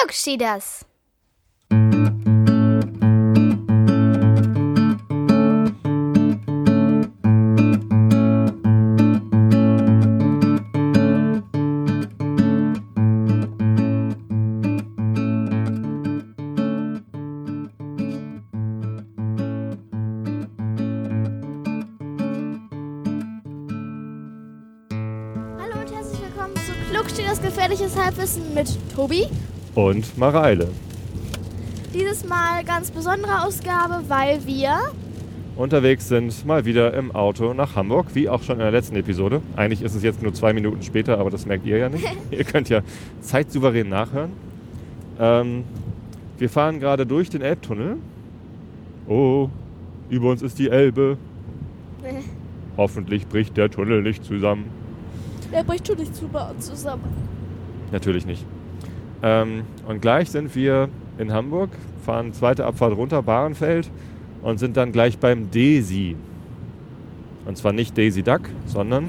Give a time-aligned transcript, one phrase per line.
[0.00, 0.84] Glück schied das.
[26.90, 29.28] Glück steht das gefährliches Halbwissen mit Tobi
[29.78, 30.66] und Mareile.
[31.94, 34.76] Dieses Mal ganz besondere Ausgabe, weil wir
[35.54, 39.40] Unterwegs sind mal wieder im Auto nach Hamburg, wie auch schon in der letzten Episode.
[39.54, 42.04] Eigentlich ist es jetzt nur zwei Minuten später, aber das merkt ihr ja nicht.
[42.32, 42.80] ihr könnt ja
[43.20, 44.32] zeitsouverän nachhören.
[45.20, 45.62] Ähm,
[46.38, 47.98] wir fahren gerade durch den Elbtunnel.
[49.06, 49.48] Oh,
[50.10, 51.18] über uns ist die Elbe.
[52.76, 54.64] Hoffentlich bricht der Tunnel nicht zusammen.
[55.52, 57.04] Der bricht schon nicht super zusammen.
[57.92, 58.44] Natürlich nicht.
[59.22, 61.70] Ähm, und gleich sind wir in Hamburg,
[62.04, 63.90] fahren zweite Abfahrt runter, Bahrenfeld
[64.42, 66.16] und sind dann gleich beim Desi.
[67.46, 69.08] Und zwar nicht Daisy Duck, sondern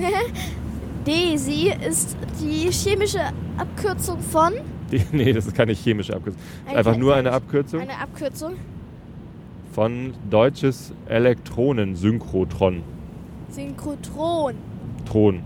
[1.06, 3.22] Daisy ist die chemische
[3.58, 4.53] Abkürzung von
[4.92, 6.42] die, nee, das ist keine chemische Abkürzung.
[6.66, 8.53] Eine Einfach nur eine Abkürzung eine Abkürzung.
[9.73, 12.81] von deutsches Elektronensynchrotron.
[13.52, 14.55] Synchrotron.
[15.05, 15.42] Thron.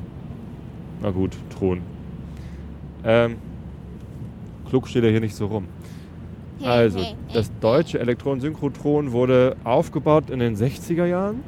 [1.01, 1.81] Na gut, Thron.
[3.03, 3.35] Ähm,
[4.73, 5.67] klug steht er hier nicht so rum.
[6.63, 6.99] Also,
[7.31, 11.41] das deutsche Elektronensynchrotron wurde aufgebaut in den 60er Jahren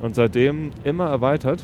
[0.00, 1.62] und seitdem immer erweitert.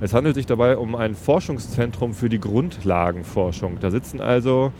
[0.00, 3.78] Es handelt sich dabei um ein Forschungszentrum für die Grundlagenforschung.
[3.80, 4.72] Da sitzen also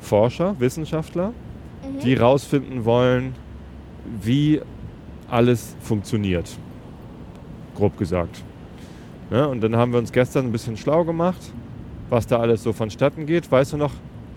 [0.00, 1.28] Forscher, Wissenschaftler,
[1.84, 2.00] Mhm.
[2.00, 3.34] die herausfinden wollen,
[4.22, 4.60] wie
[5.30, 6.50] alles funktioniert.
[7.76, 8.42] Grob gesagt.
[9.30, 11.40] Ja, und dann haben wir uns gestern ein bisschen schlau gemacht,
[12.10, 13.50] was da alles so vonstatten geht.
[13.50, 13.92] Weißt du noch,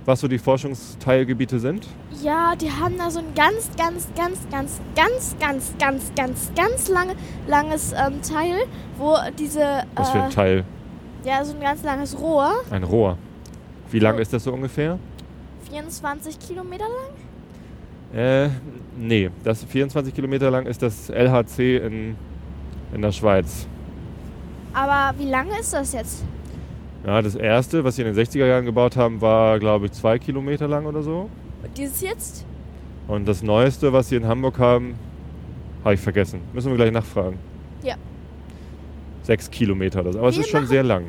[0.05, 1.87] was so die Forschungsteilgebiete sind?
[2.21, 6.89] Ja, die haben da so ein ganz, ganz, ganz, ganz, ganz, ganz, ganz, ganz, ganz
[6.89, 7.13] lange,
[7.47, 8.65] langes ähm, Teil,
[8.97, 10.63] wo diese, Was für ein äh, Teil?
[11.23, 13.17] ja, so ein ganz langes Rohr, Ein Rohr.
[13.91, 14.21] Wie lang So.
[14.21, 14.99] ist das so ungefähr?
[15.69, 18.19] 24 Kilometer lang.
[18.19, 18.49] Äh,
[18.97, 22.15] nee, das 24 Kilometer lang ist das LHC in,
[22.93, 23.67] in der Schweiz.
[24.73, 26.23] Aber wie lange ist das jetzt?
[27.05, 30.17] Ja, das erste, was sie in den 60er Jahren gebaut haben, war, glaube ich, zwei
[30.17, 31.29] Kilometer lang oder so.
[31.63, 32.45] Und dieses jetzt?
[33.07, 34.95] Und das neueste, was sie in Hamburg haben,
[35.83, 36.41] habe ich vergessen.
[36.53, 37.37] Müssen wir gleich nachfragen.
[37.83, 37.95] Ja.
[39.21, 40.19] Sechs Kilometer oder so.
[40.19, 41.03] Aber es Wir ist schon machen- sehr lang.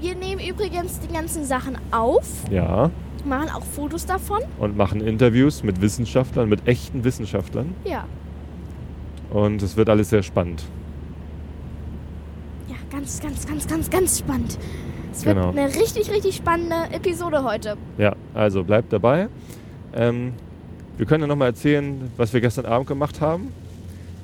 [0.00, 2.90] Wir nehmen übrigens die ganzen Sachen auf, Ja.
[3.24, 4.40] machen auch Fotos davon.
[4.58, 7.74] Und machen Interviews mit Wissenschaftlern, mit echten Wissenschaftlern.
[7.84, 8.04] Ja,
[9.30, 10.64] Und es wird alles sehr spannend.
[12.68, 14.58] ja, ganz, ganz, ganz, ganz, ganz spannend.
[15.12, 15.54] Es Genau.
[15.54, 17.76] wird eine richtig, richtig spannende Episode heute.
[17.98, 19.28] Ja, also bleibt dabei.
[19.94, 20.32] Ähm,
[20.96, 23.52] wir können ja nochmal erzählen, was wir gestern Abend gemacht haben.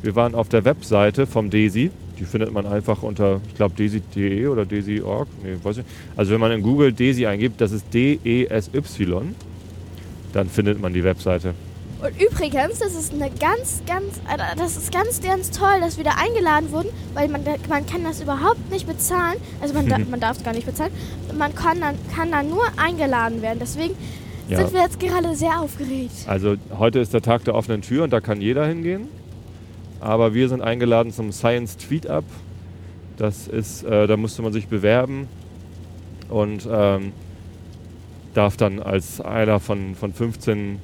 [0.03, 1.91] Wir waren auf der Webseite vom DESI.
[2.19, 5.29] Die findet man einfach unter, ich glaube, desi.de oder desi.org.
[5.43, 5.85] Nee, weiß ich.
[6.17, 9.35] Also wenn man in Google DESI eingibt, das ist D-E-S-Y,
[10.33, 11.55] dann findet man die Webseite.
[12.01, 16.05] Und übrigens, das ist eine ganz, ganz, äh, das ist ganz, ganz toll, dass wir
[16.05, 19.37] da eingeladen wurden, weil man, man kann das überhaupt nicht bezahlen.
[19.61, 20.93] Also man, da, man darf es gar nicht bezahlen.
[21.37, 23.59] Man kann dann, kann dann nur eingeladen werden.
[23.61, 23.95] Deswegen
[24.49, 24.59] Ja.
[24.59, 26.13] sind wir jetzt gerade sehr aufgeregt.
[26.29, 29.09] Also heute ist der Tag der offenen Tür und da kann jeder hingehen.
[30.01, 32.25] Aber wir sind eingeladen zum Science Tweet Up.
[33.17, 35.27] Das ist, äh, da musste man sich bewerben
[36.29, 37.13] und ähm,
[38.35, 40.79] darf dann als einer von, von 15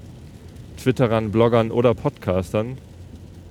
[0.89, 2.77] Twitterern, Bloggern oder Podcastern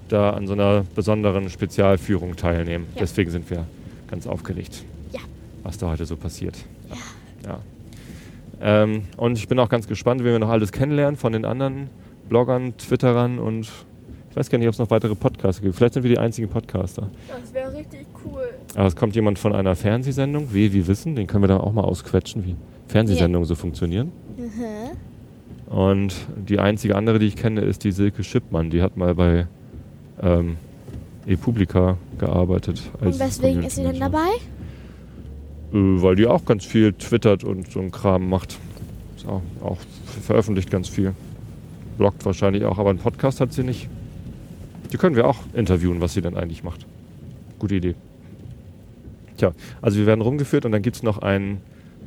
[0.08, 2.86] da an so einer besonderen Spezialführung teilnehmen.
[2.94, 3.02] Ja.
[3.02, 3.66] Deswegen sind wir
[4.08, 5.22] ganz aufgeregt, Ja.
[5.64, 6.56] was da heute so passiert.
[7.44, 7.60] Ja.
[8.62, 11.90] Ähm, und ich bin auch ganz gespannt, wie wir noch alles kennenlernen von den anderen
[12.30, 13.62] Bloggern, Twitterern und
[14.30, 15.76] ich weiß gar nicht, ob es noch weitere Podcaster gibt.
[15.76, 17.10] Vielleicht sind wir die einzigen Podcaster.
[17.42, 18.44] Das wäre richtig cool.
[18.76, 21.74] Aber es kommt jemand von einer Fernsehsendung, wie wir wissen, den können wir da auch
[21.74, 22.56] mal ausquetschen, wie
[22.90, 24.12] Fernsehsendungen so funktionieren.
[25.73, 28.70] Und die einzige andere, die ich kenne, ist die Silke Schippmann.
[28.70, 29.47] Die hat mal bei
[30.22, 30.58] ähm,
[31.25, 32.91] ePublica gearbeitet.
[33.02, 34.28] Und weswegen ist sie denn dabei?
[35.73, 38.59] Äh, weil die auch ganz viel twittert und so einen Kram macht.
[39.17, 39.79] Ist auch, auch
[40.22, 41.14] veröffentlicht ganz viel.
[41.97, 43.90] Bloggt wahrscheinlich auch, aber einen Podcast hat sie nicht.
[44.91, 46.85] Die können wir auch interviewen, was sie denn eigentlich macht.
[47.58, 47.96] Gute Idee.
[49.37, 51.61] Tja, also wir werden rumgeführt und dann gibt es noch ein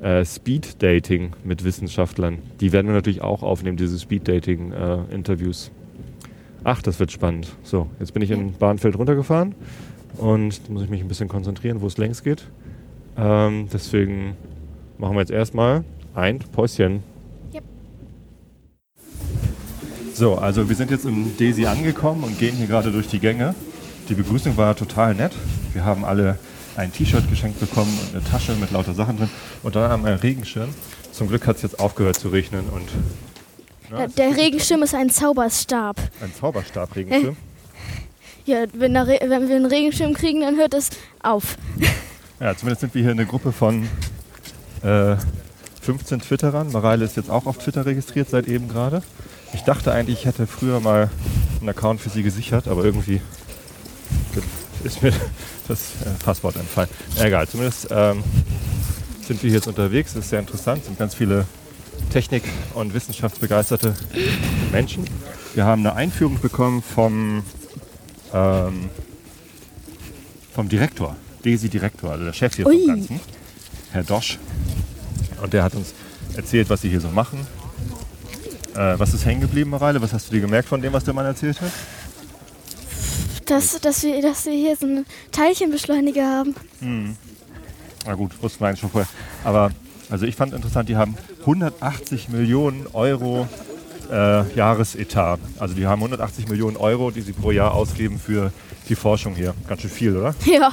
[0.07, 2.39] äh, Speed-Dating mit Wissenschaftlern.
[2.61, 5.73] Die werden wir natürlich auch aufnehmen, diese Speed-Dating-Interviews.
[6.63, 7.49] Ach, das wird spannend.
[7.65, 9.57] So, jetzt bin ich in Bahnfeld runtergefahren
[10.17, 12.45] und muss ich mich ein bisschen konzentrieren, wo es längs geht.
[13.17, 14.37] Ähm, deswegen
[14.97, 15.83] machen wir jetzt erstmal
[16.15, 17.03] ein Päuschen.
[17.53, 17.65] Yep.
[20.15, 23.57] So, also wir sind jetzt im Desi angekommen und gehen hier gerade durch die Gänge.
[24.09, 25.33] Die Begrüßung war total nett.
[25.73, 26.39] Wir haben alle
[26.77, 29.31] ein T-Shirt geschenkt bekommen und eine Tasche mit lauter Sachen drin
[29.63, 30.69] und dann haben wir einen Regenschirm.
[31.13, 32.89] Zum Glück hat es jetzt aufgehört zu regnen und
[33.91, 35.97] Ja, der Regenschirm ist ein Zauberstab.
[36.23, 37.37] ein Zauberstab-Regenschirm.
[38.45, 40.91] Ja, wenn, Re wenn wir einen Regenschirm kriegen, dann hört es
[41.23, 41.57] auf.
[42.39, 43.89] Ja, zumindest sind wir hier eine Gruppe von
[44.83, 45.17] äh,
[45.81, 46.71] 15 Twitterern.
[46.71, 49.03] Mareile ist jetzt auch auf Twitter registriert seit eben gerade.
[49.55, 51.09] Ich dachte eigentlich, ich hätte früher mal
[51.61, 53.23] einen Account für sie gesichert, aber irgendwie
[54.87, 55.13] ist mir
[55.69, 56.89] das äh, Passwort entfallen.
[57.19, 58.23] Egal, zumindest ähm,
[59.27, 60.15] sind wir jetzt unterwegs.
[60.15, 60.81] Das ist sehr interessant.
[60.81, 61.47] Es sind ganz viele
[62.11, 62.45] Technik-
[62.75, 63.95] und wissenschaftsbegeisterte
[64.73, 65.05] Menschen.
[65.55, 67.43] Wir haben eine Einführung bekommen vom,
[68.33, 68.91] ähm,
[70.55, 72.79] vom Direktor, Desi-Direktor, also der Chef hier Ui.
[72.79, 73.21] vom Ganzen,
[73.93, 74.39] Herr Dosch.
[75.43, 75.95] Und der hat uns
[76.37, 77.47] erzählt, was sie hier so machen.
[78.75, 80.01] Äh, was ist hängen geblieben, Mareile?
[80.03, 81.73] Was hast du dir gemerkt von dem, was der Mann erzählt hat?
[83.47, 86.55] Dass, dass, wir, dass wir hier so einen Teilchenbeschleuniger haben.
[88.05, 89.09] Na gut, wussten wir eigentlich schon vorher.
[89.45, 89.71] Aber
[90.11, 93.49] also ich fand interessant, die haben 180 Millionen Euro
[94.11, 95.41] äh, Jahresetat.
[95.59, 98.53] Also die haben 180 Millionen Euro, die sie pro Jahr ausgeben für
[98.89, 99.55] die Forschung hier.
[99.69, 100.35] Ganz schön viel, oder?
[100.45, 100.71] Ja.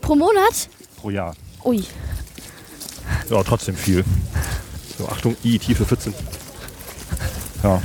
[0.00, 0.68] Pro Monat?
[0.96, 1.34] Pro Jahr.
[1.64, 1.84] Ui.
[3.30, 4.04] Ja, trotzdem viel.
[4.98, 6.12] So, Achtung, I, Tiefe 14.
[7.62, 7.80] Ja,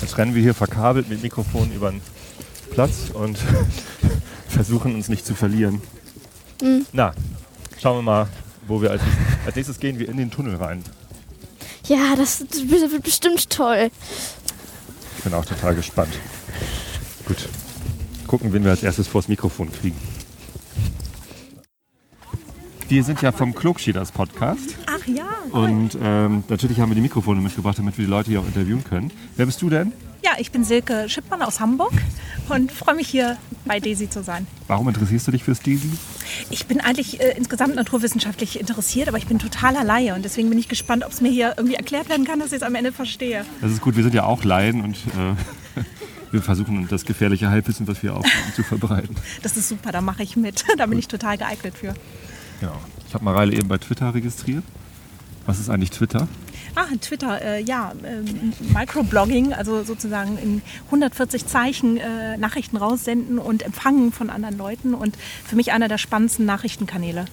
[0.00, 2.00] jetzt rennen wir hier verkabelt mit Mikrofon über den
[2.70, 3.38] Platz und
[4.48, 5.80] versuchen uns nicht zu verlieren.
[6.92, 7.12] Na,
[7.80, 8.28] schauen wir mal,
[8.66, 10.84] wo wir als nächstes, als nächstes gehen wir in den Tunnel rein.
[11.86, 13.90] Ja, das wird bestimmt toll.
[15.18, 16.12] Ich bin auch total gespannt.
[17.26, 17.48] Gut.
[18.26, 19.96] Gucken, wen wir als erstes vors Mikrofon kriegen.
[22.90, 25.22] Wir sind ja vom Klugschieders Podcast Ach ja.
[25.52, 28.82] und ähm, natürlich haben wir die Mikrofone mitgebracht, damit wir die Leute hier auch interviewen
[28.82, 29.12] können.
[29.36, 29.92] Wer bist du denn?
[30.24, 31.92] Ja, ich bin Silke Schippmann aus Hamburg
[32.48, 34.44] und freue mich hier bei Desi zu sein.
[34.66, 35.88] Warum interessierst du dich fürs Desi?
[36.50, 40.58] Ich bin eigentlich äh, insgesamt naturwissenschaftlich interessiert, aber ich bin totaler Laie und deswegen bin
[40.58, 42.90] ich gespannt, ob es mir hier irgendwie erklärt werden kann, dass ich es am Ende
[42.90, 43.44] verstehe.
[43.60, 45.82] Das ist gut, wir sind ja auch Laien und äh,
[46.32, 49.14] wir versuchen das gefährliche Halbwissen, was wir aufhaben, zu verbreiten.
[49.44, 50.64] Das ist super, da mache ich mit.
[50.76, 51.94] Da bin ich total geeignet für.
[52.60, 52.72] Ja.
[53.06, 54.64] Ich habe Mareile eben bei Twitter registriert.
[55.46, 56.28] Was ist eigentlich Twitter?
[56.74, 63.62] Ah, Twitter, äh, ja, ähm, Microblogging, also sozusagen in 140 Zeichen äh, Nachrichten raussenden und
[63.62, 67.24] empfangen von anderen Leuten und für mich einer der spannendsten Nachrichtenkanäle.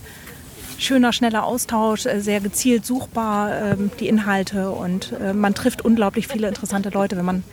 [0.80, 6.28] Schöner, schneller Austausch, äh, sehr gezielt suchbar, ähm, die Inhalte und äh, man trifft unglaublich
[6.28, 7.44] viele interessante Leute, wenn man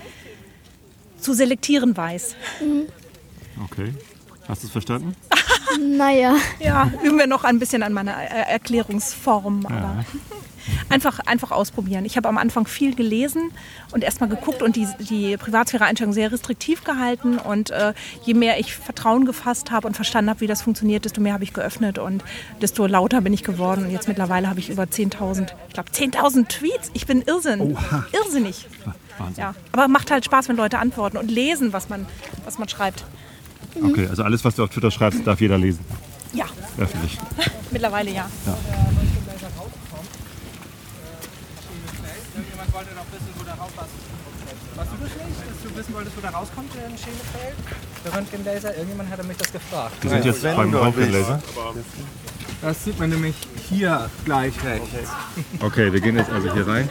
[1.20, 2.36] zu selektieren weiß.
[3.64, 3.92] Okay.
[4.48, 5.14] Hast du es verstanden?
[5.80, 6.34] Naja.
[6.60, 10.04] Ja, üben wir noch ein bisschen an meiner Erklärungsform, aber
[10.88, 12.04] einfach, einfach ausprobieren.
[12.04, 13.50] Ich habe am Anfang viel gelesen
[13.92, 17.38] und erstmal geguckt und die, die Privatsphäre-Einstellung sehr restriktiv gehalten.
[17.38, 21.20] Und äh, je mehr ich Vertrauen gefasst habe und verstanden habe, wie das funktioniert, desto
[21.20, 22.24] mehr habe ich geöffnet und
[22.60, 23.84] desto lauter bin ich geworden.
[23.86, 26.90] Und jetzt mittlerweile habe ich über 10.000, ich glaube 10.000 Tweets.
[26.94, 27.76] Ich bin Irrsinn.
[28.12, 28.66] Irrsinnig.
[29.18, 29.42] Wahnsinn.
[29.42, 32.06] Ja, aber macht halt Spaß, wenn Leute antworten und lesen, was man,
[32.44, 33.04] was man schreibt.
[33.82, 35.84] Okay, also alles, was du auf Twitter schreibst, darf jeder lesen.
[36.32, 36.46] Ja,
[36.78, 37.18] Öffentlich.
[37.70, 38.28] mittlerweile ja.
[42.34, 43.86] Irgendjemand wollte noch wissen, wo der Rauch was.
[44.76, 47.56] Warst du das nicht, dass du wissen wolltest, wo der rauskommt in Schenefeld?
[48.04, 48.74] Der Röntgenlaser?
[48.76, 50.02] Irgendjemand hatte mich das gefragt.
[50.02, 51.40] Wir sind jetzt beim Röntgenlaser.
[52.60, 53.34] Das sieht man nämlich
[53.68, 54.88] hier gleich rechts.
[55.60, 56.88] Okay, wir gehen jetzt also hier rein.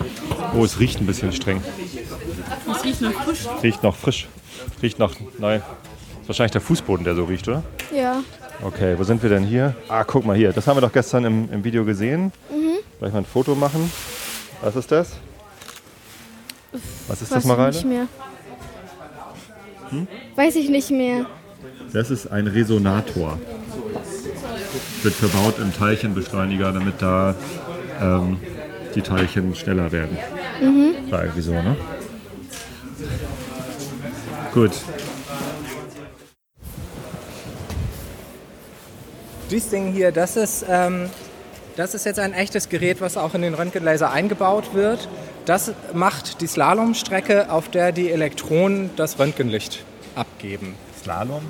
[0.55, 1.61] Oh, es riecht ein bisschen streng.
[2.71, 3.39] Es riecht noch frisch.
[3.61, 4.27] Riecht noch frisch.
[4.81, 5.61] Riecht noch, nein.
[6.23, 7.63] Ist wahrscheinlich der Fußboden, der so riecht, oder?
[7.93, 8.23] Ja.
[8.63, 9.75] Okay, wo sind wir denn hier?
[9.89, 10.53] Ah, guck mal hier.
[10.53, 12.31] Das haben wir doch gestern im, im Video gesehen.
[12.99, 13.91] Gleich mal ein Foto machen.
[14.61, 15.11] Was ist das?
[17.09, 17.71] Was ist das, Weiß ich Mareile?
[17.73, 18.07] nicht mehr.
[20.37, 21.25] Weiß ich nicht mehr.
[21.91, 23.37] Das ist ein Resonator.
[25.01, 27.35] Wird verbaut im Teilchenbeschleuniger, damit da
[28.01, 28.39] ähm,
[28.95, 30.17] die Teilchen schneller werden.
[31.09, 31.75] War irgendwie so, ne?
[34.53, 34.71] Gut.
[39.53, 41.11] Dieses Ding hier, das ist, ähm,
[41.75, 45.07] das ist jetzt ein echtes Gerät, was auch in den Röntgenlaser eingebaut wird.
[45.45, 50.73] Das macht die Slalomstrecke, auf der die Elektronen das Röntgenlicht abgeben.
[51.03, 51.43] Slalom?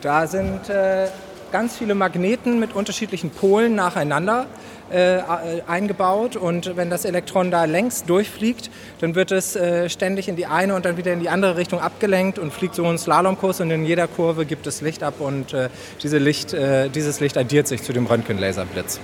[0.00, 1.06] Da sind äh,
[1.52, 4.46] ganz viele Magneten mit unterschiedlichen Polen nacheinander
[4.90, 5.20] äh,
[5.66, 8.70] eingebaut und wenn das Elektron da längs durchfliegt,
[9.00, 11.80] dann wird es äh, ständig in die eine und dann wieder in die andere Richtung
[11.80, 15.52] abgelenkt und fliegt so einen Slalomkurs und in jeder Kurve gibt es Licht ab und
[15.52, 15.68] äh,
[16.02, 19.00] diese Licht, äh, dieses Licht addiert sich zu dem Röntgenlaserblitz.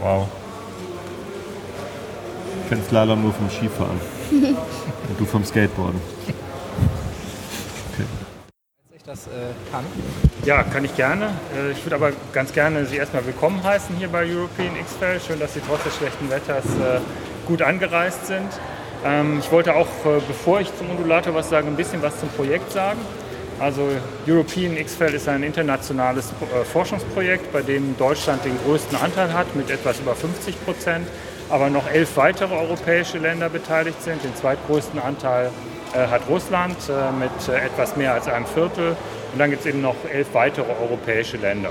[0.00, 0.28] Wow.
[2.62, 3.98] Ich kenne Slalom nur vom Skifahren.
[5.08, 5.98] Und du vom Skateboarden.
[9.08, 9.30] Das äh,
[9.72, 9.86] kann.
[10.44, 11.30] Ja, kann ich gerne.
[11.56, 15.18] Äh, ich würde aber ganz gerne Sie erstmal willkommen heißen hier bei European X-Fair.
[15.18, 17.00] Schön, dass Sie trotz des schlechten Wetters äh,
[17.46, 18.50] gut angereist sind.
[19.06, 22.28] Ähm, ich wollte auch, äh, bevor ich zum Undulator was sage, ein bisschen was zum
[22.28, 23.00] Projekt sagen.
[23.58, 23.88] Also
[24.26, 26.30] European X-Feld ist ein internationales
[26.70, 31.08] Forschungsprojekt, bei dem Deutschland den größten Anteil hat mit etwas über 50 Prozent,
[31.48, 34.22] aber noch elf weitere europäische Länder beteiligt sind.
[34.22, 38.96] Den zweitgrößten Anteil äh, hat Russland äh, mit äh, etwas mehr als einem Viertel.
[39.32, 41.70] Und dann gibt es eben noch elf weitere europäische Länder.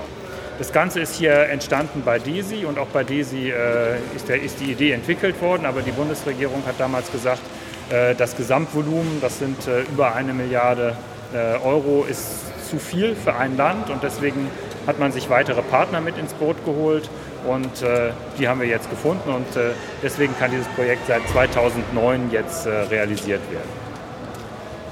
[0.57, 4.91] Das Ganze ist hier entstanden bei DESI und auch bei DESI äh, ist, die Idee
[4.91, 7.41] entwickelt worden, aber die Bundesregierung hat damals gesagt,
[7.89, 10.95] äh, das Gesamtvolumen, das sind äh, über eine Milliarde
[11.33, 13.89] äh, Euro, ist zu viel für ein Land.
[13.89, 14.49] Und deswegen
[14.87, 17.09] hat man sich weitere Partner mit ins Boot geholt.
[17.47, 19.29] Und äh, die haben wir jetzt gefunden.
[19.29, 19.71] Und äh,
[20.03, 23.86] deswegen kann dieses Projekt seit 2009 jetzt realisiert werden.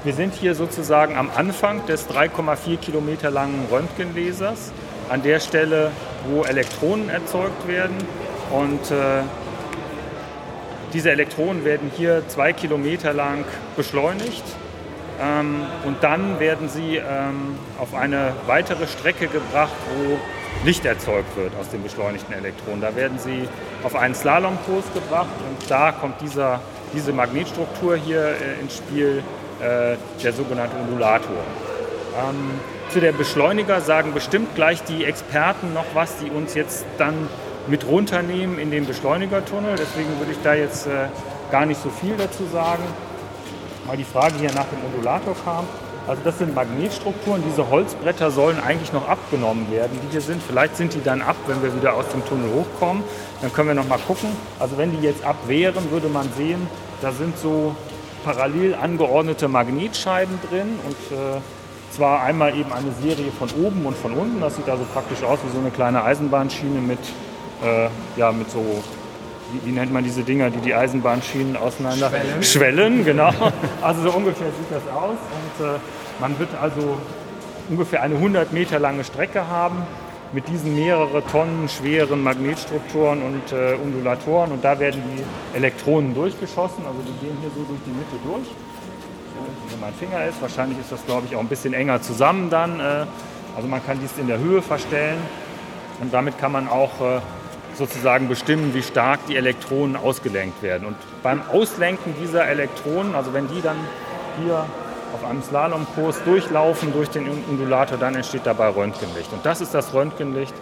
[0.06, 4.70] Wir sind hier sozusagen am Anfang des 3,4 Kilometer langen Röntgenlasers
[5.08, 5.90] an der Stelle,
[6.30, 7.96] wo Elektronen erzeugt werden.
[8.52, 9.24] Und äh,
[10.92, 13.44] diese Elektronen werden hier zwei Kilometer lang
[13.76, 14.44] beschleunigt.
[15.20, 20.18] Ähm, und dann werden sie ähm, auf eine weitere Strecke gebracht, wo
[20.64, 22.80] Licht erzeugt wird aus den beschleunigten Elektronen.
[22.80, 23.48] Da werden sie
[23.82, 26.60] auf einen Slalomkurs gebracht und da kommt dieser,
[26.94, 29.24] diese Magnetstruktur hier äh, ins Spiel,
[29.60, 31.36] der sogenannte Undulator.
[32.16, 32.60] Ähm,
[32.90, 37.28] zu der Beschleuniger sagen bestimmt gleich die Experten noch was, die uns jetzt dann
[37.66, 39.74] mit runternehmen in den Beschleunigertunnel.
[39.76, 41.08] Deswegen würde ich da jetzt äh,
[41.50, 42.82] gar nicht so viel dazu sagen.
[43.86, 45.66] Weil die Frage hier nach dem Undulator kam.
[46.06, 47.42] Also das sind Magnetstrukturen.
[47.48, 50.40] Diese Holzbretter sollen eigentlich noch abgenommen werden, die hier sind.
[50.42, 53.02] Vielleicht sind die dann ab, wenn wir wieder aus dem Tunnel hochkommen.
[53.42, 54.28] Dann können wir noch mal gucken.
[54.60, 56.68] Also wenn die jetzt ab wären, würde man sehen,
[57.02, 57.74] da sind so
[58.26, 61.40] parallel angeordnete Magnetscheiben drin und äh,
[61.92, 64.40] zwar einmal eben eine Serie von oben und von unten.
[64.40, 66.98] Das sieht also praktisch aus wie so eine kleine Eisenbahnschiene mit,
[67.64, 68.64] äh, ja, mit so,
[69.52, 72.08] wie, wie, nennt man diese Dinger, die die Eisenbahnschienen auseinander...
[72.10, 72.42] Schwellen.
[72.42, 73.30] Schwellen, genau.
[73.80, 75.18] Also so ungefähr sieht das aus.
[75.30, 75.78] Und äh,
[76.20, 76.98] man wird also
[77.68, 79.86] ungefähr eine 100 Meter lange Strecke haben
[80.32, 84.52] mit diesen mehrere Tonnen schweren Magnetstrukturen und äh, Undulatoren.
[84.52, 86.84] Und da werden die Elektronen durchgeschossen.
[86.86, 88.46] Also die gehen hier so durch die Mitte durch
[89.70, 90.40] wo mein Finger ist.
[90.40, 92.80] Wahrscheinlich ist das, glaube ich, auch ein bisschen enger zusammen dann.
[92.80, 93.06] Äh,
[93.54, 95.18] also man kann dies in der Höhe verstellen
[96.00, 97.20] und damit kann man auch äh,
[97.74, 100.86] sozusagen bestimmen, wie stark die Elektronen ausgelenkt werden.
[100.86, 103.76] Und beim Auslenken dieser Elektronen, also wenn die dann
[104.42, 104.66] hier
[105.12, 109.32] auf einem Slalomkurs durchlaufen durch den Undulator, dann entsteht dabei Röntgenlicht.
[109.32, 110.54] Und das ist das Röntgenlicht,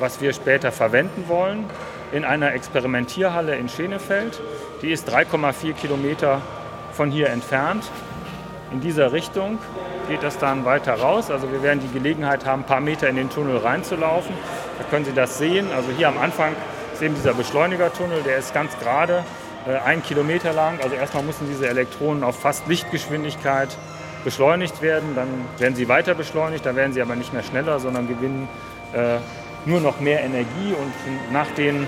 [0.00, 1.64] was wir später verwenden wollen
[2.12, 4.40] in einer Experimentierhalle in Schenefeld.
[4.82, 6.40] Die ist 3,4 Kilometer
[6.92, 7.90] von hier entfernt
[8.74, 9.60] in dieser Richtung
[10.08, 11.30] geht das dann weiter raus.
[11.30, 14.34] Also wir werden die Gelegenheit haben, ein paar Meter in den Tunnel reinzulaufen.
[14.78, 15.68] Da können Sie das sehen.
[15.72, 16.56] Also hier am Anfang
[16.92, 19.24] ist eben dieser Beschleunigertunnel, der ist ganz gerade,
[19.66, 20.80] äh, ein Kilometer lang.
[20.82, 23.68] Also erstmal müssen diese Elektronen auf fast Lichtgeschwindigkeit
[24.24, 25.14] beschleunigt werden.
[25.14, 25.28] Dann
[25.58, 28.48] werden sie weiter beschleunigt, dann werden sie aber nicht mehr schneller, sondern gewinnen
[28.92, 29.18] äh,
[29.66, 30.74] nur noch mehr Energie.
[30.78, 31.86] Und nach den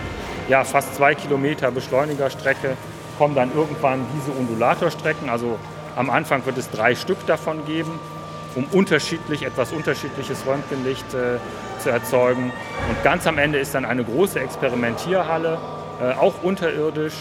[0.48, 2.76] ja, fast zwei Kilometer Beschleunigerstrecke
[3.18, 5.58] kommen dann irgendwann diese Undulatorstrecken, also
[5.96, 7.98] am Anfang wird es drei Stück davon geben,
[8.54, 11.38] um unterschiedlich, etwas unterschiedliches Röntgenlicht äh,
[11.82, 12.52] zu erzeugen.
[12.88, 15.58] Und ganz am Ende ist dann eine große Experimentierhalle,
[16.02, 17.14] äh, auch unterirdisch.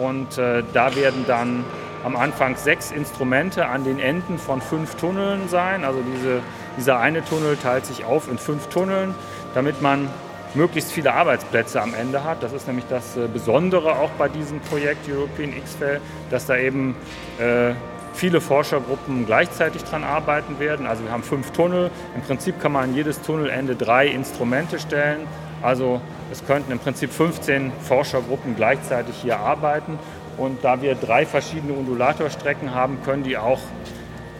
[0.00, 1.64] Und äh, da werden dann
[2.04, 5.84] am Anfang sechs Instrumente an den Enden von fünf Tunneln sein.
[5.84, 6.40] Also diese,
[6.78, 9.14] dieser eine Tunnel teilt sich auf in fünf Tunneln,
[9.54, 10.08] damit man
[10.54, 12.42] möglichst viele Arbeitsplätze am Ende hat.
[12.42, 16.96] Das ist nämlich das äh, Besondere auch bei diesem Projekt European X-Fair, dass da eben
[17.38, 17.74] äh,
[18.14, 20.86] viele Forschergruppen gleichzeitig daran arbeiten werden.
[20.86, 21.90] Also wir haben fünf Tunnel.
[22.14, 25.26] Im Prinzip kann man an jedes Tunnelende drei Instrumente stellen.
[25.62, 26.00] Also
[26.32, 29.98] es könnten im Prinzip 15 Forschergruppen gleichzeitig hier arbeiten.
[30.36, 33.60] Und da wir drei verschiedene Undulatorstrecken haben, können die auch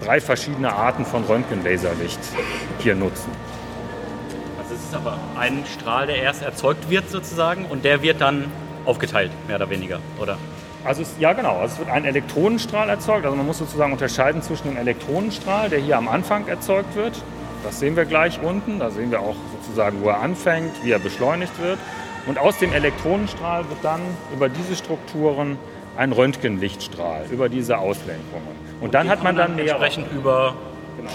[0.02, 2.20] drei verschiedene Arten von Röntgenlaserlicht
[2.78, 3.30] hier nutzen.
[4.58, 8.50] Also es ist aber ein Strahl, der erst erzeugt wird sozusagen und der wird dann
[8.86, 10.38] aufgeteilt, mehr oder weniger, oder?
[10.84, 13.26] Also es, ja genau, also es wird ein Elektronenstrahl erzeugt.
[13.26, 17.22] Also man muss sozusagen unterscheiden zwischen dem Elektronenstrahl, der hier am Anfang erzeugt wird.
[17.64, 18.78] Das sehen wir gleich unten.
[18.78, 21.78] Da sehen wir auch sozusagen, wo er anfängt, wie er beschleunigt wird.
[22.26, 24.00] Und aus dem Elektronenstrahl wird dann
[24.34, 25.58] über diese Strukturen
[25.96, 28.46] ein Röntgenlichtstrahl, über diese Auslenkungen.
[28.80, 30.54] Und, Und dann hat man dann mehr entsprechend über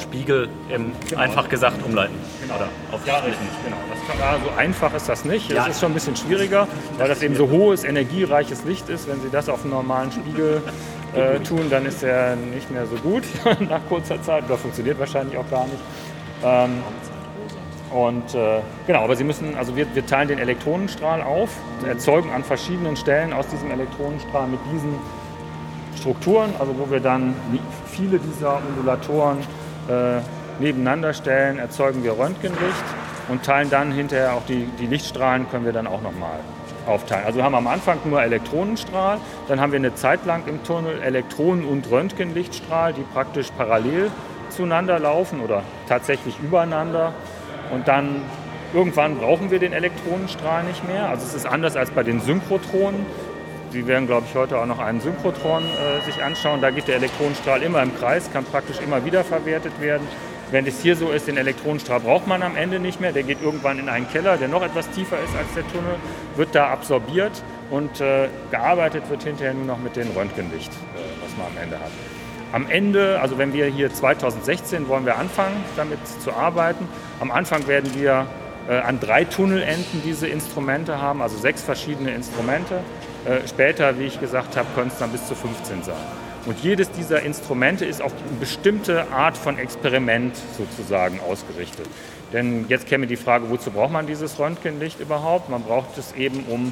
[0.02, 2.16] Spiegel im, einfach gesagt umleiten.
[2.46, 3.78] Oder auf Ja, richtig, genau.
[3.90, 5.50] Das kann, ja, so einfach ist das nicht.
[5.52, 5.66] Das Ja.
[5.68, 9.08] ist schon ein bisschen schwieriger, weil das eben so hohes, energiereiches Licht ist.
[9.08, 10.62] Wenn Sie das auf einen normalen Spiegel
[11.16, 13.24] äh, tun, dann ist er nicht mehr so gut
[13.70, 14.46] nach kurzer Zeit.
[14.46, 15.80] Oder funktioniert wahrscheinlich auch gar nicht.
[16.44, 16.84] Ähm,
[17.92, 21.50] und äh, genau, aber Sie müssen, also wir, wir teilen den Elektronenstrahl auf,
[21.88, 24.96] erzeugen an verschiedenen Stellen aus diesem Elektronenstrahl mit diesen
[25.98, 27.34] Strukturen, also wo wir dann
[27.88, 29.40] viele dieser Ondulatoren
[29.88, 30.20] äh,
[30.60, 32.84] nebeneinander stellen, erzeugen wir Röntgenlicht
[33.30, 36.40] und teilen dann hinterher auch die, die Lichtstrahlen, können wir dann auch nochmal
[36.86, 37.26] aufteilen.
[37.26, 41.02] Also wir haben am Anfang nur Elektronenstrahl, dann haben wir eine Zeit lang im Tunnel
[41.02, 44.12] Elektronen- und Röntgenlichtstrahl, die praktisch parallel
[44.56, 47.14] zueinander laufen oder tatsächlich übereinander.
[47.72, 48.22] Und dann
[48.74, 51.10] irgendwann brauchen wir den Elektronenstrahl nicht mehr.
[51.10, 53.06] Also es ist anders als bei den Synchrotronen.
[53.72, 56.62] Sie werden, glaube ich, heute auch noch einen Synchrotron äh, sich anschauen.
[56.62, 60.08] Da geht der Elektronenstrahl immer im Kreis, kann praktisch immer wieder verwertet werden.
[60.52, 63.12] Wenn es hier so ist, den Elektronenstrahl braucht man am Ende nicht mehr.
[63.12, 65.96] Der geht irgendwann in einen Keller, der noch etwas tiefer ist als der Tunnel,
[66.36, 71.36] wird da absorbiert und äh, gearbeitet wird hinterher nur noch mit dem Röntgenlicht, äh, was
[71.36, 71.92] man am Ende hat.
[72.52, 76.88] Am Ende, also wenn wir hier 2016 wollen wir anfangen, damit zu arbeiten.
[77.20, 78.28] Am Anfang werden wir
[78.70, 82.80] äh, an drei Tunnelenden diese Instrumente haben, also sechs verschiedene Instrumente.
[83.26, 85.96] Äh, später, wie ich gesagt habe, können es dann bis zu 15 sein.
[86.46, 91.88] Und jedes dieser Instrumente ist auf eine bestimmte Art von Experiment sozusagen ausgerichtet.
[92.34, 95.50] Denn jetzt käme die Frage, wozu braucht man dieses Röntgenlicht überhaupt?
[95.50, 96.72] Man braucht es eben, um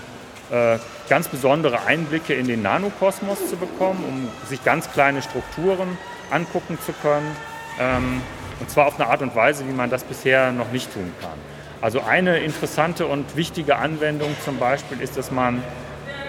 [1.09, 5.97] ganz besondere Einblicke in den Nanokosmos zu bekommen, um sich ganz kleine Strukturen
[6.31, 7.35] angucken zu können.
[7.79, 8.21] Ähm,
[8.59, 11.37] und zwar auf eine Art und Weise, wie man das bisher noch nicht tun kann.
[11.81, 15.63] Also eine interessante und wichtige Anwendung zum Beispiel ist, dass man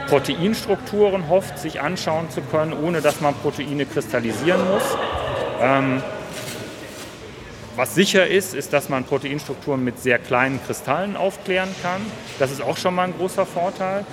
[0.08, 4.82] Proteinstrukturen hofft, sich anschauen zu können, ohne dass man Proteine kristallisieren muss.
[7.76, 12.00] Was sicher ist, ist, dass man Proteinstrukturen mit sehr kleinen Kristallen aufklären kann.
[12.38, 14.04] Das ist auch schon mal ein großer Vorteil.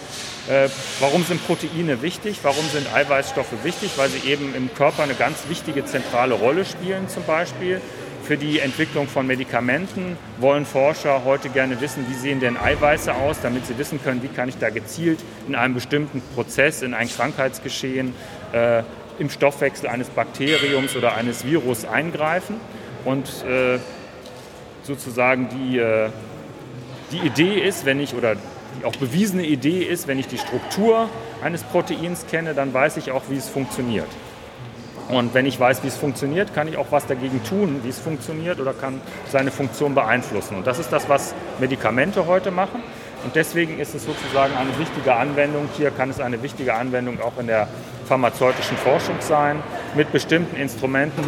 [0.50, 0.68] Äh,
[1.00, 2.40] warum sind Proteine wichtig?
[2.42, 3.92] Warum sind Eiweißstoffe wichtig?
[3.98, 7.82] Weil sie eben im Körper eine ganz wichtige zentrale Rolle spielen zum Beispiel.
[8.24, 13.42] Für die Entwicklung von Medikamenten wollen Forscher heute gerne wissen, wie sehen denn Eiweiße aus,
[13.44, 17.10] damit sie wissen können, wie kann ich da gezielt in einem bestimmten Prozess, in ein
[17.10, 18.16] Krankheitsgeschehen,
[18.54, 18.82] äh,
[19.20, 22.60] im Stoffwechsel eines Bakteriums oder eines Virus eingreifen.
[23.06, 23.80] Und äh,
[24.84, 26.10] sozusagen die, äh,
[27.12, 31.10] die Idee ist, wenn ich, oder die auch bewiesene Idee ist, wenn ich die Struktur
[31.44, 34.08] eines Proteins kenne, dann weiß ich auch, wie es funktioniert.
[35.10, 38.00] Und wenn ich weiß, wie es funktioniert, kann ich auch was dagegen tun, wie es
[38.00, 40.56] funktioniert oder kann seine Funktion beeinflussen.
[40.56, 42.82] Und das ist das, was Medikamente heute machen.
[43.24, 45.68] Und deswegen ist es sozusagen eine wichtige Anwendung.
[45.76, 47.68] Hier kann es eine wichtige Anwendung auch in der
[48.06, 49.62] pharmazeutischen Forschung sein,
[49.96, 51.24] mit bestimmten Instrumenten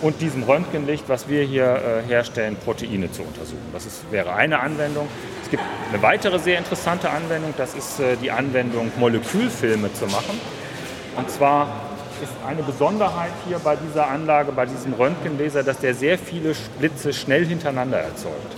[0.00, 3.68] und diesem Röntgenlicht, was wir hier äh, herstellen, Proteine zu untersuchen.
[3.72, 5.08] Das ist, wäre eine Anwendung.
[5.42, 10.40] Es gibt eine weitere sehr interessante Anwendung, das ist äh, die Anwendung, Molekülfilme zu machen.
[11.16, 11.66] Und zwar
[12.22, 17.12] ist eine Besonderheit hier bei dieser Anlage, bei diesem Röntgenlaser, dass der sehr viele Blitze
[17.12, 18.56] schnell hintereinander erzeugt.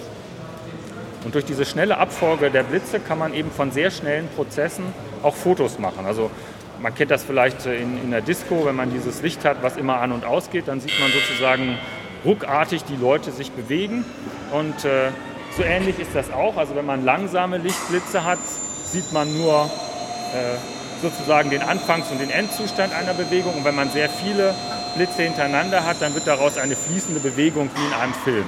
[1.25, 4.85] Und durch diese schnelle Abfolge der Blitze kann man eben von sehr schnellen Prozessen
[5.23, 6.07] auch Fotos machen.
[6.07, 6.31] Also
[6.83, 10.01] man kennt das vielleicht in, in der Disco, wenn man dieses Licht hat, was immer
[10.01, 11.79] an und ausgeht, dann sieht man sozusagen
[12.25, 14.05] ruckartig die Leute sich bewegen.
[14.53, 15.11] Und äh,
[15.57, 16.57] so ähnlich ist das auch.
[16.57, 18.39] Also wenn man langsame Lichtblitze hat,
[18.85, 19.71] sieht man nur
[20.35, 23.55] äh, sozusagen den Anfangs- und den Endzustand einer Bewegung.
[23.55, 24.55] Und wenn man sehr viele
[24.97, 28.45] Blitze hintereinander hat, dann wird daraus eine fließende Bewegung wie in einem Film.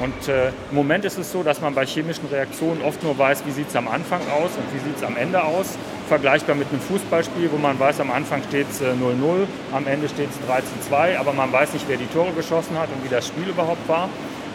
[0.00, 3.42] Und äh, im Moment ist es so, dass man bei chemischen Reaktionen oft nur weiß,
[3.46, 5.76] wie sieht es am Anfang aus und wie sieht es am Ende aus.
[6.08, 10.08] Vergleichbar mit einem Fußballspiel, wo man weiß, am Anfang steht es äh, 0-0, am Ende
[10.08, 13.26] steht es 3-2, aber man weiß nicht, wer die Tore geschossen hat und wie das
[13.26, 14.08] Spiel überhaupt war.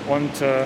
[0.08, 0.64] Und äh,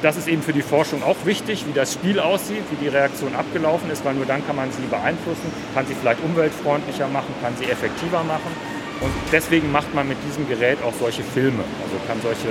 [0.00, 3.34] das ist eben für die Forschung auch wichtig, wie das Spiel aussieht, wie die Reaktion
[3.34, 7.54] abgelaufen ist, weil nur dann kann man sie beeinflussen, kann sie vielleicht umweltfreundlicher machen, kann
[7.58, 8.52] sie effektiver machen.
[9.00, 11.64] Und deswegen macht man mit diesem Gerät auch solche Filme.
[11.82, 12.48] Also kann solche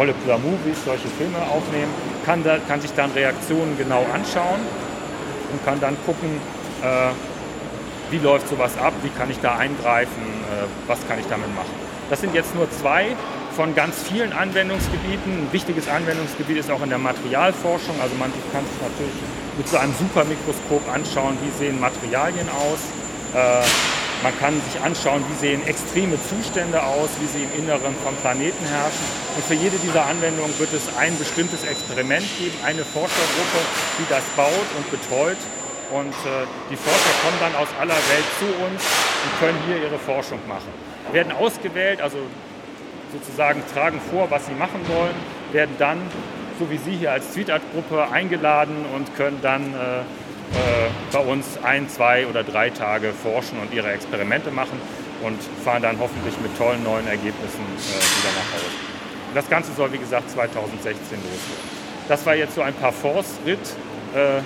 [0.00, 1.92] Molecular Movies, solche Filme aufnehmen,
[2.24, 4.60] kann, da, kann sich dann Reaktionen genau anschauen
[5.52, 6.40] und kann dann gucken,
[6.82, 7.12] äh,
[8.10, 11.74] wie läuft sowas ab, wie kann ich da eingreifen, äh, was kann ich damit machen.
[12.08, 13.14] Das sind jetzt nur zwei
[13.54, 15.44] von ganz vielen Anwendungsgebieten.
[15.44, 18.00] Ein wichtiges Anwendungsgebiet ist auch in der Materialforschung.
[18.00, 19.20] Also man kann sich natürlich
[19.58, 22.80] mit so einem Supermikroskop anschauen, wie sehen Materialien aus.
[23.34, 28.14] Äh, man kann sich anschauen, wie sehen extreme Zustände aus, wie sie im Inneren vom
[28.16, 29.06] Planeten herrschen.
[29.34, 33.60] Und für jede dieser Anwendungen wird es ein bestimmtes Experiment geben, eine Forschergruppe,
[33.98, 35.40] die das baut und betreut.
[35.90, 38.84] Und äh, die Forscher kommen dann aus aller Welt zu uns
[39.24, 40.68] und können hier ihre Forschung machen.
[41.12, 42.18] Werden ausgewählt, also
[43.12, 45.14] sozusagen tragen vor, was sie machen wollen,
[45.52, 45.98] werden dann,
[46.58, 50.04] so wie Sie hier als Tweetart-Gruppe, eingeladen und können dann äh,
[51.12, 54.80] bei uns ein, zwei oder drei Tage forschen und ihre Experimente machen
[55.22, 58.90] und fahren dann hoffentlich mit tollen neuen Ergebnissen äh, wieder nach Hause.
[59.34, 61.80] Das Ganze soll, wie gesagt, 2016 losgehen.
[62.08, 63.58] Das war jetzt so ein Parforce-Ritt
[64.14, 64.40] äh,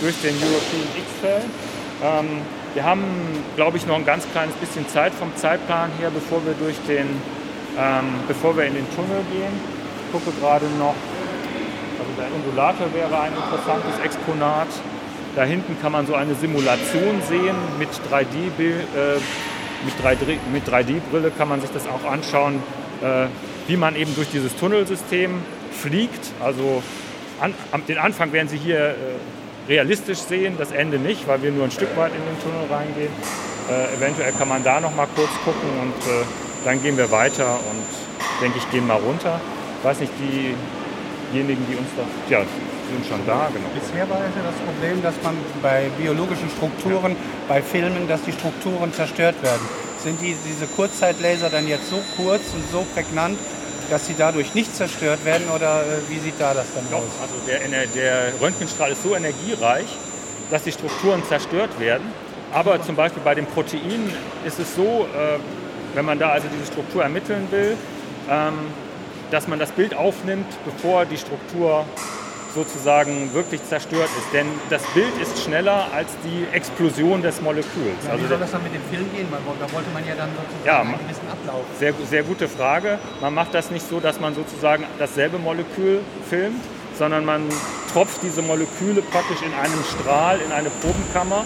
[0.00, 1.42] durch den European X-Trail.
[2.02, 2.28] Ähm,
[2.74, 3.04] wir haben,
[3.56, 7.08] glaube ich, noch ein ganz kleines bisschen Zeit vom Zeitplan her, bevor wir durch den,
[7.78, 9.52] ähm, bevor wir in den Tunnel gehen.
[10.06, 10.94] Ich gucke gerade noch,
[11.98, 14.68] also der Undulator wäre ein interessantes Exponat.
[15.36, 18.80] Da hinten kann man so eine Simulation sehen mit 3D-Bild.
[18.96, 19.20] Äh,
[20.52, 22.62] mit 3D-Brille kann man sich das auch anschauen,
[23.02, 23.26] äh,
[23.66, 25.30] wie man eben durch dieses Tunnelsystem
[25.72, 26.32] fliegt.
[26.40, 26.82] Also
[27.40, 27.54] an,
[27.88, 28.94] den Anfang werden Sie hier äh,
[29.68, 33.12] realistisch sehen, das Ende nicht, weil wir nur ein Stück weit in den Tunnel reingehen.
[33.70, 35.94] Äh, eventuell kann man da noch mal kurz gucken und
[36.64, 39.40] dann gehen wir weiter und denke ich, gehen mal runter.
[39.78, 42.02] Ich weiß nicht, diejenigen, die uns da...
[42.28, 42.42] Ja,
[42.90, 43.68] sind schon da, genau.
[43.74, 47.16] Bisher war es ja das Problem, dass man bei biologischen Strukturen,
[47.48, 49.62] bei Filmen, dass die Strukturen zerstört werden.
[50.02, 53.38] Sind die, diese Kurzzeitlaser dann jetzt so kurz und so prägnant,
[53.90, 57.04] dass sie dadurch nicht zerstört werden oder äh, wie sieht da das dann Doch, aus?
[57.20, 59.86] Also der, der Röntgenstrahl ist so energiereich,
[60.50, 62.06] dass die Strukturen zerstört werden.
[62.52, 64.12] Aber zum Beispiel bei den Proteinen
[64.44, 65.38] ist es so, äh,
[65.94, 67.76] wenn man da also diese Struktur ermitteln will,
[68.28, 68.54] ähm,
[69.30, 71.84] dass man das Bild aufnimmt, bevor die Struktur
[72.54, 74.32] sozusagen wirklich zerstört ist.
[74.32, 77.96] Denn das Bild ist schneller als die Explosion des Moleküls.
[78.04, 79.28] Ja, also wie soll das dann mit dem Film gehen?
[79.30, 81.64] Da wollte man ja dann sozusagen Ja, einen gewissen Ablauf.
[81.78, 82.98] Sehr, sehr gute Frage.
[83.20, 86.62] Man macht das nicht so, dass man sozusagen dasselbe Molekül filmt,
[86.98, 87.48] sondern man
[87.92, 91.44] tropft diese Moleküle praktisch in einem Strahl, in eine Probenkammer,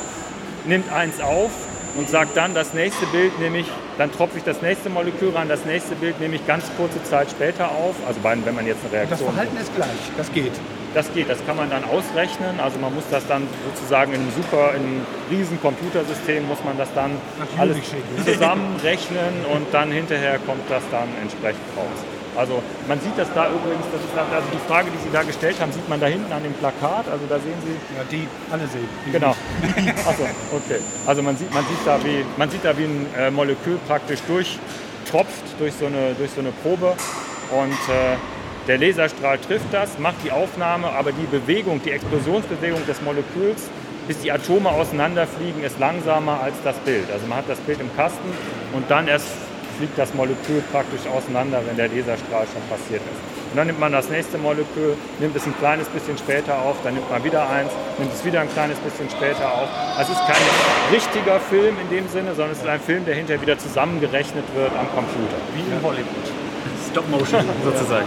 [0.65, 1.51] nimmt eins auf
[1.97, 3.67] und sagt dann, das nächste Bild nehme ich,
[3.99, 7.31] dann tropfe ich das nächste Molekül rein, das nächste Bild nehme ich ganz kurze Zeit
[7.31, 7.95] später auf.
[8.07, 9.31] Also wenn man jetzt eine Und das Reaktion...
[9.31, 10.53] Verhalten ist gleich, das geht.
[10.95, 12.61] Das geht, das kann man dann ausrechnen.
[12.61, 16.79] Also man muss das dann sozusagen in einem super, in einem riesen Computersystem muss man
[16.79, 17.11] das dann
[17.59, 17.79] alles
[18.25, 21.99] zusammenrechnen und dann hinterher kommt das dann entsprechend raus.
[22.37, 25.57] Also man sieht das da übrigens, das ist also die Frage, die Sie da gestellt
[25.61, 27.07] haben, sieht man da hinten an dem Plakat.
[27.11, 28.89] Also da sehen Sie, Ja, die alle sehen.
[29.07, 29.31] Die Genau.
[30.07, 30.81] Achso, okay.
[31.07, 34.21] Also man sieht, man sieht da wie, man sieht da wie ein äh, Molekül praktisch
[34.27, 36.95] durchtropft durch so eine, durch so eine Probe
[37.53, 38.17] und äh,
[38.67, 43.69] der Laserstrahl trifft das, macht die Aufnahme, aber die Bewegung, die Explosionsbewegung des Moleküls,
[44.09, 47.11] bis die Atome auseinanderfliegen, ist langsamer als das Bild.
[47.13, 48.31] Also man hat das Bild im Kasten
[48.73, 49.27] und dann erst
[49.77, 53.21] fliegt das Molekül praktisch auseinander, wenn der Laserstrahl schon passiert ist.
[53.51, 56.95] Und dann nimmt man das nächste Molekül, nimmt es ein kleines bisschen später auf, dann
[56.95, 59.69] nimmt man wieder eins, nimmt es wieder ein kleines bisschen später auf.
[59.97, 60.43] Also es ist kein
[60.93, 64.73] richtiger Film in dem Sinne, sondern es ist ein Film, der hinterher wieder zusammengerechnet wird
[64.73, 65.37] am Computer.
[65.55, 66.27] Wie in Hollywood.
[66.91, 68.07] Stop Motion sozusagen.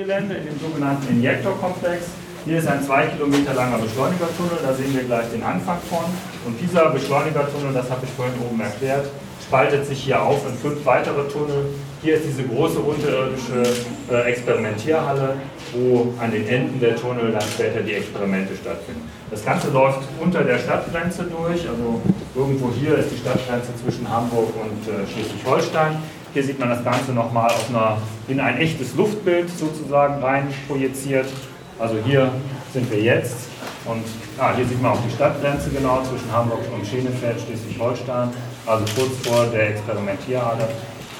[0.00, 2.04] Desi-Gelände in dem sogenannten Injektorkomplex.
[2.46, 6.04] Hier ist ein zwei Kilometer langer Beschleunigertunnel, da sehen wir gleich den Anfang von.
[6.46, 9.06] Und dieser Beschleunigertunnel, das habe ich vorhin oben erklärt,
[9.44, 11.66] spaltet sich hier auf in fünf weitere Tunnel.
[12.02, 13.62] Hier ist diese große unterirdische
[14.10, 15.34] äh, Experimentierhalle,
[15.74, 19.02] wo an den Enden der Tunnel dann später die Experimente stattfinden.
[19.30, 22.00] Das Ganze läuft unter der Stadtgrenze durch, also
[22.34, 25.98] irgendwo hier ist die Stadtgrenze zwischen Hamburg und äh, Schleswig-Holstein.
[26.32, 27.50] Hier sieht man das Ganze nochmal
[28.28, 31.26] in ein echtes Luftbild sozusagen rein projiziert.
[31.78, 32.30] Also hier
[32.72, 33.48] sind wir jetzt
[33.84, 34.04] und
[34.38, 38.28] ah, hier sieht man auch die Stadtgrenze genau zwischen Hamburg und Schenefeld, Schleswig-Holstein,
[38.66, 40.68] also kurz vor der Experimentierhalle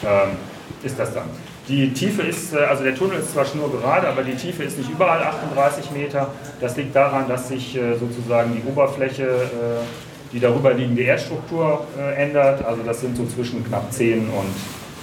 [0.05, 0.37] ähm,
[0.83, 1.25] ist das dann.
[1.66, 4.90] Die Tiefe ist, äh, also der Tunnel ist zwar schnurgerade, aber die Tiefe ist nicht
[4.90, 6.29] überall 38 Meter.
[6.61, 11.85] Das liegt daran, dass sich äh, sozusagen die Oberfläche, äh, die darüber liegende Erdstruktur
[12.16, 12.64] ändert.
[12.64, 14.55] Also das sind so zwischen knapp 10 und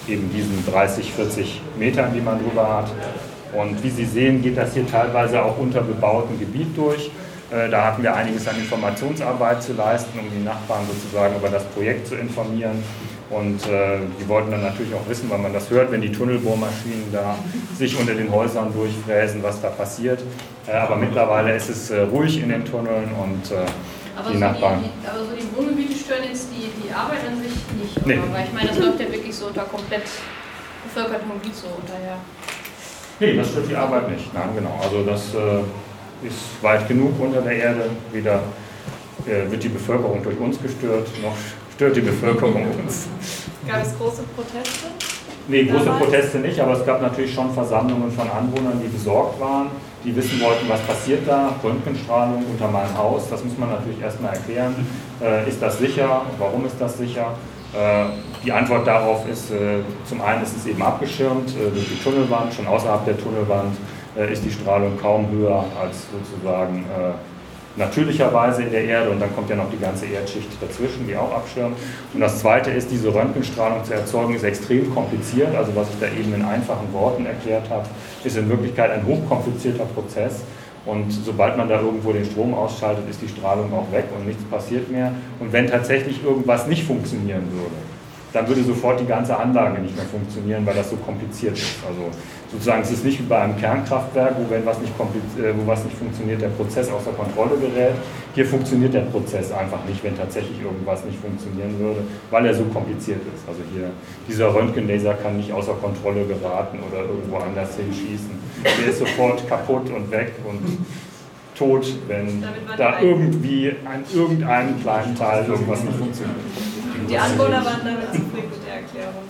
[0.09, 2.91] eben diesen 30, 40 Metern, die man drüber hat.
[3.57, 7.09] Und wie Sie sehen, geht das hier teilweise auch unter bebautem Gebiet durch.
[7.51, 11.63] Äh, Da hatten wir einiges an Informationsarbeit zu leisten, um die Nachbarn sozusagen über das
[11.65, 12.83] Projekt zu informieren.
[13.29, 17.11] Und äh, die wollten dann natürlich auch wissen, weil man das hört, wenn die Tunnelbohrmaschinen
[17.11, 17.35] da
[17.77, 20.21] sich unter den Häusern durchfräsen, was da passiert.
[20.65, 23.65] Äh, aber mittlerweile ist es äh, ruhig in den Tunneln und äh,
[24.17, 24.83] Aber, die so Nachbarn.
[24.83, 28.05] die, aber so die Wohngebiete stören jetzt die, die Arbeit an sich nicht.
[28.05, 28.19] Nee.
[28.33, 30.03] Weil ich meine, das läuft ja wirklich so unter komplett
[30.83, 32.17] bevölkertem Gebiet so daher.
[33.19, 34.33] Nee, das stört die Arbeit nicht.
[34.33, 34.79] Nein, genau.
[34.81, 37.89] Also das äh, ist weit genug unter der Erde.
[38.11, 38.41] Weder
[39.27, 41.35] äh, wird die Bevölkerung durch uns gestört, noch
[41.75, 43.07] stört die Bevölkerung uns.
[43.67, 44.87] Gab es große Proteste?
[45.47, 45.91] Nee, große?
[45.91, 49.69] Proteste nicht, aber es gab natürlich schon Versammlungen von Anwohnern, die besorgt waren,
[50.03, 54.33] die wissen wollten, was passiert da, Röntgenstrahlung unter meinem Haus, das muss man natürlich erstmal
[54.33, 54.75] erklären.
[55.21, 56.21] Äh, ist das sicher?
[56.37, 57.33] Warum ist das sicher?
[57.73, 58.05] Äh,
[58.45, 62.53] die Antwort darauf ist, äh, zum einen ist es eben abgeschirmt äh, durch die Tunnelwand,
[62.53, 63.75] schon außerhalb der Tunnelwand
[64.31, 66.83] ist die Strahlung kaum höher als sozusagen
[67.75, 71.31] natürlicherweise in der Erde und dann kommt ja noch die ganze Erdschicht dazwischen, die auch
[71.31, 71.77] abschirmt.
[72.15, 75.55] Und das Zweite ist, diese Röntgenstrahlung zu erzeugen, ist extrem kompliziert.
[75.55, 77.85] Also was ich da eben in einfachen Worten erklärt habe,
[78.23, 80.41] ist in Wirklichkeit ein hochkomplizierter Prozess.
[80.85, 84.43] Und sobald man da irgendwo den Strom ausschaltet, ist die Strahlung auch weg und nichts
[84.45, 85.11] passiert mehr.
[85.39, 87.75] Und wenn tatsächlich irgendwas nicht funktionieren würde,
[88.31, 91.77] dann würde sofort die ganze Anlage nicht mehr funktionieren, weil das so kompliziert ist.
[91.87, 92.09] Also
[92.51, 95.83] sozusagen es ist nicht wie bei einem Kernkraftwerk, wo wenn was nicht, äh, wo was
[95.83, 97.95] nicht funktioniert, der Prozess außer Kontrolle gerät.
[98.33, 102.63] Hier funktioniert der Prozess einfach nicht, wenn tatsächlich irgendwas nicht funktionieren würde, weil er so
[102.65, 103.47] kompliziert ist.
[103.47, 103.89] Also hier
[104.27, 108.31] dieser Röntgenlaser kann nicht außer Kontrolle geraten oder irgendwo anders hinschießen.
[108.63, 110.61] Der ist sofort kaputt und weg und
[111.57, 112.43] tot, wenn
[112.77, 116.37] da irgendwie an irgendeinem kleinen Teil irgendwas nicht funktioniert.
[117.09, 119.23] Die Anwohner waren damit zufrieden mit der Erklärung?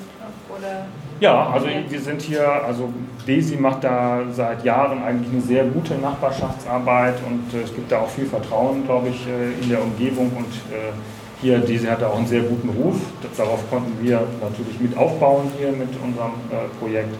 [0.49, 0.85] Oder?
[1.19, 2.93] Ja, also wir sind hier, also
[3.27, 8.01] Desi macht da seit Jahren eigentlich eine sehr gute Nachbarschaftsarbeit und äh, es gibt da
[8.01, 10.93] auch viel Vertrauen, glaube ich, äh, in der Umgebung und äh,
[11.41, 12.95] hier, Desi hat da auch einen sehr guten Ruf.
[13.35, 17.15] Darauf konnten wir natürlich mit aufbauen hier mit unserem äh, Projekt.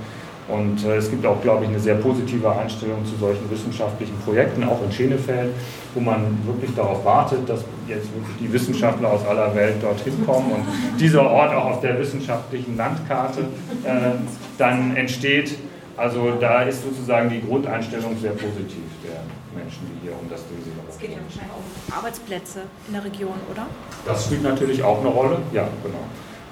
[0.47, 4.63] Und äh, es gibt auch, glaube ich, eine sehr positive Einstellung zu solchen wissenschaftlichen Projekten,
[4.63, 5.51] auch in Schenefeld,
[5.93, 10.51] wo man wirklich darauf wartet, dass jetzt wirklich die Wissenschaftler aus aller Welt dorthin kommen
[10.51, 13.41] und dieser Ort auch auf der wissenschaftlichen Landkarte
[13.83, 14.11] äh,
[14.57, 15.57] dann entsteht.
[15.97, 19.23] Also da ist sozusagen die Grundeinstellung sehr positiv der
[19.57, 23.03] Menschen, die hier um das Durchsehen Es geht ja wahrscheinlich auch um Arbeitsplätze in der
[23.03, 23.65] Region, oder?
[24.05, 26.05] Das spielt natürlich auch eine Rolle, ja, genau.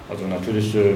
[0.10, 0.96] Also natürlich äh,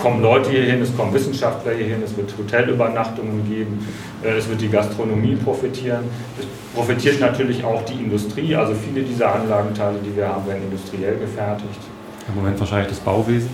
[0.00, 3.86] kommen Leute hierhin, es kommen Wissenschaftler hierhin, es wird Hotelübernachtungen geben,
[4.22, 6.04] äh, es wird die Gastronomie profitieren.
[6.38, 11.16] Es profitiert natürlich auch die Industrie, also viele dieser Anlagenteile, die wir haben, werden industriell
[11.16, 11.80] gefertigt.
[12.28, 13.50] Im Moment wahrscheinlich das Bauwesen.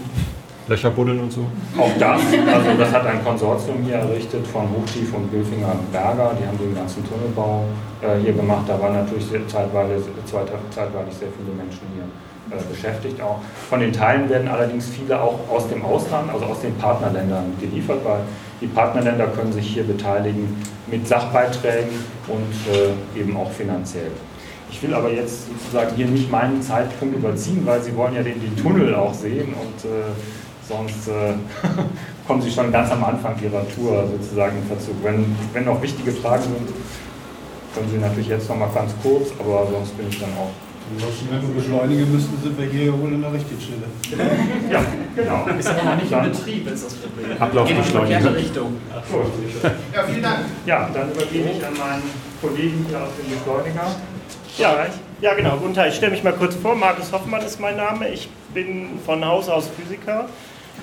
[0.68, 1.46] Löcher buddeln und so?
[1.77, 6.46] Auch das, also das hat ein Konsortium hier errichtet von Hochtief und Bülfinger Berger, die
[6.46, 7.64] haben den ganzen Tunnelbau
[8.01, 8.64] äh, hier gemacht.
[8.68, 12.05] Da waren natürlich zeitweilig, zeitweilig sehr viele Menschen hier.
[12.51, 13.39] Äh, beschäftigt auch.
[13.69, 18.01] Von den Teilen werden allerdings viele auch aus dem Ausland, also aus den Partnerländern geliefert,
[18.05, 18.23] weil
[18.61, 21.91] die Partnerländer können sich hier beteiligen mit Sachbeiträgen
[22.27, 24.11] und äh, eben auch finanziell.
[24.69, 28.41] Ich will aber jetzt sozusagen hier nicht meinen Zeitpunkt überziehen, weil Sie wollen ja den,
[28.41, 30.11] den Tunnel auch sehen und äh,
[30.69, 31.35] sonst äh,
[32.27, 34.97] kommen Sie schon ganz am Anfang Ihrer Tour sozusagen in Verzug.
[35.05, 36.69] Wenn, wenn noch wichtige Fragen sind,
[37.77, 40.51] können Sie natürlich jetzt noch mal ganz kurz, aber sonst bin ich dann auch
[41.31, 43.87] wenn wir beschleunigen müssten, sind wir hier wohl in der richtigen Stelle.
[44.70, 45.46] Ja, genau.
[45.59, 47.40] Ist aber noch nicht in Betrieb, ist das Problem.
[47.40, 48.35] Ablaufbeschleunigung.
[48.35, 48.76] Richtung.
[49.94, 50.38] Ja, vielen Dank.
[50.66, 52.03] Ja, dann übergebe ich an meinen
[52.40, 53.96] Kollegen hier aus dem Beschleuniger.
[54.59, 54.87] Ja,
[55.20, 55.57] ja, genau.
[55.59, 55.88] Guten Tag.
[55.88, 56.74] Ich stelle mich mal kurz vor.
[56.74, 58.09] Markus Hoffmann ist mein Name.
[58.09, 60.29] Ich bin von Haus aus Physiker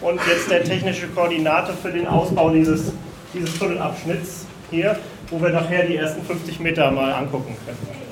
[0.02, 2.94] und jetzt der technische Koordinator für den Ausbau dieses,
[3.34, 4.98] dieses Tunnelabschnitts hier,
[5.30, 8.07] wo wir nachher die ersten 50 Meter mal angucken können.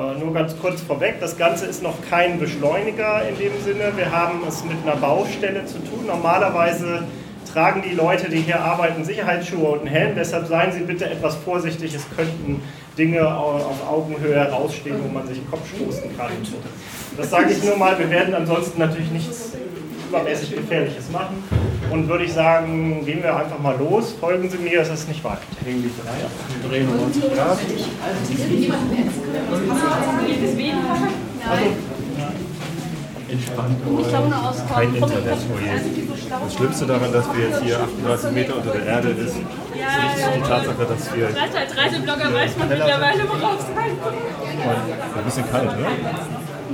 [0.00, 3.92] Äh, nur ganz kurz vorweg, das Ganze ist noch kein Beschleuniger in dem Sinne.
[3.96, 6.06] Wir haben es mit einer Baustelle zu tun.
[6.06, 7.02] Normalerweise
[7.52, 10.14] tragen die Leute, die hier arbeiten, Sicherheitsschuhe und einen Helm.
[10.16, 11.94] Deshalb seien Sie bitte etwas vorsichtig.
[11.94, 12.62] Es könnten
[12.96, 16.30] Dinge auf Augenhöhe herausstehen, wo man sich den Kopf stoßen kann.
[17.18, 17.98] Das sage ich nur mal.
[17.98, 19.52] Wir werden ansonsten natürlich nichts
[20.08, 21.44] übermäßig Gefährliches machen.
[21.90, 24.12] Und würde ich sagen, gehen wir einfach mal los.
[24.18, 25.38] Folgen Sie mir, es ist nicht weit.
[25.64, 26.30] Hängen die drei ab.
[26.62, 27.58] Wir drehen um 90 Grad.
[31.50, 31.64] Also,
[33.28, 33.76] Entspannt.
[34.72, 35.38] Kein Internet.
[36.30, 39.36] Das Schlimmste daran, dass wir jetzt hier 38 Meter unter der Erde ist, ist
[40.36, 41.26] die Tatsache, dass wir.
[41.26, 44.16] Als Reiseblogger weiß man mittlerweile, worauf es ankommt.
[45.16, 45.90] Ein bisschen kalt, oder?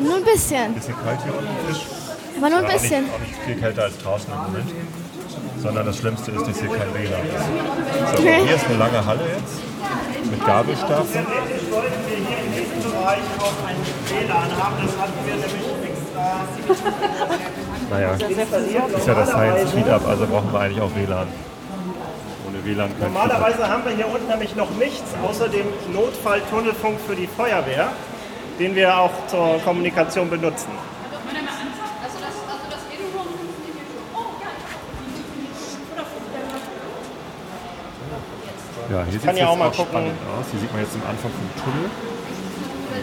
[0.03, 0.63] Nur ein bisschen.
[0.63, 2.07] Ein bisschen kalt hier unten.
[2.39, 3.05] Aber nur ein Auch bisschen.
[3.05, 4.71] nicht, auch nicht viel kälter als draußen im Moment.
[5.67, 8.17] Sondern das Schlimmste ist, dass hier kein WLAN ist.
[8.17, 8.43] So, Okay.
[8.47, 11.27] hier ist eine lange Halle jetzt mit Gabelstapeln.
[17.91, 21.29] Naja, ist ja das Science Speed Up, also brauchen wir eigentlich auch WLAN.
[23.01, 27.91] Normalerweise haben wir hier unten nämlich noch nichts außer dem Notfalltunnelfunk für die Feuerwehr,
[28.59, 30.71] den wir auch zur Kommunikation benutzen.
[38.91, 39.87] Ja, hier sieht es ja jetzt auch mal gucken.
[39.87, 40.47] spannend aus.
[40.51, 41.91] Hier sieht man jetzt am Anfang vom Tunnel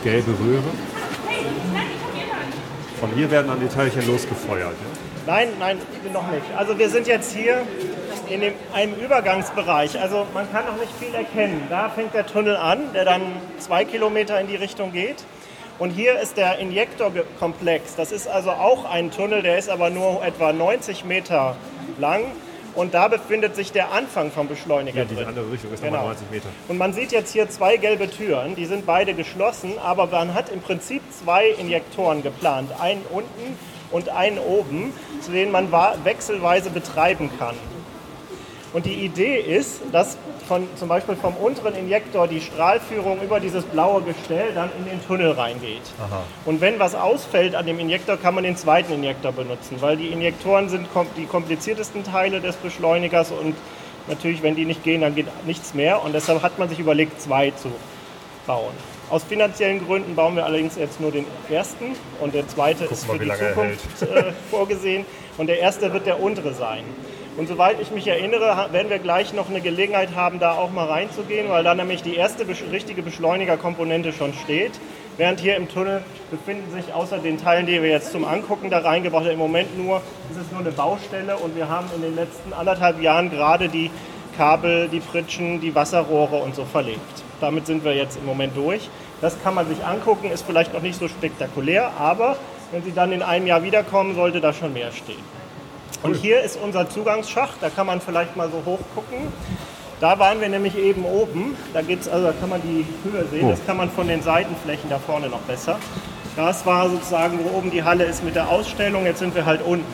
[0.03, 0.63] gelbe Röhre.
[2.99, 4.71] Von hier werden dann die Teilchen losgefeuert.
[4.71, 5.03] Ja?
[5.25, 5.77] Nein, nein,
[6.11, 6.45] noch nicht.
[6.57, 7.61] Also wir sind jetzt hier
[8.29, 9.99] in dem, einem Übergangsbereich.
[9.99, 11.67] Also man kann noch nicht viel erkennen.
[11.69, 13.21] Da fängt der Tunnel an, der dann
[13.59, 15.23] zwei Kilometer in die Richtung geht.
[15.79, 17.95] Und hier ist der Injektorkomplex.
[17.95, 21.55] Das ist also auch ein Tunnel, der ist aber nur etwa 90 Meter
[21.97, 22.25] lang.
[22.75, 25.97] Und da befindet sich der Anfang vom Beschleuniger Ja, diese andere Richtung ist Genau.
[25.97, 26.49] nochmal 90 Meter.
[26.67, 30.49] Und man sieht jetzt hier zwei gelbe Türen, die sind beide geschlossen, aber man hat
[30.49, 32.71] im Prinzip zwei Injektoren geplant.
[32.79, 33.57] Einen unten
[33.91, 35.71] und einen oben, zu denen man
[36.03, 37.55] wechselweise betreiben kann.
[38.73, 43.63] Und die Idee ist, dass von, zum Beispiel vom unteren Injektor die Strahlführung über dieses
[43.65, 45.83] blaue Gestell dann in den Tunnel reingeht.
[46.45, 50.07] Und wenn was ausfällt an dem Injektor, kann man den zweiten Injektor benutzen, weil die
[50.07, 53.55] Injektoren sind die kompliziertesten Teile des Beschleunigers und
[54.07, 56.03] natürlich, wenn die nicht gehen, dann geht nichts mehr.
[56.03, 57.69] Und deshalb hat man sich überlegt, zwei zu
[58.47, 58.73] bauen.
[59.09, 63.19] Aus finanziellen Gründen bauen wir allerdings jetzt nur den ersten und der zweite ist mal,
[63.19, 65.05] für die Zukunft äh, vorgesehen
[65.37, 66.83] und der erste wird der untere sein.
[67.35, 70.85] Und soweit ich mich erinnere, werden wir gleich noch eine Gelegenheit haben, da auch mal
[70.85, 74.73] reinzugehen, weil da nämlich die erste richtige Beschleunigerkomponente schon steht.
[75.17, 78.79] Während hier im Tunnel befinden sich außer den Teilen, die wir jetzt zum Angucken da
[78.79, 82.15] reingebracht haben, im Moment nur, es ist nur eine Baustelle und wir haben in den
[82.15, 83.89] letzten anderthalb Jahren gerade die
[84.37, 86.99] Kabel, die Pritschen, die Wasserrohre und so verlegt.
[87.41, 88.89] Damit sind wir jetzt im Moment durch.
[89.21, 92.37] Das kann man sich angucken, ist vielleicht noch nicht so spektakulär, aber
[92.71, 95.42] wenn Sie dann in einem Jahr wiederkommen, sollte da schon mehr stehen.
[96.03, 99.31] Und hier ist unser Zugangsschacht, da kann man vielleicht mal so hoch gucken.
[100.01, 103.45] Da waren wir nämlich eben oben, da geht's, also da kann man die Höhe sehen,
[103.47, 103.51] Oh.
[103.51, 105.79] das kann man von den Seitenflächen da vorne noch besser.
[106.35, 109.61] Das war sozusagen, wo oben die Halle ist mit der Ausstellung, jetzt sind wir halt
[109.65, 109.85] unten.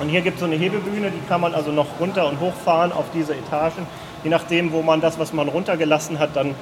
[0.00, 2.92] Und hier gibt es so eine Hebebühne, die kann man also noch runter und hochfahren
[2.92, 3.86] auf diese Etagen,
[4.22, 6.54] je nachdem, wo man das, was man runtergelassen hat, dann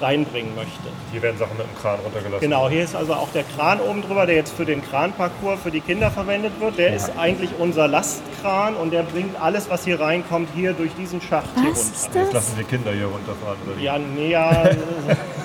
[0.00, 0.88] reinbringen möchte.
[1.12, 2.40] Hier werden Sachen mit dem Kran runtergelassen.
[2.40, 5.70] Genau, hier ist also auch der Kran oben drüber, der jetzt für den Kranparcours für
[5.70, 6.78] die Kinder verwendet wird.
[6.78, 11.20] Der ist eigentlich unser Lastkran und der bringt alles, was hier reinkommt, hier durch diesen
[11.20, 11.94] Schacht hier Was runter.
[11.94, 12.32] ist Jetzt das?
[12.32, 13.56] lassen wir Kinder hier runterfahren.
[13.66, 13.80] Oder?
[13.80, 14.76] Ja, näher.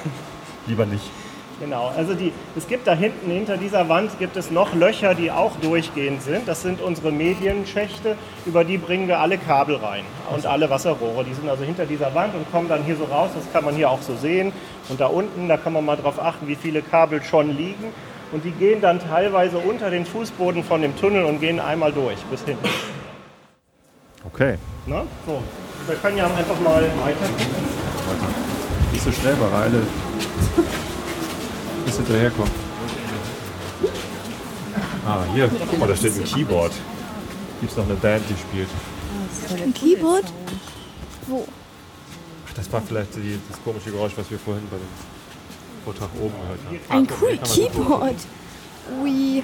[0.68, 1.10] Lieber nicht.
[1.62, 5.30] Genau, also die, es gibt da hinten hinter dieser Wand gibt es noch Löcher, die
[5.30, 6.48] auch durchgehend sind.
[6.48, 8.16] Das sind unsere Medienschächte,
[8.48, 11.24] über die bringen wir alle Kabel rein und alle Wasserrohre.
[11.24, 13.30] Die sind also hinter dieser Wand und kommen dann hier so raus.
[13.36, 14.52] Das kann man hier auch so sehen.
[14.90, 17.94] Und da unten, da kann man mal drauf achten, wie viele Kabel schon liegen.
[18.32, 22.18] Und die gehen dann teilweise unter den Fußboden von dem Tunnel und gehen einmal durch
[22.32, 22.68] bis hinten.
[24.26, 24.56] Okay.
[24.88, 25.04] Na?
[25.28, 25.44] So,
[25.86, 27.30] wir können ja einfach mal weiter.
[28.92, 29.72] Nicht so schnell, weil
[31.82, 32.52] alle bis hinterherkommen.
[35.06, 36.72] Ah, hier, guck mal, da steht ein Keyboard.
[37.60, 38.70] Gibt es noch eine Band, die spielt.
[39.62, 40.26] Ein Keyboard?
[41.28, 41.48] Wo?
[42.48, 44.88] Ach, das war vielleicht die, das komische Geräusch, was wir vorhin bei dem
[45.84, 46.80] Vortrag oben gehört haben.
[46.90, 48.16] Ein cool Keyboard.
[49.02, 49.44] Ui.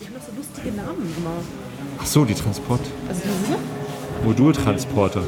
[0.00, 1.36] Die haben doch so lustige Namen immer.
[2.00, 2.80] Ach so, die Transport.
[3.08, 3.58] Also diese?
[4.24, 5.22] Modultransporter.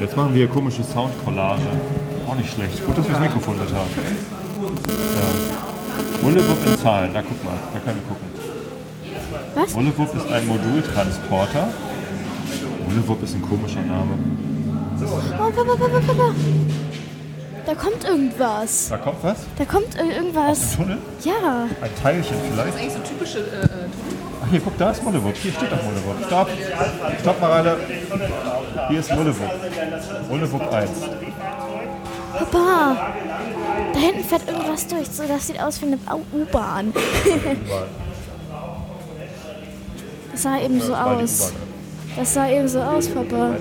[0.00, 1.60] Jetzt machen wir komische Soundcollage.
[2.26, 2.84] Auch nicht schlecht.
[2.86, 3.90] Gut, dass wir das Mikrofon mit haben.
[4.62, 6.22] Ja.
[6.22, 7.12] Wullewupp in Zahlen.
[7.12, 8.30] Da guck mal, da können wir gucken.
[9.54, 9.74] Was?
[9.74, 11.68] Wullewupp ist ein Modultransporter.
[12.86, 14.12] Wullewupp ist ein komischer Name.
[15.02, 16.34] Oh, Papa, Papa, Papa.
[17.66, 18.88] Da kommt irgendwas.
[18.88, 19.36] Da kommt was?
[19.58, 20.76] Da kommt ir- irgendwas.
[20.76, 20.98] Tunnel?
[21.24, 21.66] Ja.
[21.82, 22.76] Ein Teilchen vielleicht?
[22.78, 23.68] Eigentlich so typische äh, äh,
[24.50, 25.36] hier, guck, da ist Mullewupp.
[25.36, 26.26] Hier steht doch Mullewupp.
[26.26, 26.48] Stopp.
[27.20, 27.76] Stopp mal alle.
[28.88, 29.50] Hier ist Mullewupp.
[30.28, 30.90] Mullewupp 1.
[32.38, 33.12] Papa.
[33.92, 35.08] Da hinten fährt irgendwas durch.
[35.08, 35.98] So, das sieht aus wie eine
[36.32, 36.92] U-Bahn.
[40.32, 41.52] Das sah eben so aus.
[42.16, 43.56] Das sah eben so aus, Papa.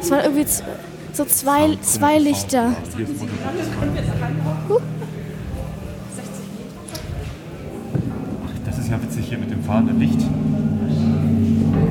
[0.00, 0.46] Es waren irgendwie
[1.12, 2.72] so zwei, zwei Lichter.
[2.96, 3.06] Hier
[8.86, 8.90] ist Mullewupp.
[8.90, 10.20] Das ist ja witzig hier mit dem fahrenden Licht.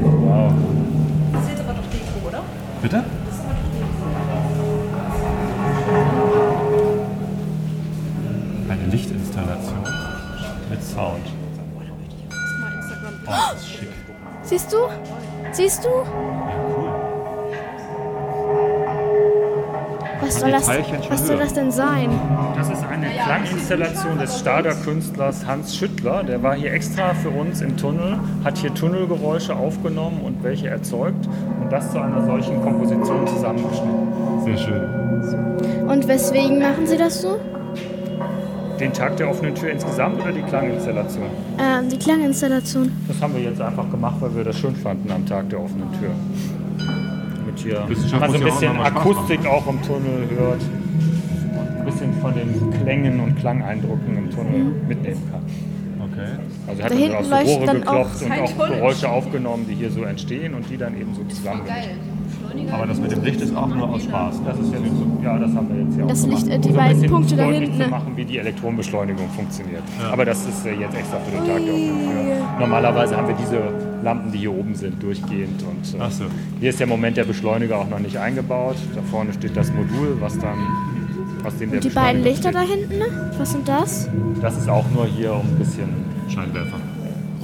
[0.02, 0.54] Wow.
[1.34, 2.44] Das ist jetzt aber doch Deko, oder?
[2.82, 3.04] Bitte?
[8.70, 9.84] Eine Lichtinstallation
[10.70, 11.26] mit Sound.
[13.28, 13.90] Oh, das ist schick.
[14.44, 14.78] Siehst du?
[15.52, 15.90] Siehst du?
[20.26, 22.10] Was soll, das, was soll das denn sein?
[22.56, 26.24] Das ist eine Klanginstallation des Stader Künstlers Hans Schüttler.
[26.24, 31.30] Der war hier extra für uns im Tunnel, hat hier Tunnelgeräusche aufgenommen und welche erzeugt
[31.62, 34.44] und das zu einer solchen Komposition zusammengeschnitten.
[34.46, 35.88] Sehr schön.
[35.88, 37.40] Und weswegen machen sie das so?
[38.80, 41.26] Den Tag der offenen Tür insgesamt oder die Klanginstallation?
[41.60, 42.92] Ähm, die Klanginstallation.
[43.08, 45.92] Das haben wir jetzt einfach gemacht, weil wir das schön fanden am Tag der offenen
[46.00, 46.10] Tür.
[47.56, 50.62] Mit hier man so ein auch bisschen Spaß Akustik auch im Tunnel hört.
[51.80, 55.42] Ein bisschen von den Klängen und Klangeindrücken im Tunnel mitnehmen kann.
[56.68, 58.68] Also hat Da man hinten aus leuchten Rohre geklopft auch- und auch.
[58.70, 61.90] Geräusche aufgenommen, die hier so entstehen und die dann eben so zusammengemischt.
[62.72, 64.42] Aber das mit dem Licht ist auch nur aus Spaß.
[64.46, 66.46] Das ist jetzt so, ja, das haben wir jetzt ja auch Das gemacht.
[66.46, 67.88] Licht, äh, die um so ein beiden bisschen Punkte da deutlich hinten, zu ne?
[67.88, 69.84] machen, wie die Elektronenbeschleunigung funktioniert.
[70.12, 72.60] Aber das ist äh, jetzt extra für den Tag geöffnet.
[72.60, 73.60] Normalerweise haben wir diese
[74.04, 75.64] Lampen, die hier oben sind, durchgehend.
[75.64, 76.26] Und äh, Ach so.
[76.60, 78.76] hier ist der Moment der Beschleuniger auch noch nicht eingebaut.
[78.96, 80.58] Da vorne steht das Modul, was dann
[81.44, 83.32] aus dem der Und die beiden Lichter da hinten, ne?
[83.38, 84.10] was sind das?
[84.42, 85.90] das ist auch nur hier, um ein bisschen
[86.30, 86.80] Scheinwerfer.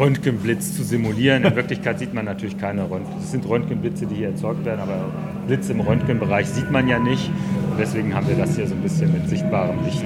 [0.02, 1.46] Röntgenblitz zu simulieren.
[1.46, 3.14] In Wirklichkeit sieht man natürlich keine Röntgen.
[3.22, 5.06] Es sind Röntgenblitze, die hier erzeugt werden, aber
[5.46, 7.30] Blitze im Röntgenbereich sieht man ja nicht.
[7.70, 10.04] Und deswegen haben wir das hier so ein bisschen mit sichtbarem Licht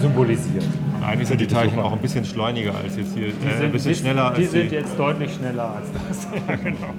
[0.00, 0.64] symbolisiert.
[1.00, 3.28] Eigentlich sind die Teilchen auch ein bisschen schleuniger als jetzt hier.
[3.28, 6.26] Äh, ein bisschen schneller als die sind jetzt deutlich schneller als das.
[6.48, 6.94] ja, genau.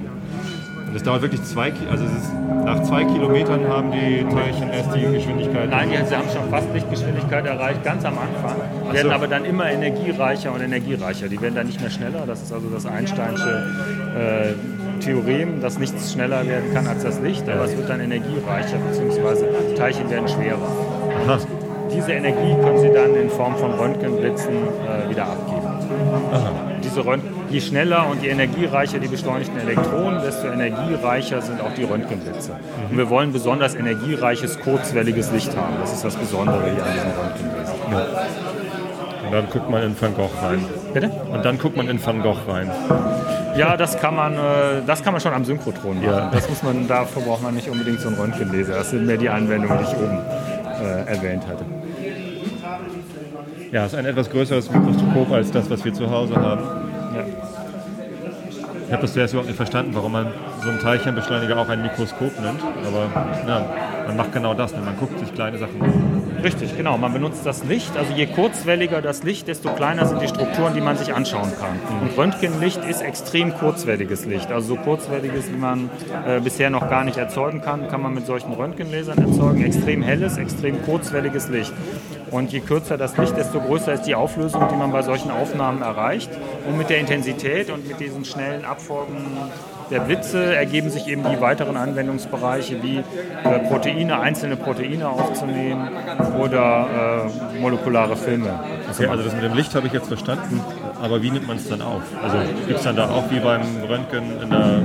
[0.92, 2.34] Und es dauert wirklich zwei Ki- also ist,
[2.66, 5.70] nach zwei Kilometern haben die Teilchen erst die Geschwindigkeit.
[5.70, 8.58] Nein, die, sie haben schon fast Lichtgeschwindigkeit erreicht, ganz am Anfang.
[8.90, 9.16] Ach Werden so.
[9.16, 11.30] aber dann immer energiereicher und energiereicher.
[11.30, 12.24] Die werden dann nicht mehr schneller.
[12.28, 13.64] Das ist also das Einsteinsche
[14.20, 18.76] äh, Theorem, dass nichts schneller werden kann als das Licht, aber es wird dann energiereicher,
[18.90, 20.60] beziehungsweise Teilchen werden schwerer.
[21.26, 21.40] Aha.
[21.90, 25.68] Diese Energie können Sie dann in Form von Röntgenblitzen äh, wieder abgeben.
[26.84, 31.84] Diese Rönt je schneller und je energiereicher die beschleunigten Elektronen, desto energiereicher sind auch die
[31.84, 32.52] Röntgenblitze.
[32.90, 35.76] Und wir wollen besonders energiereiches, kurzwelliges Licht haben.
[35.80, 37.76] Das ist das Besondere hier an diesen Röntgenbläsern.
[39.26, 40.66] Und dann guckt man in Van Gogh rein.
[40.94, 41.10] Bitte?
[41.32, 42.70] Und dann guckt man in Van Gogh rein.
[43.58, 44.38] Ja, das kann man, äh,
[44.86, 46.10] das kann man schon am Synchrotron machen.
[46.10, 46.30] Ja.
[46.32, 48.74] Das muss man, dafür braucht man nicht unbedingt so einen Röntgenlaser.
[48.74, 50.20] Das sind mehr die Anwendungen, die ich oben
[50.82, 51.66] äh, erwähnt hatte.
[53.72, 56.62] Ja, es ist ein etwas größeres Mikroskop als das, was wir zu Hause haben.
[58.92, 62.38] Ich habe das zuerst überhaupt nicht verstanden, warum man so einen Teilchenbeschleuniger auch ein Mikroskop
[62.42, 62.62] nennt.
[62.86, 63.08] Aber
[63.48, 63.66] ja,
[64.06, 64.74] man macht genau das.
[64.74, 64.82] Ne?
[64.84, 66.21] Man guckt sich kleine Sachen an.
[66.44, 66.98] Richtig, genau.
[66.98, 67.96] Man benutzt das Licht.
[67.96, 71.80] Also je kurzwelliger das Licht, desto kleiner sind die Strukturen, die man sich anschauen kann.
[72.02, 74.52] Und Röntgenlicht ist extrem kurzwelliges Licht.
[74.52, 75.90] Also so kurzwelliges, wie man
[76.26, 79.64] äh, bisher noch gar nicht erzeugen kann, kann man mit solchen Röntgenlasern erzeugen.
[79.64, 81.74] Extrem helles, extrem kurzwelliges Licht.
[82.32, 85.82] Und je kürzer das Licht, desto größer ist die Auflösung, die man bei solchen Aufnahmen
[85.82, 86.32] erreicht.
[86.68, 89.18] Und mit der Intensität und mit diesen schnellen Abfolgen
[89.92, 95.90] der Blitze ergeben sich eben die weiteren Anwendungsbereiche wie äh, Proteine, einzelne Proteine aufzunehmen
[96.40, 98.60] oder äh, molekulare Filme.
[98.90, 100.62] Okay, also das mit dem Licht habe ich jetzt verstanden.
[101.02, 102.02] Aber wie nimmt man es dann auf?
[102.24, 102.38] Also
[102.68, 104.82] gibt es dann da auch wie beim Röntgen in der,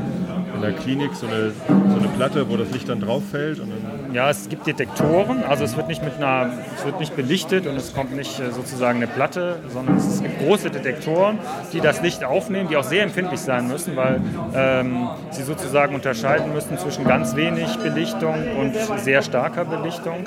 [0.54, 3.60] in der Klinik so eine, so eine Platte, wo das Licht dann drauf fällt?
[3.60, 7.16] Und dann Ja, es gibt Detektoren, also es wird nicht mit einer, es wird nicht
[7.16, 11.38] belichtet und es kommt nicht äh, sozusagen eine Platte, sondern es gibt große Detektoren,
[11.72, 14.20] die das Licht aufnehmen, die auch sehr empfindlich sein müssen, weil
[14.54, 20.24] ähm, sie sozusagen unterscheiden müssen zwischen ganz wenig Belichtung und sehr starker Belichtung.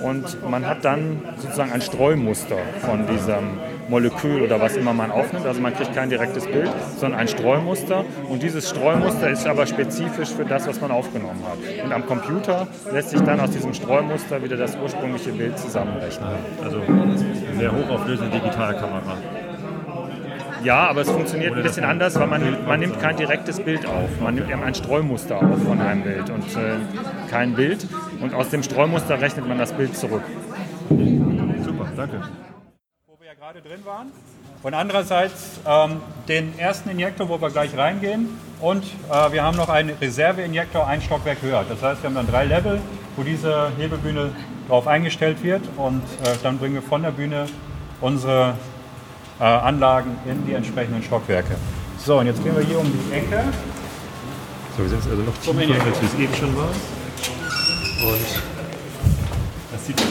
[0.00, 3.58] Und man hat dann sozusagen ein Streumuster von diesem
[3.88, 5.46] Molekül oder was immer man aufnimmt.
[5.46, 8.04] Also man kriegt kein direktes Bild, sondern ein Streumuster.
[8.28, 11.84] Und dieses Streumuster ist aber spezifisch für das, was man aufgenommen hat.
[11.84, 16.28] Und am Computer lässt sich dann aus diesem Streumuster wieder das ursprüngliche Bild zusammenrechnen.
[16.62, 16.80] Also
[17.58, 19.16] sehr hochauflösende Digitalkamera.
[20.62, 23.84] Ja, aber es funktioniert ein bisschen anders, weil man, nimmt- man nimmt kein direktes Bild
[23.84, 24.08] auf.
[24.22, 27.86] Man nimmt eben ein Streumuster auf von einem Bild und äh, kein Bild.
[28.22, 30.22] Und aus dem Streumuster rechnet man das Bild zurück.
[30.88, 32.22] Super, danke.
[33.44, 34.10] Gerade drin waren.
[34.62, 38.28] Und andererseits ähm, den ersten Injektor, wo wir gleich reingehen.
[38.58, 41.62] Und äh, wir haben noch einen Reserveinjektor ein Stockwerk höher.
[41.68, 42.80] Das heißt, wir haben dann drei Level,
[43.16, 44.30] wo diese Hebebühne
[44.66, 45.60] drauf eingestellt wird.
[45.76, 47.44] Und äh, dann bringen wir von der Bühne
[48.00, 48.54] unsere
[49.38, 51.56] äh, Anlagen in die entsprechenden Stockwerke.
[51.98, 53.44] So, und jetzt gehen wir hier um die Ecke.
[54.74, 56.76] So, wir sind jetzt also noch tiefer, als wir es eben schon waren.
[58.06, 58.42] Und
[59.70, 60.02] das sieht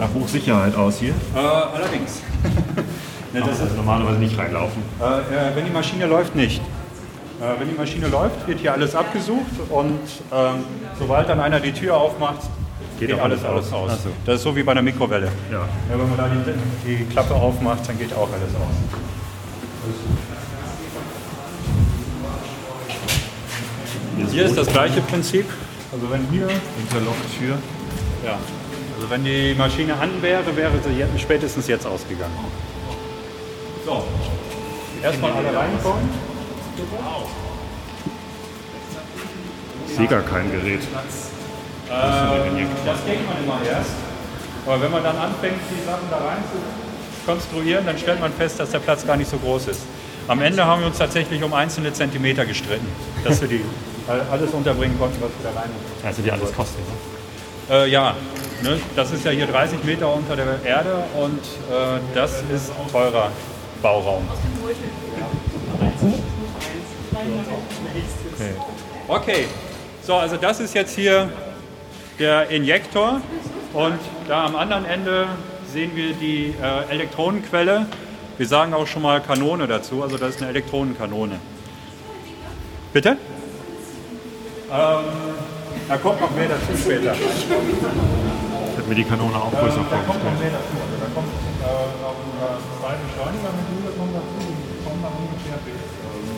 [0.00, 1.14] nach Hochsicherheit aus hier.
[1.34, 2.22] Äh, allerdings.
[3.32, 4.82] Ne, das ist normalerweise nicht reinlaufen.
[5.00, 6.60] Äh, äh, wenn die Maschine läuft, nicht.
[7.40, 10.00] Äh, wenn die Maschine läuft, wird hier alles abgesucht und
[10.32, 10.64] ähm,
[10.98, 12.40] sobald dann einer die Tür aufmacht,
[12.98, 13.92] geht, auch alles, alles aus.
[13.92, 14.02] aus.
[14.02, 14.08] So.
[14.26, 15.28] Das ist so wie bei einer Mikrowelle.
[15.48, 15.60] Ja.
[15.88, 16.28] wenn man da
[16.84, 18.74] die, die Klappe aufmacht, dann geht auch alles aus.
[24.32, 25.46] Hier ist das gleiche Prinzip.
[25.92, 26.48] Also wenn hier
[26.80, 27.58] Interlock-Tür.
[28.26, 28.38] ja,
[29.10, 32.32] wenn die Maschine an wäre, wäre sie spätestens jetzt ausgegangen.
[33.84, 34.04] So,
[35.02, 36.08] erstmal alle reinkommen.
[39.88, 40.80] Ich sehe gar kein Gerät.
[40.80, 43.90] Äh, das denkt man immer erst.
[44.64, 48.60] Aber wenn man dann anfängt, die Sachen da rein zu konstruieren, dann stellt man fest,
[48.60, 49.80] dass der Platz gar nicht so groß ist.
[50.28, 52.86] Am Ende haben wir uns tatsächlich um einzelne Zentimeter gestritten,
[53.24, 53.64] dass wir die
[54.06, 55.70] all- alles unterbringen konnten, was wir da rein.
[56.04, 56.78] Also die alles kostet,
[57.68, 57.74] ne?
[57.76, 58.14] Äh, ja,
[58.62, 63.30] ne, das ist ja hier 30 Meter unter der Erde und äh, das ist teurer
[63.82, 64.26] Bauraum.
[68.34, 68.54] Okay.
[69.08, 69.44] Okay,
[70.02, 71.28] so also das ist jetzt hier
[72.18, 73.20] der Injektor
[73.72, 73.98] und
[74.28, 75.26] da am anderen Ende
[75.72, 77.86] sehen wir die äh, Elektronenquelle.
[78.38, 81.38] Wir sagen auch schon mal Kanone dazu, also das ist eine Elektronenkanone.
[82.92, 83.10] Bitte?
[83.10, 85.04] Ähm,
[85.88, 87.14] da kommt noch mehr dazu später.
[88.80, 90.56] Hätte mir die Kanone auch größer Da kommt noch vorgestellt.
[90.56, 91.68] Da kommt äh,
[92.00, 95.84] noch äh, zwei Beschleunigermodule kommen dazu, die kommen dann ungefähr bis.
[96.00, 96.32] ähm,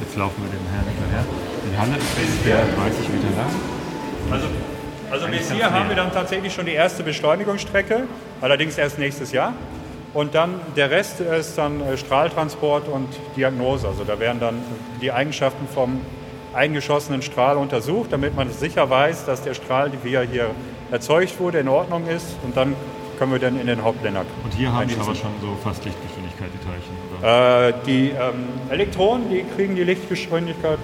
[0.00, 1.22] Jetzt laufen wir dem Herrn hinterher.
[1.62, 3.54] Die Halle ist ungefähr 30 Meter lang.
[4.32, 4.46] Also,
[5.12, 8.08] also bis hier haben wir dann tatsächlich schon die erste Beschleunigungsstrecke,
[8.40, 9.52] allerdings erst nächstes Jahr.
[10.12, 13.06] Und dann der Rest ist dann äh, Strahltransport und
[13.36, 13.86] Diagnose.
[13.86, 14.56] Also da werden dann
[15.00, 16.00] die Eigenschaften vom
[16.54, 20.50] eingeschossenen Strahl untersucht, damit man sicher weiß, dass der Strahl, wie er hier
[20.90, 22.36] erzeugt wurde, in Ordnung ist.
[22.44, 22.74] Und dann
[23.18, 24.24] können wir dann in den Hauptblender.
[24.44, 26.92] Und hier haben die aber schon so fast Lichtgeschwindigkeit, die Teilchen?
[27.22, 30.78] Äh, die ähm, Elektronen, die kriegen die Lichtgeschwindigkeit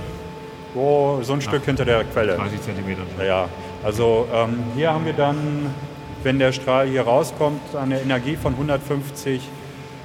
[0.74, 2.36] so, so ein Stück hinter der Quelle.
[2.36, 3.02] 30 Zentimeter.
[3.18, 3.48] Ja, ja.
[3.82, 5.74] Also ähm, hier haben wir dann,
[6.22, 9.40] wenn der Strahl hier rauskommt, eine Energie von 150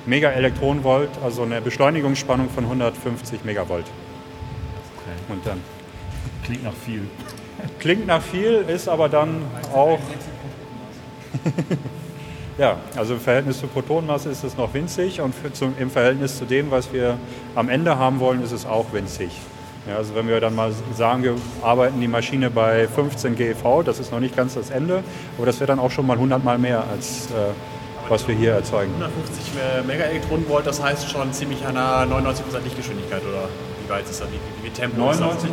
[0.05, 3.85] Megaelektronenvolt, also eine Beschleunigungsspannung von 150 Megavolt.
[5.29, 5.59] Und dann
[6.43, 7.01] Klingt nach viel.
[7.79, 9.41] klingt nach viel, ist aber dann
[9.73, 9.99] auch
[12.57, 16.37] ja, also im Verhältnis zur Protonenmasse ist es noch winzig und für, zum, im Verhältnis
[16.37, 17.17] zu dem, was wir
[17.55, 19.31] am Ende haben wollen, ist es auch winzig.
[19.87, 23.99] Ja, also wenn wir dann mal sagen, wir arbeiten die Maschine bei 15 GeV, das
[23.99, 25.03] ist noch nicht ganz das Ende,
[25.37, 27.51] aber das wäre dann auch schon mal 100 Mal mehr, als äh,
[28.07, 28.91] was wir hier erzeugen.
[28.93, 29.53] 150
[29.87, 33.49] Megaelektronenvolt, das heißt schon ziemlich an einer 99% Lichtgeschwindigkeit, oder
[33.83, 34.27] wie weit ist das?
[34.31, 35.27] Wie Tempo ist das?
[35.27, 35.47] 99,99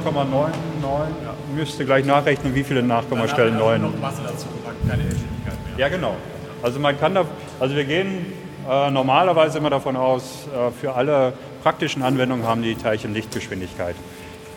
[1.54, 3.92] müsste gleich nachrechnen, wie viele Nachkommastellen Dann haben wir 9.
[3.92, 5.78] noch Masse dazu gepackt, keine Geschwindigkeit mehr.
[5.78, 6.16] Ja, genau.
[6.62, 7.24] Also man kann da,
[7.58, 8.26] also wir gehen
[8.68, 13.96] äh, normalerweise immer davon aus, äh, für alle praktischen Anwendungen haben die Teilchen Lichtgeschwindigkeit.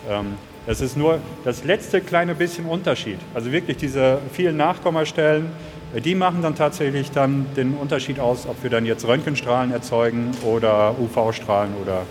[0.10, 0.34] Ähm,
[0.66, 3.20] das ist nur das letzte kleine bisschen Unterschied.
[3.34, 5.52] Also wirklich diese vielen Nachkommastellen,
[5.96, 10.32] äh, die machen dann tatsächlich dann den Unterschied aus, ob wir dann jetzt Röntgenstrahlen erzeugen
[10.44, 12.04] oder UV-Strahlen oder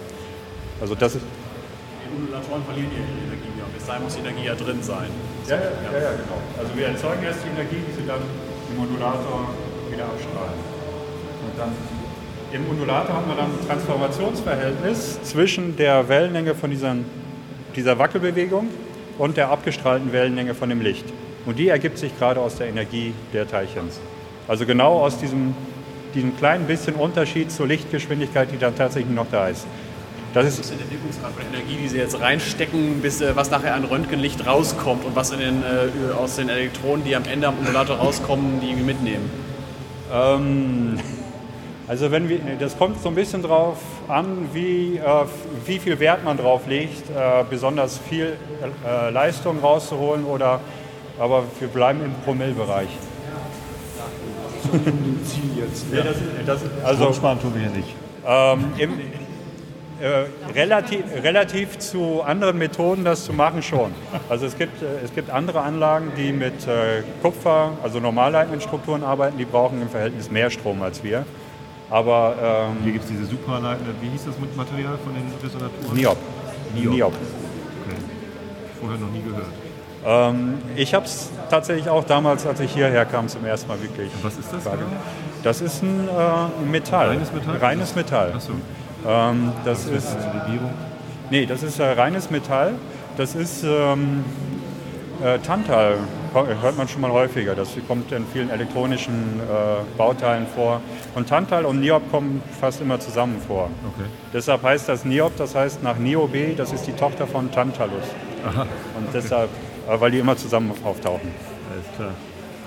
[0.81, 1.25] also das ist
[2.13, 3.65] Modulatoren verlieren ihre Energie ja.
[3.73, 5.11] Bis dahin muss die Energie ja drin sein.
[5.49, 6.39] Ja, ja, ja, ja, genau.
[6.59, 8.21] Also wir erzeugen erst die Energie, die sie dann
[8.71, 9.51] im Modulator
[9.91, 10.59] wieder abstrahlen.
[11.47, 11.73] Und dann
[12.53, 17.05] im Modulator haben wir dann ein Transformationsverhältnis zwischen der Wellenlänge von diesen,
[17.75, 18.69] dieser Wackelbewegung
[19.19, 21.07] und der abgestrahlten Wellenlänge von dem Licht.
[21.47, 23.89] Und die ergibt sich gerade aus der Energie der Teilchen.
[24.49, 25.55] Also genau aus diesem,
[26.15, 29.67] diesem kleinen bisschen Unterschied zur Lichtgeschwindigkeit, die dann tatsächlich noch da ist.
[30.35, 33.37] Das ist Das ist der Wirkungsgrad von der Energie, die Sie jetzt reinstecken, bis äh,
[33.37, 37.25] was nachher an Röntgenlicht rauskommt und was in den, äh, aus den Elektronen, die am
[37.25, 39.31] Ende am Modulator rauskommen, die irgendwie mitnehmen.
[40.13, 40.99] Ähm,
[41.87, 43.77] also wenn wir, das kommt so ein bisschen drauf
[44.09, 45.03] an, wie, äh,
[45.67, 48.37] wie viel Wert man drauf legt, äh, besonders viel
[48.87, 50.61] äh, Leistung rauszuholen oder,
[51.19, 52.89] aber wir bleiben im Promillbereich.
[55.27, 55.85] Ziel jetzt.
[55.93, 56.17] Ja, das,
[56.47, 57.95] das, also, Stromsparen tun wir hier nicht.
[58.27, 58.91] ähm, im,
[60.03, 63.93] äh, relativ, relativ zu anderen Methoden, das zu machen schon.
[64.29, 69.05] Also es gibt, äh, es gibt andere Anlagen, die mit äh, Kupfer, also normalleitenden Strukturen
[69.05, 71.25] arbeiten, die brauchen im Verhältnis mehr Strom als wir.
[71.89, 75.97] Aber ähm, Hier gibt es diese superleitende, wie hieß das mit Material von den Resonatoren?
[75.97, 76.17] Niop.
[76.75, 76.95] Niop.
[76.95, 77.13] Niop.
[77.13, 77.97] Okay.
[78.81, 79.47] Vorher noch nie gehört.
[80.05, 84.11] Ähm, ich habe es tatsächlich auch damals, als ich hierher kam, zum ersten Mal wirklich.
[84.23, 84.77] was ist das genau?
[85.45, 87.09] Das ist ein äh, Metall.
[87.09, 87.57] Reines Metall?
[87.59, 88.33] Reines Metall.
[88.37, 88.53] Ach so.
[89.07, 90.17] Ähm, das ist ist.
[91.31, 92.75] Nee, das ist äh, reines Metall.
[93.17, 94.25] Das ist ähm,
[95.23, 95.99] äh, Tantal,
[96.33, 97.55] hört man schon mal häufiger.
[97.55, 100.81] Das kommt in vielen elektronischen äh, Bauteilen vor.
[101.15, 103.71] Und Tantal und Niob kommen fast immer zusammen vor.
[103.95, 104.09] Okay.
[104.33, 108.05] Deshalb heißt das Niob, das heißt nach Niobe, das ist die Tochter von Tantalus.
[108.47, 108.63] Aha.
[108.97, 109.51] Und deshalb,
[109.89, 111.31] äh, weil die immer zusammen auftauchen.
[111.73, 112.11] Alles klar.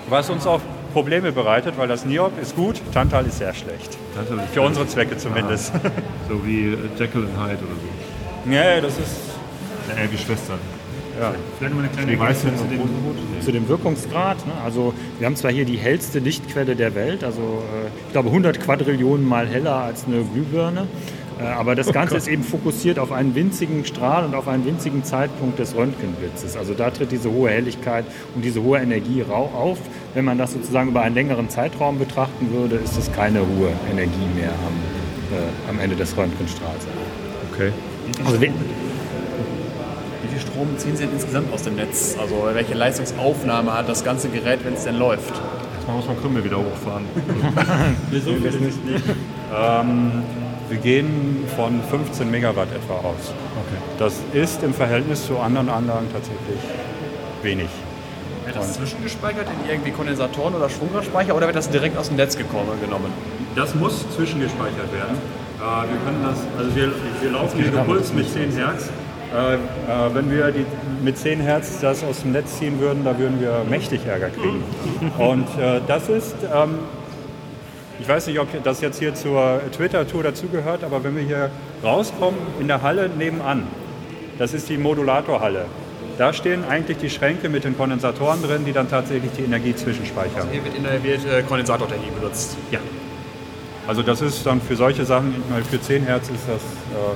[0.09, 0.61] Was uns auch
[0.96, 3.89] Probleme bereitet, weil das Niob ist gut, Tantal ist sehr schlecht.
[3.89, 4.58] Ist Für schlecht.
[4.58, 5.74] unsere Zwecke zumindest.
[5.76, 5.91] Ah.
[6.30, 8.46] So wie äh, Jekyll und Hyde oder so.
[8.46, 9.18] nee, das ist.
[9.89, 10.58] Äh, wie Schwestern.
[11.20, 11.34] Ja.
[11.58, 14.48] Vielleicht noch mal eine kleine Ergänzung zu dem, zu dem Wirkungsgrad.
[14.48, 14.54] Ne?
[14.64, 18.62] Also wir haben zwar hier die hellste Lichtquelle der Welt, also äh, ich glaube 100
[18.62, 20.88] Quadrillionen mal heller als eine Glühbirne.
[21.39, 22.19] Äh, aber das Oh Ganze Gott.
[22.21, 26.55] ist eben fokussiert auf einen winzigen Strahl und auf einen winzigen Zeitpunkt des Röntgenblitzes.
[26.55, 28.05] Also da tritt diese hohe Helligkeit
[28.36, 29.77] und diese hohe Energie rau- auf.
[30.13, 34.27] Wenn man das sozusagen über einen längeren Zeitraum betrachten würde, ist es keine hohe Energie
[34.36, 36.88] mehr am, äh, am Ende des Röntgenstrahls.
[37.53, 37.71] Okay.
[38.25, 42.15] Also wir, Wie viel Strom ziehen Sie denn insgesamt aus dem Netz?
[42.19, 45.33] Also welche Leistungsaufnahme hat das ganze Gerät, wenn es denn läuft?
[45.86, 47.03] Da muss man Krümmel wieder hochfahren.
[48.11, 49.03] Nee, so viel ist nicht.
[49.55, 50.23] Ähm,
[50.76, 53.34] wir gehen von 15 Megawatt etwa aus.
[53.97, 56.59] Das ist im Verhältnis zu anderen Anlagen tatsächlich
[57.41, 57.69] wenig.
[58.43, 62.38] Wird das zwischengespeichert in irgendwie Kondensatoren oder Schwungradspeicher oder wird das direkt aus dem Netz
[62.38, 63.11] gekommen, genommen?
[63.55, 65.17] Das muss zwischengespeichert werden.
[65.59, 68.89] Äh, wir können das, also wir, wir laufen hier Puls mit 10 Hertz.
[69.34, 69.57] Äh, äh,
[70.13, 70.65] wenn wir die,
[71.01, 74.63] mit 10 Hertz das aus dem Netz ziehen würden, da würden wir mächtig Ärger kriegen.
[75.17, 75.47] Und
[75.88, 76.80] das ist, ähm,
[78.00, 81.50] ich weiß nicht, ob das jetzt hier zur Twitter-Tour dazugehört, aber wenn wir hier
[81.84, 83.64] rauskommen in der Halle nebenan,
[84.38, 85.66] das ist die Modulatorhalle.
[86.18, 90.48] Da stehen eigentlich die Schränke mit den Kondensatoren drin, die dann tatsächlich die Energie zwischenspeichern.
[90.52, 92.58] Hier wird, in der, wird äh, Kondensatortechnik benutzt.
[92.72, 92.80] Ja.
[93.88, 97.16] Also das ist dann für solche Sachen, ich meine, für 10 Hertz ist das äh,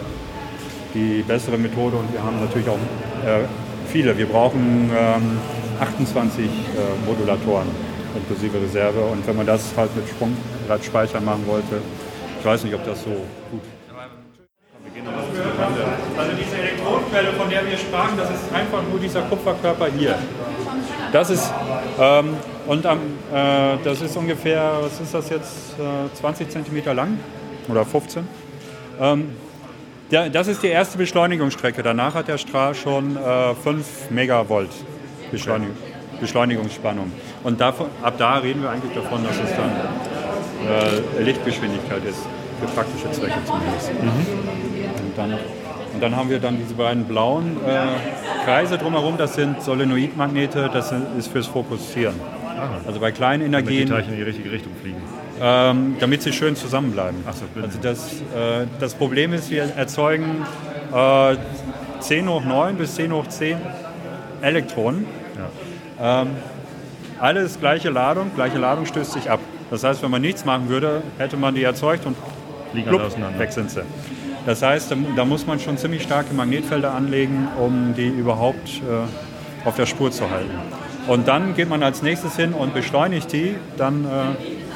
[0.94, 2.76] die bessere Methode und wir haben natürlich auch
[3.26, 3.46] äh,
[3.88, 4.18] viele.
[4.18, 5.38] Wir brauchen ähm,
[5.80, 6.50] 28 äh,
[7.06, 7.68] Modulatoren
[8.16, 10.08] inklusive Reserve und wenn man das halt mit
[10.70, 11.82] Sprungradspeicher machen wollte,
[12.40, 13.10] ich weiß nicht, ob das so
[13.52, 13.62] gut
[16.18, 20.18] also diese Elektronenquelle, von der wir sprachen, das ist einfach nur dieser Kupferkörper hier.
[21.12, 21.52] Das ist,
[22.00, 22.36] ähm,
[22.68, 23.00] und am,
[23.34, 27.18] äh, das ist ungefähr, was ist das jetzt, äh, 20 cm lang
[27.68, 28.28] oder 15.
[29.00, 29.30] Ähm,
[30.12, 31.82] der, das ist die erste Beschleunigungsstrecke.
[31.82, 34.72] Danach hat der Strahl schon äh, 5 Megavolt
[35.32, 35.70] Beschleunig
[36.20, 37.12] Beschleunigungsspannung.
[37.44, 39.72] Und davon, ab da reden wir eigentlich davon, dass es dann
[40.68, 42.20] äh, Lichtgeschwindigkeit ist,
[42.60, 43.90] für praktische Zwecke zumindest.
[43.92, 45.38] Und dann
[45.92, 50.94] und dann haben wir dann diese beiden blauen äh, Kreise drumherum, das sind Solenoidmagnete, das
[51.18, 52.16] ist fürs Fokussieren.
[52.86, 55.02] Also bei kleinen Damit die Energien, Teilchen in die richtige Richtung fliegen.
[55.42, 57.24] ähm, damit sie schön zusammenbleiben.
[57.28, 57.68] Ach so, bitte.
[57.68, 60.46] also das, äh, das Problem ist, wir erzeugen
[60.94, 61.36] äh,
[62.02, 63.58] 10 hoch 9 bis 10 hoch 10
[64.42, 65.06] Elektronen.
[66.02, 66.28] Ähm,
[67.20, 69.40] alles gleiche Ladung, gleiche Ladung stößt sich ab.
[69.72, 72.16] Das heißt, wenn man nichts machen würde, hätte man die erzeugt und
[72.72, 73.40] Fliegen plupp, alle auseinander.
[73.40, 73.82] weg sind sie.
[74.46, 79.68] Das heißt, da, da muss man schon ziemlich starke Magnetfelder anlegen, um die überhaupt äh,
[79.68, 80.52] auf der Spur zu halten.
[81.08, 84.08] Und dann geht man als nächstes hin und beschleunigt die, dann, äh,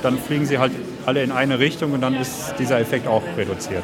[0.01, 0.71] dann fliegen sie halt
[1.05, 3.83] alle in eine Richtung und dann ist dieser Effekt auch reduziert.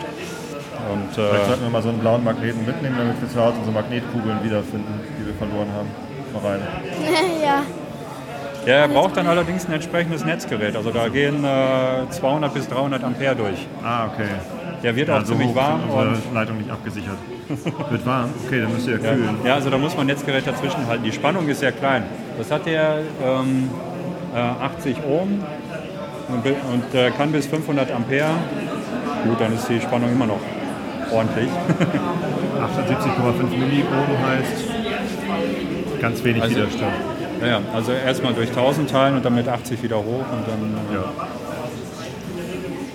[0.92, 3.58] Und, äh, Vielleicht sollten wir mal so einen blauen Magneten mitnehmen, damit wir zu Hause
[3.60, 5.90] unsere Magnetkugeln wiederfinden, die wir verloren haben.
[6.34, 6.62] Mal rein.
[7.44, 7.64] ja.
[8.70, 10.76] Ja, er braucht dann allerdings ein entsprechendes Netzgerät.
[10.76, 13.66] Also da gehen äh, 200 bis 300 Ampere durch.
[13.84, 14.28] Ah, okay.
[14.84, 15.82] Der wird Ja, auch so ziemlich hoch warm.
[15.90, 17.18] unsere Und, Leitung nicht abgesichert.
[17.90, 18.30] Wird warm?
[18.46, 19.38] Okay, dann müsst ihr ja kühlen.
[19.44, 21.04] ja, also da muss man Netzgerät dazwischen halten.
[21.04, 22.04] Die Spannung ist sehr klein.
[22.38, 23.72] Das hat der ähm,
[24.36, 25.44] äh, 80 Ohm
[26.28, 28.30] und, und äh, kann bis 500 Ampere.
[29.26, 30.42] Gut, dann ist die Spannung immer noch
[31.12, 31.50] ordentlich.
[31.50, 33.88] 78,5 Milliohm
[34.28, 34.64] heißt
[36.00, 36.94] ganz wenig Also- Widerstand.
[37.42, 40.78] Ja, ja, also erstmal durch 1000 teilen und dann mit 80 wieder hoch und dann,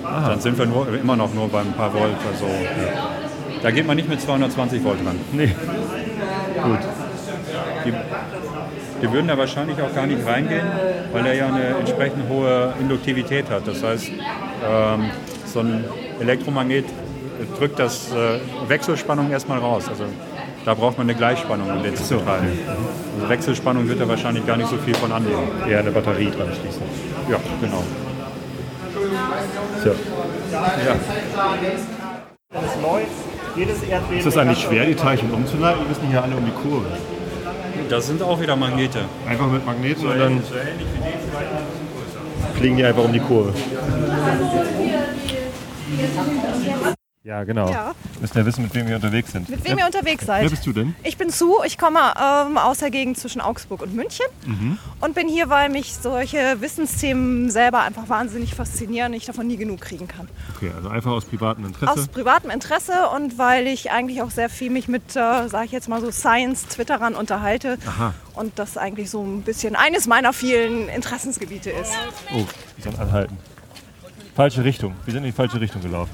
[0.05, 2.17] äh, dann sind wir nur, immer noch nur beim paar Volt.
[2.31, 2.47] Also,
[3.63, 5.19] Da geht man nicht mit 220 Volt ran.
[5.33, 5.55] Nee.
[6.63, 6.79] Gut.
[7.87, 7.93] Die,
[9.03, 10.67] die würden da wahrscheinlich auch gar nicht reingehen,
[11.13, 13.67] weil er ja eine entsprechend hohe Induktivität hat.
[13.67, 15.11] Das heißt, ähm,
[15.47, 15.85] so ein
[16.21, 16.85] Elektromagnet
[17.59, 19.89] drückt das äh, Wechselspannung erstmal raus.
[19.89, 20.05] Also
[20.65, 22.49] da braucht man eine Gleichspannung, um den zu betreiben.
[23.17, 25.49] Also Wechselspannung wird er wahrscheinlich gar nicht so viel von annehmen.
[25.69, 26.83] Eher eine Batterie dran schließen.
[27.31, 27.83] Ja, genau.
[29.83, 29.91] So.
[29.91, 30.97] Ja.
[34.17, 35.81] Ist das eigentlich schwer, die Teilchen umzuleiten?
[35.83, 36.87] Wir müssen hier alle um die Kurve.
[37.89, 39.01] Das sind auch wieder Magnete.
[39.29, 40.43] Einfach mit Magneten und dann
[42.55, 43.53] fliegen die einfach um die Kurve.
[47.27, 47.71] Ja, genau.
[47.71, 47.95] Ja.
[48.21, 49.49] Müssen ja wissen, mit wem wir unterwegs sind.
[49.49, 50.43] Mit wem ihr unterwegs seid?
[50.43, 50.95] Wer bist du denn?
[51.05, 54.77] Ich bin Sue, ich komme ähm, aus der Gegend zwischen Augsburg und München Mhm.
[55.01, 59.57] und bin hier, weil mich solche Wissensthemen selber einfach wahnsinnig faszinieren und ich davon nie
[59.57, 60.29] genug kriegen kann.
[60.55, 61.93] Okay, also einfach aus privatem Interesse.
[61.93, 65.73] Aus privatem Interesse und weil ich eigentlich auch sehr viel mich mit, äh, sage ich
[65.73, 68.13] jetzt mal so, Science-Twitterern unterhalte Aha.
[68.35, 71.93] und das eigentlich so ein bisschen eines meiner vielen Interessensgebiete ist.
[72.35, 72.45] Oh,
[72.77, 73.39] wir sollen anhalten.
[74.37, 74.95] Falsche Richtung.
[75.07, 76.11] Wir sind in die falsche Richtung gelaufen.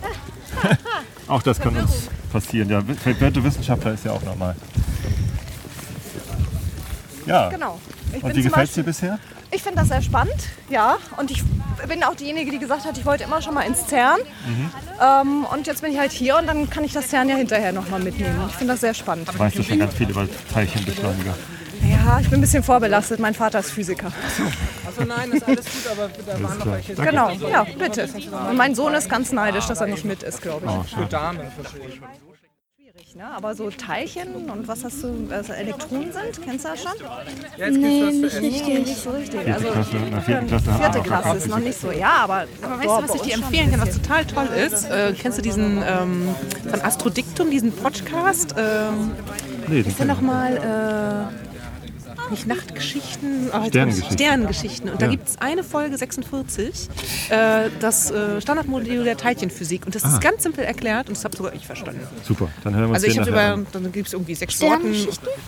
[1.28, 2.68] auch das kann uns passieren.
[2.70, 4.54] Ja, verwirrte Wissenschaftler ist ja auch normal.
[7.26, 7.48] Ja.
[7.48, 7.80] Genau.
[8.12, 9.18] Ich Und wie gefällt es dir bisher?
[9.52, 10.96] Ich finde das sehr spannend, ja.
[11.16, 11.42] Und ich
[11.88, 14.20] bin auch diejenige, die gesagt hat, ich wollte immer schon mal ins CERN.
[14.46, 14.70] Mhm.
[15.00, 17.72] Ähm, und jetzt bin ich halt hier und dann kann ich das CERN ja hinterher
[17.72, 18.36] nochmal mitnehmen.
[18.48, 19.36] Ich finde das sehr spannend.
[19.36, 21.34] Weißt du schon ganz viel über Teilchenbeschleuniger?
[21.88, 23.20] Ja, ich bin ein bisschen vorbelastet.
[23.20, 24.08] Mein Vater ist Physiker.
[24.86, 26.94] Achso, nein, ist alles gut, aber da waren noch welche.
[26.94, 27.10] Danke.
[27.10, 28.08] Genau, ja, bitte.
[28.48, 30.72] Und mein Sohn ist ganz neidisch, dass er nicht mit ist, glaube ich.
[30.72, 30.82] Oh.
[31.02, 32.00] Für Damen, verstehe ich.
[33.14, 33.24] ne?
[33.34, 36.92] aber so Teilchen und was hast du, also Elektronen sind, kennst du das schon?
[37.56, 38.66] Jetzt gibt's Nee, nicht richtig.
[38.66, 39.40] Nee, nicht so richtig.
[39.40, 42.46] Vierte Also Klasse, Klasse vierte wir Klasse ist noch nicht so, ja, aber.
[42.62, 44.84] Aber weißt du, was ich dir empfehlen kann, was total toll ist?
[44.90, 46.28] Äh, kennst du diesen ähm,
[46.68, 48.54] von Astrodiktum, diesen Podcast?
[48.58, 49.12] Ähm,
[49.66, 51.49] Nee, den ist der nochmal äh,
[52.30, 54.12] nicht Nachtgeschichten, aber Sternengeschichten.
[54.18, 54.90] Sternengeschichten.
[54.90, 55.10] Und da Ja.
[55.10, 56.88] gibt es eine Folge 46,
[57.30, 59.86] äh, das äh, Standardmodell der Teilchenphysik.
[59.86, 60.08] Und das Ah.
[60.14, 62.00] ist ganz simpel erklärt und das habe sogar ich verstanden.
[62.22, 63.66] Super, dann hören wir uns Also ich den habe über, an.
[63.72, 64.92] dann gibt es irgendwie sechs Sorten.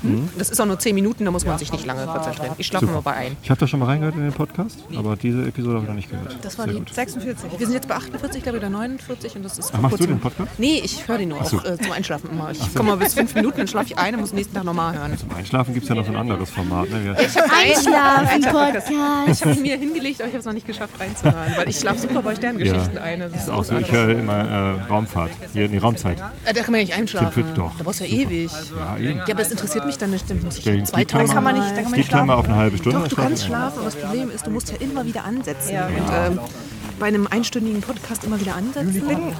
[0.02, 0.28] Mhm.
[0.38, 2.54] Das ist auch nur zehn Minuten, da muss man sich nicht lange konzentrieren.
[2.58, 3.36] Ich schlafe nur bei ein.
[3.42, 5.96] Ich habe da schon mal reingehört in den Podcast, aber diese Episode habe ich noch
[5.96, 6.36] nicht gehört.
[6.42, 6.94] Das war Sehr die gut.
[6.94, 7.50] 46.
[7.58, 10.06] Wir sind jetzt bei 48, glaube ich, oder 49 und das ist Ach, machst du
[10.06, 10.50] den Podcast?
[10.58, 11.58] Nee, ich höre den nur so.
[11.58, 12.50] auch äh, zum Einschlafen immer.
[12.50, 12.66] Ich so.
[12.74, 15.16] komme mal bis fünf Minuten, dann schlafe ich ein und muss nächsten Tag nochmal hören.
[15.18, 16.71] Zum Einschlafen gibt es ja noch so ein anderes Format.
[16.82, 17.04] Ne?
[17.04, 18.90] Wir- Ich habe Einschlafen-Podcast.
[19.30, 21.78] Ich habe ihn mir hingelegt, aber ich habe es noch nicht geschafft reinzuhören, weil ich
[21.78, 23.20] schlafe super bei Sterngeschichten ein.
[23.20, 23.76] Das ist auch so.
[23.76, 25.30] Ich höre immer äh, Raumfahrt.
[25.52, 26.18] Hier, nee, Raumzeit.
[26.44, 27.44] Äh, da kann man ja nicht einschlafen.
[27.54, 27.72] Doch.
[27.78, 28.22] Da brauchst du ja Super.
[28.30, 28.50] ewig.
[28.76, 29.18] Ja, eben.
[29.18, 30.28] Ja, aber das interessiert mich dann nicht.
[30.30, 31.26] Dann muss ich Der 2000 Sleep-Timer- Mal.
[31.26, 32.98] Da kann man nicht Sleep-Timer auf eine halbe Stunde.
[32.98, 35.74] Doch, du schlafen kannst schlafen, aber das Problem ist, du musst ja immer wieder ansetzen.
[35.74, 35.86] Ja.
[35.86, 35.94] Und
[36.32, 36.40] ähm,
[37.02, 38.94] bei einem einstündigen Podcast immer wieder ansetzen.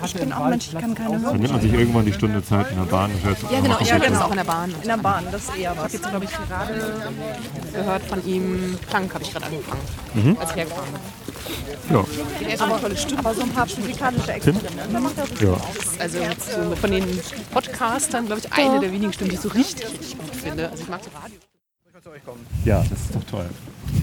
[0.04, 2.68] Ich bin auch Mensch, ich kann keine Dann nimmt man sich irgendwann die Stunde Zeit
[2.72, 3.12] in der Bahn.
[3.12, 4.74] und hört Ja, genau, höre das was- auch in der Bahn.
[4.82, 5.92] In der Bahn, das ist eher Ich habe was.
[5.92, 6.92] jetzt, glaube ich, gerade
[7.72, 9.80] gehört von ihm, Plank habe ich gerade angefangen,
[10.14, 10.36] Mhm.
[10.40, 11.96] als ich hergefahren bin.
[11.96, 12.96] Ja.
[12.96, 13.18] Stimme.
[13.20, 14.32] Aber so ein paar physikalische?
[14.32, 15.56] Experimente macht er Ja.
[16.00, 16.18] Also
[16.68, 17.20] so von den
[17.52, 20.68] Podcastern, glaube ich, eine der wenigen Stimmen, die ich so richtig, richtig gut finde.
[20.68, 21.38] Also ich mag so Radio.
[22.64, 23.46] Ja, das ist doch toll.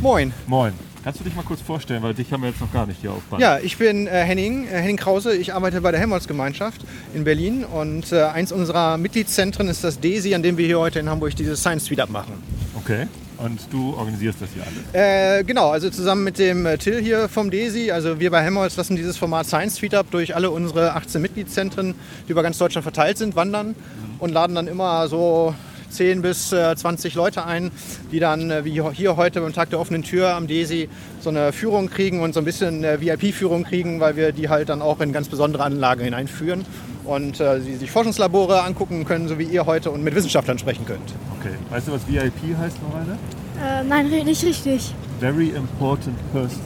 [0.01, 0.31] Moin.
[0.47, 0.71] Moin.
[1.03, 3.11] Kannst du dich mal kurz vorstellen, weil dich haben wir jetzt noch gar nicht hier
[3.11, 3.41] auf Band.
[3.41, 5.33] Ja, ich bin äh, Henning, äh, Henning Krause.
[5.35, 6.81] Ich arbeite bei der Helmholtz-Gemeinschaft
[7.13, 10.99] in Berlin und äh, eins unserer Mitgliedszentren ist das DESI, an dem wir hier heute
[10.99, 12.33] in Hamburg dieses Science Tweet-Up machen.
[12.75, 13.07] Okay.
[13.37, 15.39] Und du organisierst das hier alles.
[15.39, 18.75] Äh, genau, also zusammen mit dem äh, Till hier vom DESI, also wir bei Helmholtz
[18.75, 21.95] lassen dieses Format Science Tweet-Up durch alle unsere 18 Mitgliedszentren,
[22.27, 23.75] die über ganz Deutschland verteilt sind, wandern
[24.19, 25.55] und laden dann immer so
[25.89, 27.71] 10 bis äh, 20 Leute ein,
[28.11, 30.89] die dann äh, wie hier heute beim Tag der offenen Tür am DESI
[31.21, 34.69] so eine Führung kriegen und so ein bisschen äh, VIP-Führung kriegen, weil wir die halt
[34.69, 36.65] dann auch in ganz besondere Anlagen hineinführen
[37.05, 40.85] und äh, sie sich Forschungslabore angucken können, so wie ihr heute und mit Wissenschaftlern sprechen
[40.85, 41.13] könnt.
[41.39, 41.55] Okay.
[41.69, 43.17] Weißt du, was VIP heißt, Noraine?
[43.61, 44.93] Äh, nein, nicht richtig.
[45.19, 46.61] Very important person.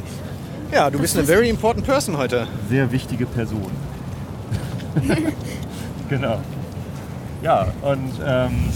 [0.71, 2.47] Ja, du bist eine very important person heute.
[2.69, 3.71] Sehr wichtige Person.
[6.09, 6.39] genau.
[7.43, 8.69] Ja, und ähm,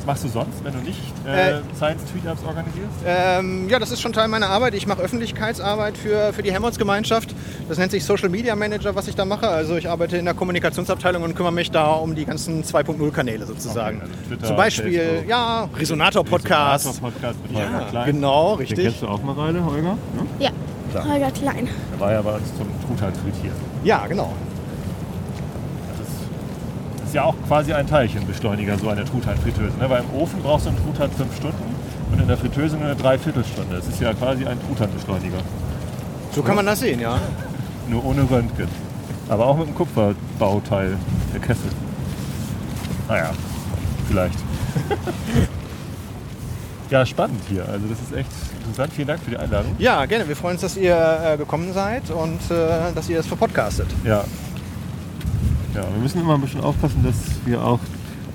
[0.00, 2.88] was machst du sonst, wenn du nicht äh, Äh, Science Tweetups organisierst?
[3.06, 4.74] Ähm, ja, das ist schon Teil meiner Arbeit.
[4.74, 7.34] Ich mache Öffentlichkeitsarbeit für, für die Helmholtz-Gemeinschaft.
[7.68, 9.46] Das nennt sich Social Media Manager, was ich da mache.
[9.48, 13.98] Also ich arbeite in der Kommunikationsabteilung und kümmere mich da um die ganzen 2.0-Kanäle sozusagen.
[13.98, 15.28] Okay, also Twitter, Zum Beispiel, Facebook.
[15.28, 16.86] ja, Resonator-Podcast.
[16.86, 18.06] Resonator-Podcast mit Holger Ja, Klein.
[18.06, 18.84] genau, Den richtig.
[18.84, 19.82] kennst du auch, Mareile, Holger?
[19.92, 19.98] Ne?
[20.38, 20.50] Ja,
[20.92, 21.08] Klar.
[21.08, 21.68] Holger Klein.
[21.92, 23.56] Der war ja bei uns zum Truthahn frittieren.
[23.84, 24.32] Ja, genau.
[27.10, 29.76] Das ist, ja auch quasi ein Teilchenbeschleuniger, so eine Truthahn-Fritteuse.
[29.78, 29.90] Ne?
[29.90, 31.74] Weil im Ofen brauchst du einen Truthahn fünf Stunden
[32.12, 33.74] und in der Fritteuse nur eine Dreiviertelstunde.
[33.74, 35.38] Das ist ja quasi ein Truthahn-Beschleuniger.
[36.30, 37.18] So kann man das sehen, ja.
[37.88, 38.68] Nur ohne Röntgen.
[39.28, 40.96] Aber auch mit dem Kupferbauteil,
[41.34, 41.70] der Kessel.
[43.08, 43.30] Naja,
[44.06, 44.38] vielleicht.
[46.90, 47.68] ja, spannend hier.
[47.68, 48.30] Also das ist echt
[48.60, 48.92] interessant.
[48.92, 49.74] Vielen Dank für die Einladung.
[49.80, 50.28] Ja, gerne.
[50.28, 53.88] Wir freuen uns, dass ihr äh, gekommen seid und äh, dass ihr das verpodcastet.
[54.04, 54.24] Ja.
[55.74, 57.78] Ja, wir müssen immer ein bisschen aufpassen, dass wir auch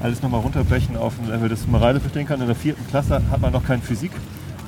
[0.01, 2.39] alles nochmal runterbrechen auf ein Level, das Mareile verstehen kann.
[2.39, 4.11] In der vierten Klasse hat man noch keine Physik.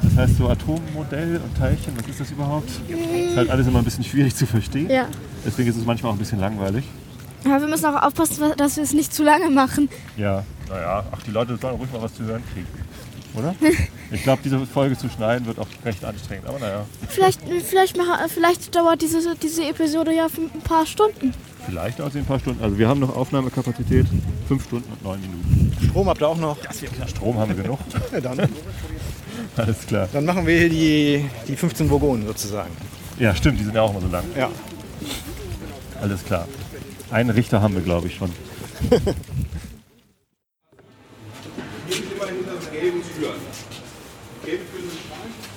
[0.03, 2.69] Das heißt so Atommodell und Teilchen, was ist das überhaupt?
[2.89, 4.89] Das ist halt alles immer ein bisschen schwierig zu verstehen.
[4.89, 5.05] Ja.
[5.45, 6.83] Deswegen ist es manchmal auch ein bisschen langweilig.
[7.45, 9.89] Aber wir müssen auch aufpassen, dass wir es nicht zu lange machen.
[10.17, 12.67] Ja, naja, ach, die Leute sollen ruhig mal was zu hören kriegen.
[13.37, 13.55] Oder?
[14.09, 16.85] Ich glaube, diese Folge zu schneiden wird auch recht anstrengend, aber naja.
[17.09, 17.97] Vielleicht, vielleicht,
[18.29, 21.33] vielleicht dauert diese, diese Episode ja ein paar Stunden.
[21.65, 22.63] Vielleicht auch in ein paar Stunden.
[22.63, 24.05] Also wir haben noch Aufnahmekapazität,
[24.47, 25.75] fünf Stunden und neun Minuten.
[25.89, 26.57] Strom habt ihr auch noch?
[26.59, 27.07] Das wird klar.
[27.09, 27.79] Strom haben wir genug.
[28.13, 28.47] Ja, dann.
[29.57, 30.07] Alles klar.
[30.13, 32.71] Dann machen wir hier die, die 15 Vogonen sozusagen.
[33.19, 34.23] Ja, stimmt, die sind ja auch immer so lang.
[34.37, 34.49] Ja.
[36.01, 36.47] Alles klar.
[37.11, 38.31] Einen Richter haben wir, glaube ich, schon.
[43.17, 43.41] Türen.
[44.45, 45.01] Gelbe Türen sind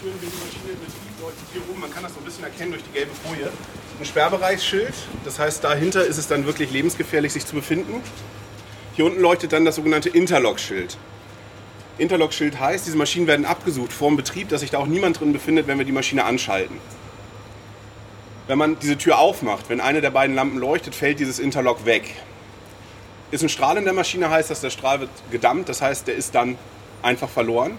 [0.01, 1.81] Türen, die Maschine betrieben, leuchtet hier rum.
[1.81, 3.51] Man kann das so ein bisschen erkennen durch die gelbe Folie.
[3.99, 4.95] Ein Sperrbereichsschild,
[5.25, 8.03] das heißt, dahinter ist es dann wirklich lebensgefährlich, sich zu befinden.
[8.95, 10.97] Hier unten leuchtet dann das sogenannte Interlock-Schild.
[11.99, 15.35] Interlock-Schild heißt, diese Maschinen werden abgesucht vor dem Betrieb, dass sich da auch niemand drin
[15.35, 16.79] befindet, wenn wir die Maschine anschalten.
[18.47, 22.15] Wenn man diese Tür aufmacht, wenn eine der beiden Lampen leuchtet, fällt dieses Interlock weg.
[23.31, 26.15] Ist ein Strahl in der Maschine, heißt das, der Strahl wird gedammt, das heißt, der
[26.15, 26.57] ist dann
[27.03, 27.73] einfach verloren.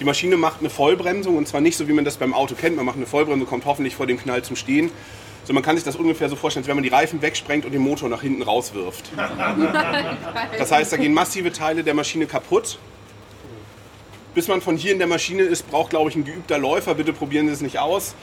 [0.00, 2.76] Die Maschine macht eine Vollbremsung und zwar nicht so, wie man das beim Auto kennt.
[2.76, 4.90] Man macht eine Vollbremsung, kommt hoffentlich vor dem Knall zum Stehen,
[5.44, 7.72] So, man kann sich das ungefähr so vorstellen, als wenn man die Reifen wegsprengt und
[7.72, 9.10] den Motor nach hinten rauswirft.
[10.58, 12.78] Das heißt, da gehen massive Teile der Maschine kaputt.
[14.34, 16.94] Bis man von hier in der Maschine ist, braucht, glaube ich, ein geübter Läufer.
[16.94, 18.14] Bitte probieren Sie es nicht aus.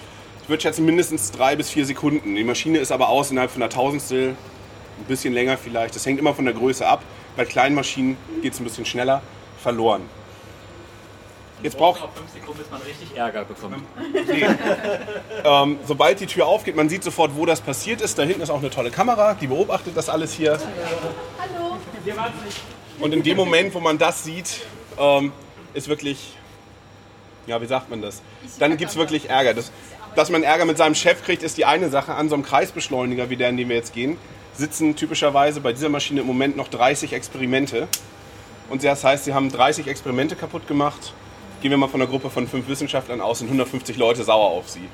[0.44, 2.36] Ich würde schätzen, mindestens drei bis vier Sekunden.
[2.36, 5.96] Die Maschine ist aber aus innerhalb von einer Tausendstel, ein bisschen länger vielleicht.
[5.96, 7.04] Das hängt immer von der Größe ab.
[7.38, 9.22] Bei kleinen Maschinen geht es ein bisschen schneller,
[9.62, 10.10] verloren.
[11.64, 13.76] Jetzt braucht fünf Sekunden, bis man richtig Ärger bekommt.
[15.46, 18.18] ähm, sobald die Tür aufgeht, man sieht sofort, wo das passiert ist.
[18.18, 20.54] Da hinten ist auch eine tolle Kamera, die beobachtet das alles hier.
[20.54, 21.78] Hallo.
[22.04, 22.62] Wir waren nicht.
[23.00, 24.62] Und in dem Moment, wo man das sieht,
[24.98, 25.32] ähm,
[25.76, 26.36] ist wirklich,
[27.46, 28.22] ja, wie sagt man das?
[28.58, 29.54] Dann gibt es wirklich Ärger.
[29.54, 29.72] Das,
[30.16, 32.16] dass man Ärger mit seinem Chef kriegt, ist die eine Sache.
[32.16, 34.18] An so einem Kreisbeschleuniger, wie der, in dem wir jetzt gehen,
[34.54, 37.88] sitzen typischerweise bei dieser Maschine im Moment noch 30 Experimente.
[38.72, 41.14] Und das heißt, sie haben 30 Experimente kaputt gemacht.
[41.62, 44.70] Gehen wir mal von einer Gruppe von fünf Wissenschaftlern aus, sind 150 Leute sauer auf
[44.70, 44.88] sie.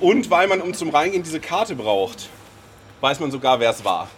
[0.00, 2.30] Und weil man, um zum Reingehen diese Karte braucht,
[3.02, 4.08] weiß man sogar, wer es war.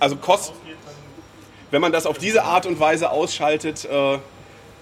[0.00, 0.56] Also Kosten,
[1.70, 4.18] wenn man das auf diese Art und Weise ausschaltet, äh,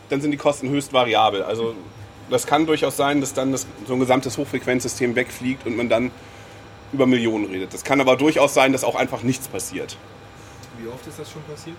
[0.09, 1.43] dann sind die Kosten höchst variabel.
[1.43, 1.75] Also
[2.31, 6.13] das kann durchaus sein, dass dann das, so ein gesamtes Hochfrequenzsystem wegfliegt und man dann
[6.93, 7.75] über Millionen redet.
[7.75, 9.97] Das kann aber durchaus sein, dass auch einfach nichts passiert.
[10.79, 11.77] Wie oft ist das schon passiert?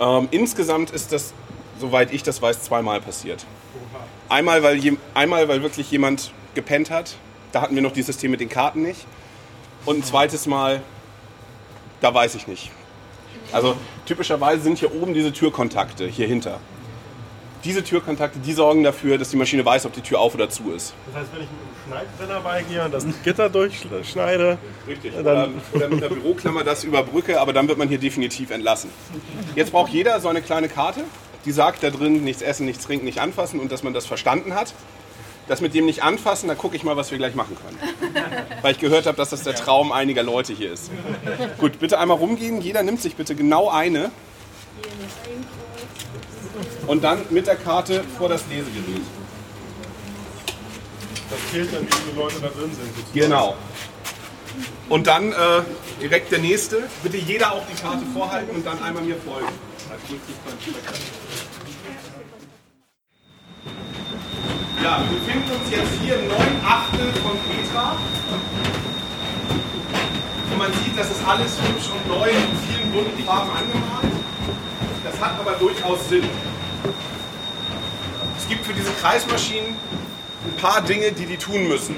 [0.00, 1.32] Ähm, insgesamt ist das,
[1.78, 3.46] soweit ich das weiß, zweimal passiert.
[4.28, 7.16] Einmal weil, je, einmal, weil wirklich jemand gepennt hat.
[7.52, 9.06] Da hatten wir noch dieses System mit den Karten nicht.
[9.84, 10.82] Und ein zweites Mal,
[12.00, 12.70] da weiß ich nicht.
[13.52, 16.60] Also typischerweise sind hier oben diese Türkontakte, hier hinter.
[17.64, 20.72] Diese Türkontakte, die sorgen dafür, dass die Maschine weiß, ob die Tür auf oder zu
[20.72, 20.94] ist.
[21.06, 24.56] Das heißt, wenn ich mit einem Schneidbrenner beigehe und das Gitter durchschneide,
[24.88, 25.12] Richtig.
[25.14, 28.90] dann Oder, oder mit der Büroklammer das überbrücke, aber dann wird man hier definitiv entlassen.
[29.56, 31.04] Jetzt braucht jeder so eine kleine Karte,
[31.44, 34.54] die sagt da drin, nichts essen, nichts trinken, nicht anfassen und dass man das verstanden
[34.54, 34.72] hat.
[35.48, 38.14] Das mit dem nicht anfassen, da gucke ich mal, was wir gleich machen können.
[38.62, 40.90] Weil ich gehört habe, dass das der Traum einiger Leute hier ist.
[41.58, 42.60] Gut, bitte einmal rumgehen.
[42.60, 44.12] Jeder nimmt sich bitte genau eine.
[46.90, 49.02] Und dann mit der Karte vor das Lesegerät.
[51.30, 52.96] das zählt dann, wie viele Leute da drin sind.
[52.96, 53.12] sozusagen.
[53.14, 53.54] Genau.
[54.88, 55.62] Und dann äh,
[56.00, 56.82] direkt der nächste.
[57.04, 59.46] Bitte jeder auch die Karte vorhalten und dann einmal mir folgen.
[64.82, 67.96] Ja, wir befinden uns jetzt hier im neuen Achtel von Petra.
[70.50, 74.12] Und man sieht, das ist alles hübsch und neu in vielen bunten Farben angemalt.
[75.04, 76.28] Das hat aber durchaus Sinn.
[78.38, 79.76] Es gibt für diese Kreismaschinen
[80.46, 81.96] ein paar Dinge, die die tun müssen.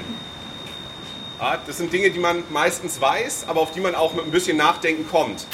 [1.39, 4.31] Ja, das sind Dinge, die man meistens weiß, aber auf die man auch mit ein
[4.31, 5.45] bisschen Nachdenken kommt.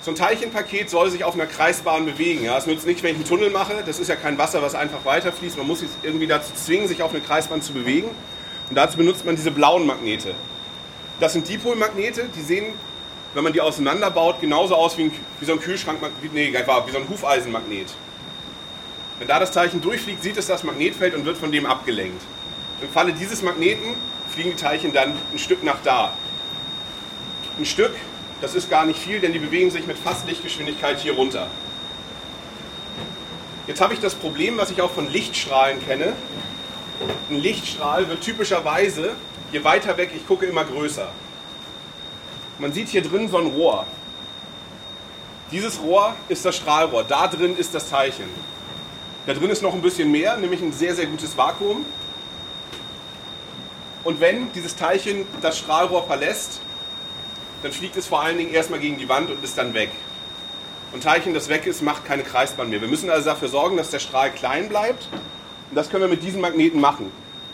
[0.00, 2.44] So ein Teilchenpaket soll sich auf einer Kreisbahn bewegen.
[2.44, 3.82] Ja, nützt nicht, wenn ich einen Tunnel mache.
[3.84, 5.58] Das ist ja kein Wasser, was einfach weiterfließt.
[5.58, 8.08] Man muss es irgendwie dazu zwingen, sich auf eine Kreisbahn zu bewegen.
[8.68, 10.34] Und dazu benutzt man diese blauen Magnete.
[11.18, 12.66] Das sind Dipolmagnete, die sehen,
[13.34, 16.92] wenn man die auseinanderbaut, genauso aus wie, ein, wie so ein Kühlschrank, wie, nee, wie
[16.92, 17.88] so ein Hufeisenmagnet.
[19.18, 22.22] Wenn da das Teilchen durchfliegt, sieht es das Magnetfeld und wird von dem abgelenkt.
[22.82, 23.94] Im Falle dieses Magneten
[24.28, 26.12] fliegen die Teilchen dann ein Stück nach da.
[27.58, 27.94] Ein Stück,
[28.42, 31.48] das ist gar nicht viel, denn die bewegen sich mit fast Lichtgeschwindigkeit hier runter.
[33.66, 36.12] Jetzt habe ich das Problem, was ich auch von Lichtstrahlen kenne.
[37.30, 39.14] Ein Lichtstrahl wird typischerweise,
[39.50, 41.10] je weiter weg ich gucke, immer größer.
[42.58, 43.86] Man sieht hier drin so ein Rohr.
[45.50, 47.04] Dieses Rohr ist das Strahlrohr.
[47.04, 48.28] Da drin ist das Teilchen.
[49.26, 51.84] Da drin ist noch ein bisschen mehr, nämlich ein sehr, sehr gutes Vakuum.
[54.04, 56.60] Und wenn dieses Teilchen das Strahlrohr verlässt,
[57.64, 59.90] dann fliegt es vor allen Dingen erstmal gegen die Wand und ist dann weg.
[60.92, 62.80] Und Teilchen, das weg ist, macht keine Kreisbahn mehr.
[62.80, 65.08] Wir müssen also dafür sorgen, dass der Strahl klein bleibt.
[65.70, 67.10] Und das können wir mit diesen Magneten machen.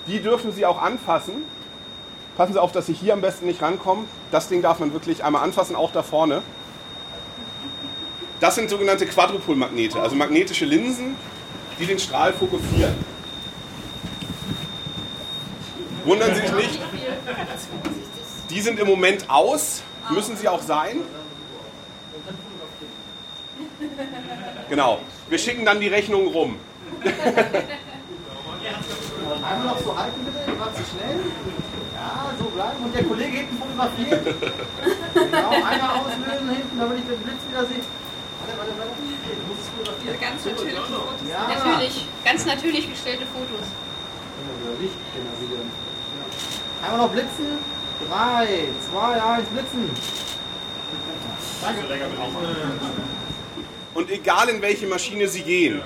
[0.06, 1.44] Die dürfen Sie auch anfassen.
[2.36, 4.06] Passen Sie auf, dass Sie hier am besten nicht rankommen.
[4.30, 6.42] Das Ding darf man wirklich einmal anfassen, auch da vorne.
[8.40, 11.16] Das sind sogenannte Quadrupolmagnete, also magnetische Linsen,
[11.82, 12.94] die den Strahl fokussieren.
[16.04, 16.80] Wundern Sie sich nicht,
[18.50, 20.98] die sind im Moment aus, müssen sie auch sein.
[24.68, 26.56] Genau, wir schicken dann die Rechnung rum.
[29.44, 31.18] Einmal noch so halten bitte, war zu schnell.
[31.94, 32.84] Ja, so bleiben.
[32.84, 34.24] Und der Kollege hinten fotografiert.
[35.14, 37.82] genau, einmal auslösen hinten, damit ich den Blitz wieder sehe.
[39.76, 40.20] Fotografieren.
[40.20, 41.28] Ganz natürliche Fotos.
[41.28, 41.48] Ja.
[41.48, 43.66] Natürlich, ganz natürlich gestellte Fotos.
[44.62, 45.70] Über Licht generieren.
[46.82, 47.46] Einmal noch blitzen.
[48.08, 49.90] Drei, zwei, eins, blitzen.
[51.62, 51.82] Danke.
[53.94, 55.82] Und egal in welche Maschine Sie gehen,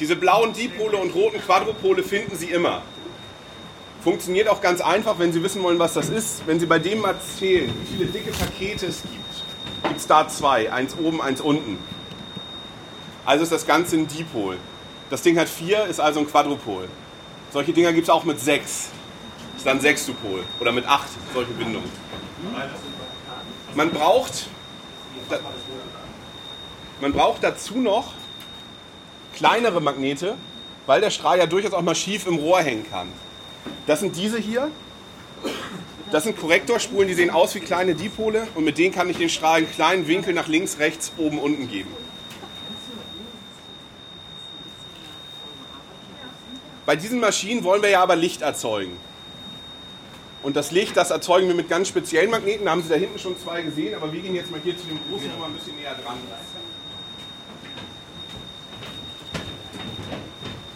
[0.00, 2.80] Diese blauen Dipole und roten Quadrupole finden Sie immer.
[4.02, 6.40] Funktioniert auch ganz einfach, wenn Sie wissen wollen, was das ist.
[6.46, 9.29] Wenn Sie bei dem mal zählen, wie viele dicke Pakete es gibt,
[9.82, 10.72] gibt es da zwei.
[10.72, 11.78] Eins oben, eins unten.
[13.24, 14.56] Also ist das Ganze ein Dipol.
[15.10, 16.88] Das Ding hat vier, ist also ein Quadrupol.
[17.52, 18.90] Solche Dinger gibt es auch mit sechs.
[19.56, 20.42] Ist dann Sextupol.
[20.60, 21.90] Oder mit acht, solche Bindungen.
[23.74, 24.48] Man braucht,
[27.00, 28.12] man braucht dazu noch
[29.34, 30.36] kleinere Magnete,
[30.86, 33.08] weil der Strahl ja durchaus auch mal schief im Rohr hängen kann.
[33.86, 34.70] Das sind diese hier.
[36.10, 39.28] Das sind Korrektorspulen, die sehen aus wie kleine Dipole und mit denen kann ich den
[39.28, 41.90] Strahl einen kleinen Winkel nach links, rechts, oben, unten geben.
[46.84, 48.96] Bei diesen Maschinen wollen wir ja aber Licht erzeugen.
[50.42, 52.64] Und das Licht, das erzeugen wir mit ganz speziellen Magneten.
[52.64, 54.86] Da haben Sie da hinten schon zwei gesehen, aber wir gehen jetzt mal hier zu
[54.86, 56.16] dem großen noch mal ein bisschen näher dran.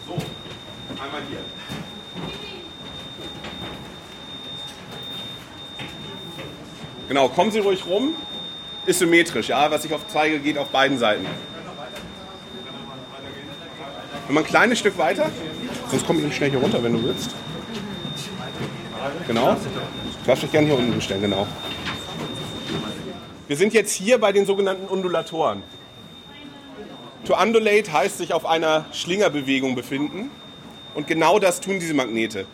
[0.07, 0.13] So,
[1.03, 1.39] einmal hier.
[7.07, 8.15] Genau, kommen Sie ruhig rum.
[8.85, 11.25] Ist symmetrisch, ja, was ich auf zeige, geht auf beiden Seiten.
[14.27, 15.29] Wenn man ein kleines Stück weiter,
[15.89, 17.31] sonst komme ich nicht schnell hier runter, wenn du willst.
[19.27, 19.53] Genau.
[19.53, 21.47] Du darfst dich gerne hier unten stellen, genau.
[23.47, 25.61] Wir sind jetzt hier bei den sogenannten Undulatoren.
[27.25, 30.31] To undulate heißt sich auf einer Schlingerbewegung befinden.
[30.95, 32.45] Und genau das tun diese Magnete.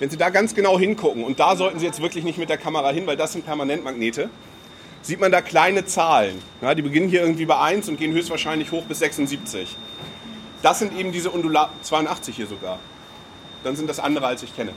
[0.00, 2.56] Wenn Sie da ganz genau hingucken, und da sollten Sie jetzt wirklich nicht mit der
[2.56, 4.30] Kamera hin, weil das sind Permanentmagnete,
[5.02, 6.40] sieht man da kleine Zahlen.
[6.62, 9.76] Ja, die beginnen hier irgendwie bei 1 und gehen höchstwahrscheinlich hoch bis 76.
[10.62, 12.78] Das sind eben diese Undulatoren, 82 hier sogar.
[13.62, 14.72] Dann sind das andere, als ich kenne.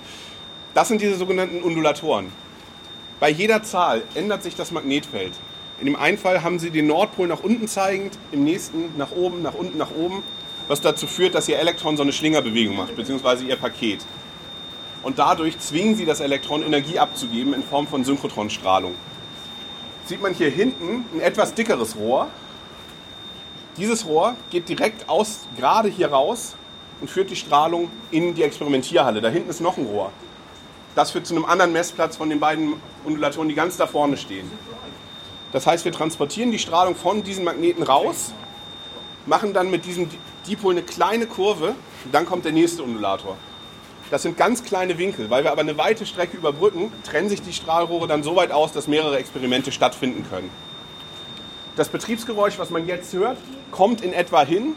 [0.74, 2.28] Das sind diese sogenannten Undulatoren.
[3.22, 5.32] Bei jeder Zahl ändert sich das Magnetfeld.
[5.80, 9.42] In dem einen Fall haben Sie den Nordpol nach unten zeigend, im nächsten nach oben,
[9.42, 10.22] nach unten, nach oben,
[10.68, 14.00] was dazu führt, dass Ihr Elektron so eine Schlingerbewegung macht, beziehungsweise Ihr Paket
[15.04, 18.96] und dadurch zwingen sie das Elektron Energie abzugeben in Form von Synchrotronstrahlung.
[20.06, 22.28] Sieht man hier hinten ein etwas dickeres Rohr.
[23.78, 26.56] Dieses Rohr geht direkt aus, gerade hier raus
[27.02, 29.22] und führt die Strahlung in die Experimentierhalle.
[29.22, 30.12] Da hinten ist noch ein Rohr.
[30.96, 32.74] Das führt zu einem anderen Messplatz von den beiden
[33.04, 34.50] Undulatoren, die ganz da vorne stehen.
[35.52, 38.34] Das heißt, wir transportieren die Strahlung von diesen Magneten raus,
[39.26, 40.10] machen dann mit diesem
[40.48, 41.76] Dipol eine kleine Kurve,
[42.06, 43.38] und dann kommt der nächste Undulator.
[44.14, 45.32] Das sind ganz kleine Winkel.
[45.32, 48.72] Weil wir aber eine weite Strecke überbrücken, trennen sich die Strahlrohre dann so weit aus,
[48.72, 50.52] dass mehrere Experimente stattfinden können.
[51.78, 53.40] Das Betriebsgeräusch, was man jetzt hört,
[53.72, 54.76] kommt in etwa hin.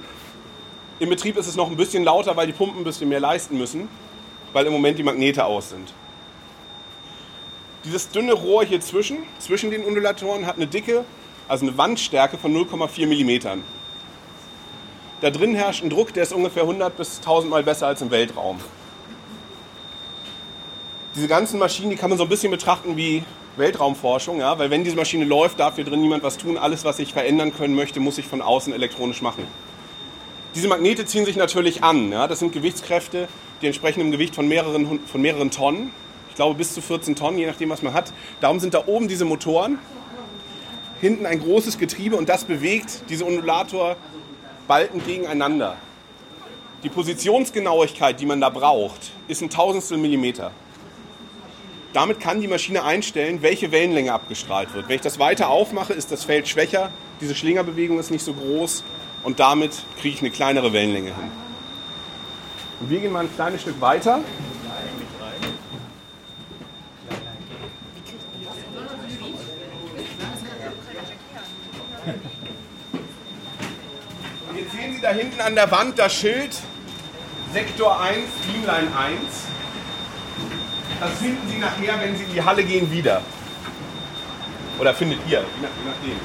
[1.01, 3.59] Im Betrieb ist es noch ein bisschen lauter, weil die Pumpen ein bisschen mehr leisten
[3.59, 3.91] müssen,
[4.55, 5.93] weil im Moment die Magnete aus sind.
[7.85, 11.05] Dieses dünne Rohr hier zwischen, zwischen den Undulatoren, hat eine Dicke,
[11.47, 13.61] also eine Wandstärke von 0,4 mm.
[15.21, 18.11] Da drin herrscht ein Druck, der ist ungefähr 100 bis 1000 Mal besser als im
[18.11, 18.61] Weltraum
[21.17, 23.25] diese ganzen Maschinen, die kann man so ein bisschen betrachten wie
[23.57, 24.59] Weltraumforschung, ja?
[24.59, 26.59] weil wenn diese Maschine läuft, darf hier drin niemand was tun.
[26.59, 29.47] Alles, was ich verändern können möchte, muss ich von außen elektronisch machen.
[30.55, 32.13] Diese Magnete ziehen sich natürlich an.
[32.13, 32.29] Ja?
[32.29, 33.29] Das sind Gewichtskräfte,
[33.63, 35.91] die entsprechen einem Gewicht von mehreren, von mehreren Tonnen.
[36.29, 38.13] Ich glaube bis zu 14 Tonnen, je nachdem, was man hat.
[38.43, 39.79] Darum sind da oben diese Motoren,
[41.01, 45.77] hinten ein großes Getriebe und das bewegt diese Undulatorbalken gegeneinander.
[46.83, 50.53] Die Positionsgenauigkeit, die man da braucht, ist ein Tausendstel Millimeter.
[51.97, 54.87] Damit kann die Maschine einstellen, welche Wellenlänge abgestrahlt wird.
[54.87, 56.91] Wenn ich das weiter aufmache, ist das Feld schwächer,
[57.23, 58.85] diese Schlingerbewegung ist nicht so groß
[59.23, 61.31] und damit kriege ich eine kleinere Wellenlänge hin.
[62.81, 64.17] Und wir gehen mal ein kleines Stück weiter.
[74.51, 76.55] Und jetzt sehen Sie da hinten an der Wand das Schild
[77.55, 78.19] Sektor 1,
[78.53, 79.56] Beamline 1.
[80.99, 83.21] Das finden Sie nachher, wenn Sie in die Halle gehen, wieder.
[84.79, 86.21] Oder findet ihr, je nachdem.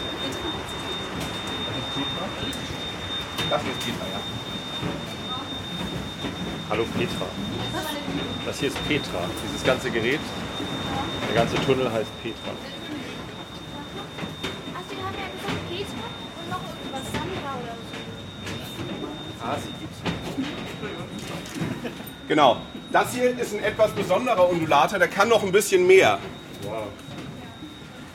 [3.49, 4.19] Das ist Petra, ja.
[6.69, 7.25] Hallo Petra.
[8.45, 9.19] Das hier ist Petra.
[9.45, 10.21] Dieses ganze Gerät,
[11.27, 12.51] der ganze Tunnel heißt Petra.
[22.29, 22.61] Genau.
[22.91, 26.19] Das hier ist ein etwas besonderer Undulator, der kann noch ein bisschen mehr.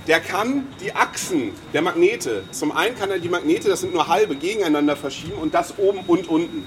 [0.07, 4.07] Der kann die Achsen der Magnete, zum einen kann er die Magnete, das sind nur
[4.07, 6.65] halbe, gegeneinander verschieben und das oben und unten.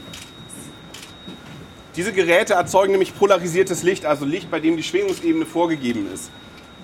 [1.95, 6.32] Diese Geräte erzeugen nämlich polarisiertes Licht, also Licht, bei dem die Schwingungsebene vorgegeben ist.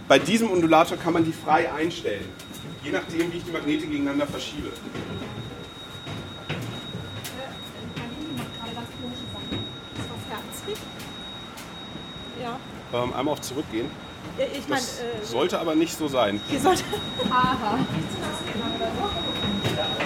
[0.07, 2.25] Bei diesem Undulator kann man die frei einstellen,
[2.83, 4.69] je nachdem, wie ich die Magnete gegeneinander verschiebe.
[12.95, 13.89] Ähm, einmal auf zurückgehen.
[14.37, 16.39] Ich meine, Das äh, sollte aber nicht so sein.
[16.61, 16.83] sollte.
[17.29, 17.77] Aha.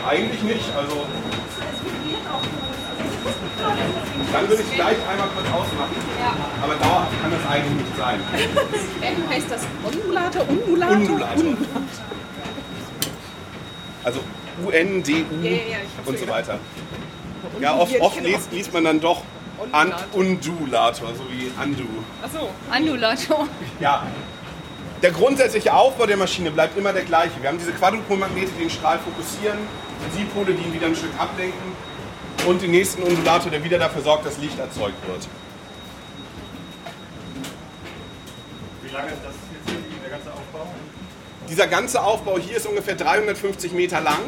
[0.08, 0.76] Eigentlich nicht.
[0.76, 1.06] Also
[4.32, 5.96] dann würde ich gleich einmal kurz ausmachen.
[6.64, 8.20] Aber dauerhaft kann das eigentlich nicht sein.
[9.02, 10.96] M heißt das Undulator, Undulator?
[10.96, 11.56] Undulator.
[14.04, 14.20] Also
[14.66, 16.60] U-N-D-U Ja, ja, ja, und so weiter.
[17.60, 18.40] Ja, oft, oft Undulator.
[18.40, 19.24] liest, liest man dann doch
[19.72, 21.84] An Undulator, so wie Undo.
[22.24, 23.47] Achso, Andulator.
[23.80, 24.05] Ja.
[25.01, 27.41] Der grundsätzliche Aufbau der Maschine bleibt immer der gleiche.
[27.41, 29.57] Wir haben diese Quadrupolmagnete, die den Strahl fokussieren,
[30.18, 31.72] Dipole, die ihn wieder ein Stück ablenken
[32.45, 35.28] und den nächsten Undulator, der wieder dafür sorgt, dass Licht erzeugt wird.
[38.82, 40.68] Wie lange ist das jetzt hier, der ganze Aufbau?
[41.49, 44.20] Dieser ganze Aufbau hier ist ungefähr 350 Meter lang.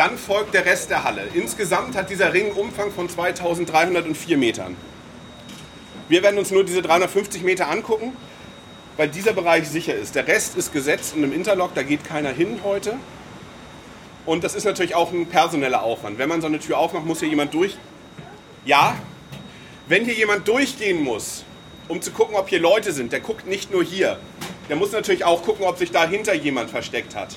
[0.00, 1.28] Dann folgt der Rest der Halle.
[1.34, 4.74] Insgesamt hat dieser Ring Umfang von 2304 Metern.
[6.08, 8.16] Wir werden uns nur diese 350 Meter angucken,
[8.96, 10.14] weil dieser Bereich sicher ist.
[10.14, 12.94] Der Rest ist gesetzt und im Interlock, da geht keiner hin heute.
[14.24, 16.16] Und das ist natürlich auch ein personeller Aufwand.
[16.16, 17.76] Wenn man so eine Tür aufmacht, muss hier jemand durch.
[18.64, 18.96] Ja,
[19.86, 21.44] wenn hier jemand durchgehen muss,
[21.88, 24.18] um zu gucken, ob hier Leute sind, der guckt nicht nur hier.
[24.70, 27.36] Der muss natürlich auch gucken, ob sich dahinter jemand versteckt hat.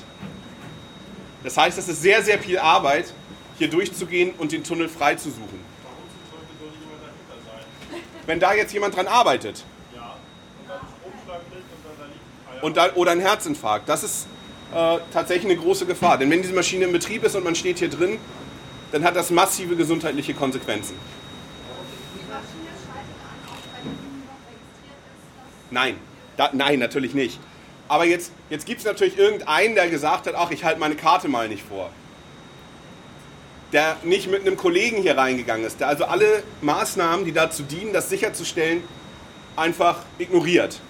[1.44, 3.12] Das heißt, es ist sehr, sehr viel Arbeit,
[3.58, 5.60] hier durchzugehen und den Tunnel frei zu suchen.
[8.26, 9.62] Wenn da jetzt jemand dran arbeitet
[12.62, 14.26] und dann, oder ein Herzinfarkt, das ist
[14.74, 16.16] äh, tatsächlich eine große Gefahr.
[16.16, 18.18] Denn wenn diese Maschine in Betrieb ist und man steht hier drin,
[18.90, 20.96] dann hat das massive gesundheitliche Konsequenzen.
[25.70, 25.96] Nein,
[26.36, 27.38] da, nein, natürlich nicht.
[27.88, 31.28] Aber jetzt, jetzt gibt es natürlich irgendeinen, der gesagt hat, ach, ich halte meine Karte
[31.28, 31.90] mal nicht vor.
[33.72, 37.92] Der nicht mit einem Kollegen hier reingegangen ist, der also alle Maßnahmen, die dazu dienen,
[37.92, 38.82] das sicherzustellen,
[39.56, 40.80] einfach ignoriert.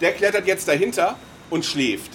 [0.00, 1.16] Der klettert jetzt dahinter
[1.50, 2.10] und schläft.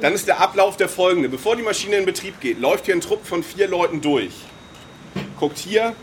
[0.00, 1.28] Dann ist der Ablauf der folgende.
[1.28, 4.32] Bevor die Maschine in Betrieb geht, läuft hier ein Trupp von vier Leuten durch.
[5.40, 5.94] Guckt hier,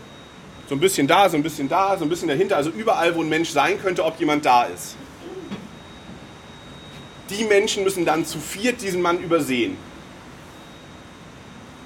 [0.68, 3.22] so ein bisschen da, so ein bisschen da, so ein bisschen dahinter, also überall, wo
[3.22, 4.96] ein Mensch sein könnte, ob jemand da ist.
[7.30, 9.76] Die Menschen müssen dann zu viert diesen Mann übersehen.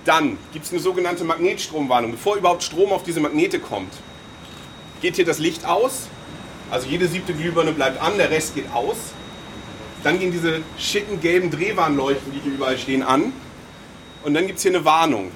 [0.05, 2.13] Dann gibt es eine sogenannte Magnetstromwarnung.
[2.13, 3.93] Bevor überhaupt Strom auf diese Magnete kommt,
[5.01, 6.09] geht hier das Licht aus.
[6.71, 8.97] Also jede siebte Glühbirne bleibt an, der Rest geht aus.
[10.03, 13.33] Dann gehen diese schicken gelben Drehwarnleuchten, die hier überall stehen, an.
[14.23, 15.31] Und dann gibt es hier eine Warnung.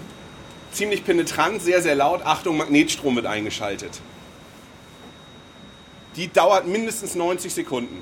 [0.72, 2.22] Ziemlich penetrant, sehr, sehr laut.
[2.24, 4.00] Achtung, Magnetstrom wird eingeschaltet.
[6.16, 7.98] Die dauert mindestens 90 Sekunden.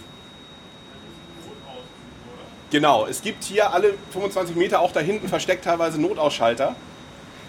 [2.72, 6.74] Genau, es gibt hier alle 25 Meter auch da hinten versteckt teilweise Notausschalter.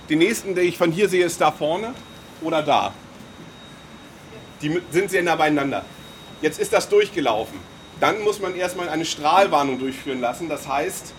[0.09, 1.93] Den nächsten, den ich von hier sehe, ist da vorne
[2.41, 2.93] oder da.
[4.61, 5.86] Die sind sehr nah beieinander.
[6.41, 7.57] Jetzt ist das durchgelaufen.
[8.01, 10.49] Dann muss man erstmal eine Strahlwarnung durchführen lassen.
[10.49, 11.13] Das heißt,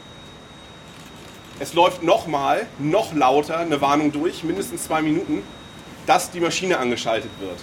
[1.58, 5.42] es läuft nochmal, noch lauter eine Warnung durch, mindestens zwei Minuten,
[6.04, 7.56] dass die Maschine angeschaltet wird.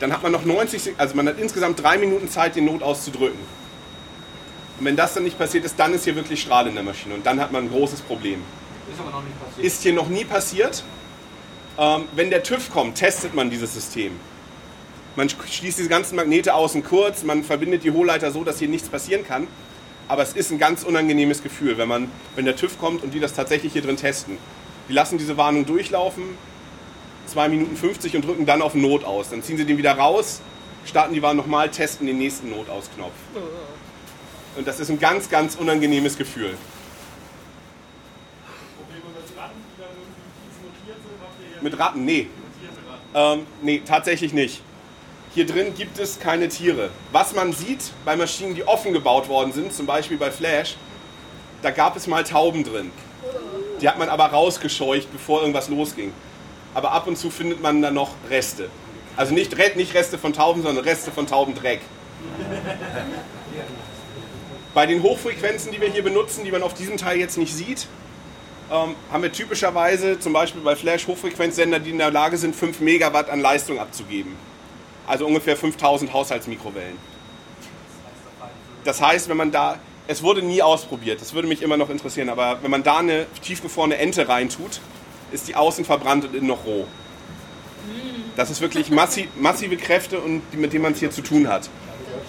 [0.00, 2.82] Dann hat man noch 90 Sek also man hat insgesamt drei Minuten Zeit, den Not
[2.82, 3.59] auszudrücken.
[4.80, 7.14] Und wenn das dann nicht passiert ist, dann ist hier wirklich Strahl in der Maschine
[7.14, 8.42] und dann hat man ein großes Problem.
[8.90, 9.66] Ist aber noch nicht passiert.
[9.66, 10.82] Ist hier noch nie passiert.
[11.78, 14.12] Ähm, wenn der TÜV kommt, testet man dieses System.
[15.16, 18.88] Man schließt diese ganzen Magnete außen kurz, man verbindet die Hohlleiter so, dass hier nichts
[18.88, 19.48] passieren kann.
[20.08, 23.20] Aber es ist ein ganz unangenehmes Gefühl, wenn, man, wenn der TÜV kommt und die
[23.20, 24.38] das tatsächlich hier drin testen.
[24.88, 26.24] Die lassen diese Warnung durchlaufen,
[27.26, 29.28] 2 Minuten 50 und drücken dann auf Not aus.
[29.28, 30.40] Dann ziehen sie den wieder raus,
[30.86, 33.12] starten die Warnung nochmal, testen den nächsten Notausknopf.
[34.56, 36.56] Und das ist ein ganz, ganz unangenehmes Gefühl.
[41.60, 42.04] Mit Ratten?
[42.04, 42.28] Nee.
[43.14, 44.62] Ähm, nee, tatsächlich nicht.
[45.34, 46.90] Hier drin gibt es keine Tiere.
[47.12, 50.76] Was man sieht bei Maschinen, die offen gebaut worden sind, zum Beispiel bei Flash,
[51.62, 52.90] da gab es mal Tauben drin.
[53.80, 56.12] Die hat man aber rausgescheucht, bevor irgendwas losging.
[56.74, 58.68] Aber ab und zu findet man da noch Reste.
[59.16, 61.80] Also nicht, nicht Reste von Tauben, sondern Reste von Taubendreck.
[64.72, 67.88] Bei den Hochfrequenzen, die wir hier benutzen, die man auf diesem Teil jetzt nicht sieht,
[68.70, 72.78] ähm, haben wir typischerweise zum Beispiel bei Flash Hochfrequenzsender, die in der Lage sind, 5
[72.80, 74.36] Megawatt an Leistung abzugeben.
[75.08, 76.96] Also ungefähr 5000 Haushaltsmikrowellen.
[78.84, 82.28] Das heißt, wenn man da, es wurde nie ausprobiert, das würde mich immer noch interessieren,
[82.28, 84.80] aber wenn man da eine tiefgefrorene Ente reintut,
[85.32, 86.86] ist die außen verbrannt und innen noch roh.
[88.36, 91.48] Das ist wirklich massi massive Kräfte, und die, mit denen man es hier zu tun
[91.48, 91.68] hat.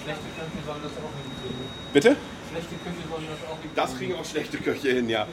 [0.04, 1.66] Schlechte Köche sollen das auch hinkriegen.
[1.94, 2.16] Bitte?
[2.52, 3.76] Schlechte Köche sollen das auch hinkriegen.
[3.76, 5.28] Das kriegen auch schlechte Köche hin, ja.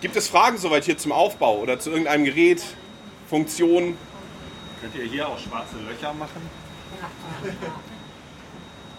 [0.00, 2.62] Gibt es Fragen soweit hier zum Aufbau oder zu irgendeinem Gerät,
[3.28, 3.96] Funktion?
[4.80, 6.42] Könnt ihr hier auch schwarze Löcher machen?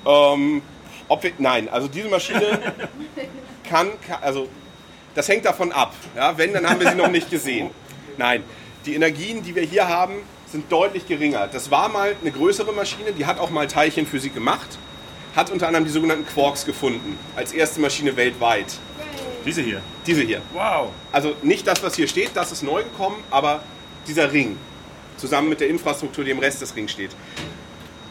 [0.05, 0.61] Ähm,
[1.09, 2.39] ob wir, nein, also diese Maschine
[3.69, 4.47] kann, kann, also
[5.15, 5.93] das hängt davon ab.
[6.15, 7.72] Ja, wenn, dann haben wir sie noch nicht gesehen.
[8.18, 8.43] Nein,
[8.85, 10.15] die Energien, die wir hier haben,
[10.49, 11.47] sind deutlich geringer.
[11.47, 14.77] Das war mal eine größere Maschine, die hat auch mal Teilchenphysik gemacht,
[15.38, 18.80] hat unter anderem die sogenannten Quarks gefunden, als erste Maschine weltweit.
[19.45, 19.81] Diese hier.
[20.07, 20.41] Diese hier.
[20.51, 20.89] Wow.
[21.11, 23.61] Also nicht das, was hier steht, das ist neu gekommen, aber
[24.07, 24.57] dieser Ring,
[25.15, 27.11] zusammen mit der Infrastruktur, die im Rest des Rings steht.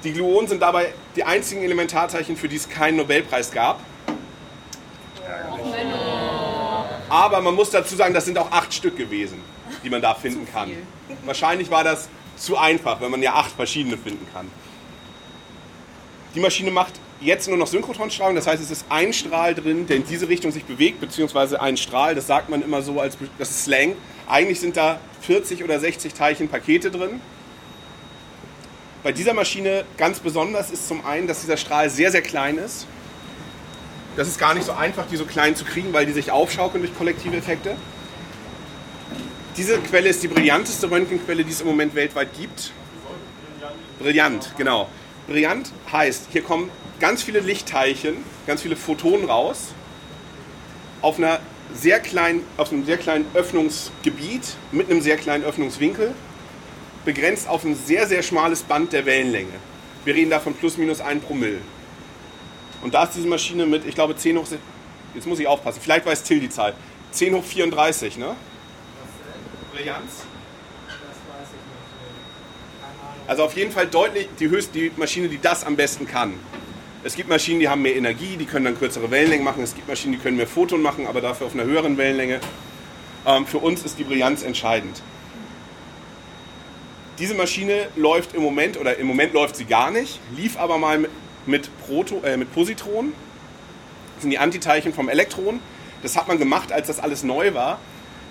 [0.04, 3.80] Die Gluonen sind dabei die einzigen Elementarteilchen, für die es keinen Nobelpreis gab.
[7.08, 9.40] Aber man muss dazu sagen, das sind auch acht Stück gewesen,
[9.82, 10.70] die man da finden kann.
[11.24, 14.48] Wahrscheinlich war das zu einfach, wenn man ja acht verschiedene finden kann.
[16.36, 19.96] Die Maschine macht jetzt nur noch Synchrotronstrahlung, das heißt, es ist ein Strahl drin, der
[19.96, 23.50] in diese Richtung sich bewegt, beziehungsweise ein Strahl, das sagt man immer so als das
[23.50, 23.94] ist Slang.
[24.28, 27.20] Eigentlich sind da 40 oder 60 Teilchenpakete drin.
[29.02, 32.86] Bei dieser Maschine ganz besonders ist zum einen, dass dieser Strahl sehr, sehr klein ist.
[34.16, 36.82] Das ist gar nicht so einfach, die so klein zu kriegen, weil die sich aufschaukeln
[36.82, 37.76] durch kollektive Effekte.
[39.56, 42.72] Diese Quelle ist die brillanteste Röntgenquelle, die es im Moment weltweit gibt.
[43.98, 44.88] Brillant, genau.
[45.26, 46.70] Brillant heißt, hier kommen
[47.00, 48.16] ganz viele Lichtteilchen,
[48.46, 49.74] ganz viele Photonen raus,
[51.02, 51.40] auf, einer
[51.74, 56.14] sehr kleinen, auf einem sehr kleinen Öffnungsgebiet mit einem sehr kleinen Öffnungswinkel,
[57.04, 59.52] begrenzt auf ein sehr, sehr schmales Band der Wellenlänge.
[60.04, 61.58] Wir reden da von plus minus 1 Promille.
[62.82, 64.46] Und da ist diese Maschine mit, ich glaube, 10 hoch,
[65.14, 66.74] jetzt muss ich aufpassen, vielleicht weiß Till die Zahl,
[67.12, 68.36] 10 hoch 34, ne?
[69.72, 70.24] Brillanz?
[73.26, 76.34] Also auf jeden Fall deutlich die höchste die Maschine, die das am besten kann.
[77.06, 79.62] Es gibt Maschinen, die haben mehr Energie, die können dann kürzere Wellenlängen machen.
[79.62, 82.40] Es gibt Maschinen, die können mehr Photon machen, aber dafür auf einer höheren Wellenlänge.
[83.24, 85.00] Ähm, für uns ist die Brillanz entscheidend.
[87.20, 91.08] Diese Maschine läuft im Moment, oder im Moment läuft sie gar nicht, lief aber mal
[91.46, 93.12] mit, Proto, äh, mit Positronen.
[94.16, 95.60] Das sind die Antiteilchen vom Elektron.
[96.02, 97.78] Das hat man gemacht, als das alles neu war,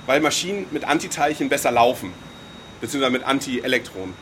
[0.05, 2.11] weil Maschinen mit Antiteilchen besser laufen,
[2.81, 4.15] beziehungsweise mit Antielektronen.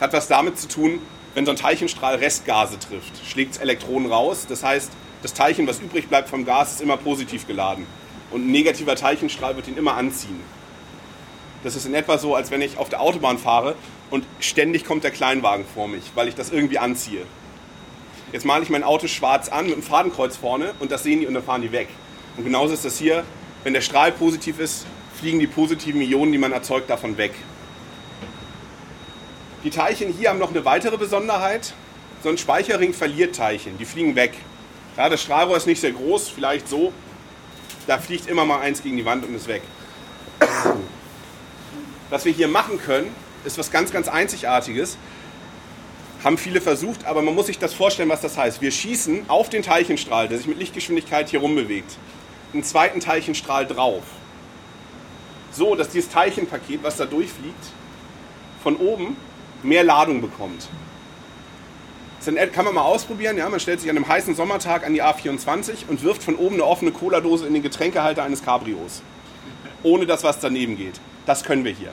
[0.00, 1.00] Hat was damit zu tun,
[1.34, 4.46] wenn so ein Teilchenstrahl Restgase trifft, schlägt es Elektronen raus.
[4.48, 4.90] Das heißt,
[5.22, 7.86] das Teilchen, was übrig bleibt vom Gas, ist immer positiv geladen.
[8.30, 10.40] Und ein negativer Teilchenstrahl wird ihn immer anziehen.
[11.62, 13.74] Das ist in etwa so, als wenn ich auf der Autobahn fahre
[14.10, 17.22] und ständig kommt der Kleinwagen vor mich, weil ich das irgendwie anziehe.
[18.32, 21.26] Jetzt male ich mein Auto schwarz an mit einem Fadenkreuz vorne und das sehen die
[21.26, 21.88] und dann fahren die weg.
[22.36, 23.24] Und genauso ist das hier,
[23.64, 24.86] wenn der Strahl positiv ist,
[25.18, 27.32] fliegen die positiven Ionen, die man erzeugt, davon weg.
[29.62, 31.74] Die Teilchen hier haben noch eine weitere Besonderheit.
[32.22, 34.32] So ein Speicherring verliert Teilchen, die fliegen weg.
[34.96, 36.92] Ja, das Strahlrohr ist nicht sehr groß, vielleicht so.
[37.86, 39.62] Da fliegt immer mal eins gegen die Wand und ist weg.
[42.08, 43.14] Was wir hier machen können,
[43.44, 44.96] ist was ganz, ganz Einzigartiges.
[46.24, 48.62] Haben viele versucht, aber man muss sich das vorstellen, was das heißt.
[48.62, 51.96] Wir schießen auf den Teilchenstrahl, der sich mit Lichtgeschwindigkeit hier rumbewegt,
[52.52, 54.02] einen zweiten Teilchenstrahl drauf.
[55.52, 57.64] So, dass dieses Teilchenpaket, was da durchfliegt,
[58.62, 59.16] von oben
[59.62, 60.68] mehr Ladung bekommt.
[62.24, 63.38] Das kann man mal ausprobieren.
[63.38, 63.48] Ja?
[63.48, 66.64] Man stellt sich an einem heißen Sommertag an die A24 und wirft von oben eine
[66.64, 69.02] offene Cola-Dose in den Getränkehalter eines Cabrios.
[69.82, 71.00] Ohne dass was daneben geht.
[71.24, 71.92] Das können wir hier.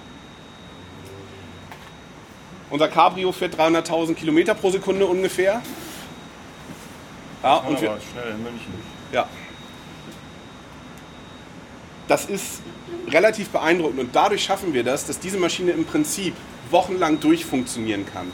[2.70, 5.62] Unser Cabrio fährt 300.000 Kilometer pro Sekunde ungefähr.
[7.44, 8.74] Ja, und wir, schnell in München.
[9.14, 9.28] ja.
[12.10, 12.62] Das ist
[13.10, 16.34] relativ beeindruckend und dadurch schaffen wir das, dass diese Maschine im Prinzip
[16.72, 18.32] wochenlang durchfunktionieren kann.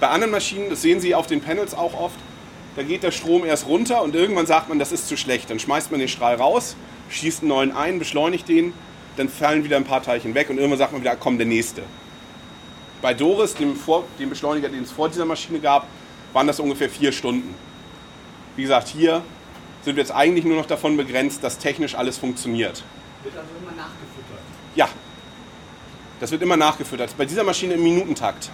[0.00, 2.16] Bei anderen Maschinen, das sehen Sie auf den Panels auch oft,
[2.74, 5.50] da geht der Strom erst runter und irgendwann sagt man, das ist zu schlecht.
[5.50, 6.74] Dann schmeißt man den Strahl raus,
[7.10, 8.72] schießt einen neuen ein, beschleunigt den,
[9.16, 11.82] dann fallen wieder ein paar Teilchen weg und irgendwann sagt man wieder, komm, der nächste.
[13.02, 15.86] Bei Doris, dem, vor, dem Beschleuniger, den es vor dieser Maschine gab,
[16.32, 17.54] waren das ungefähr vier Stunden.
[18.56, 19.22] Wie gesagt, hier
[19.82, 22.82] sind wir jetzt eigentlich nur noch davon begrenzt, dass technisch alles funktioniert.
[23.22, 24.40] Wird also immer nachgefüttert.
[24.76, 24.88] Ja,
[26.22, 27.16] das wird immer nachgefüttert.
[27.18, 28.48] Bei dieser Maschine im Minutentakt.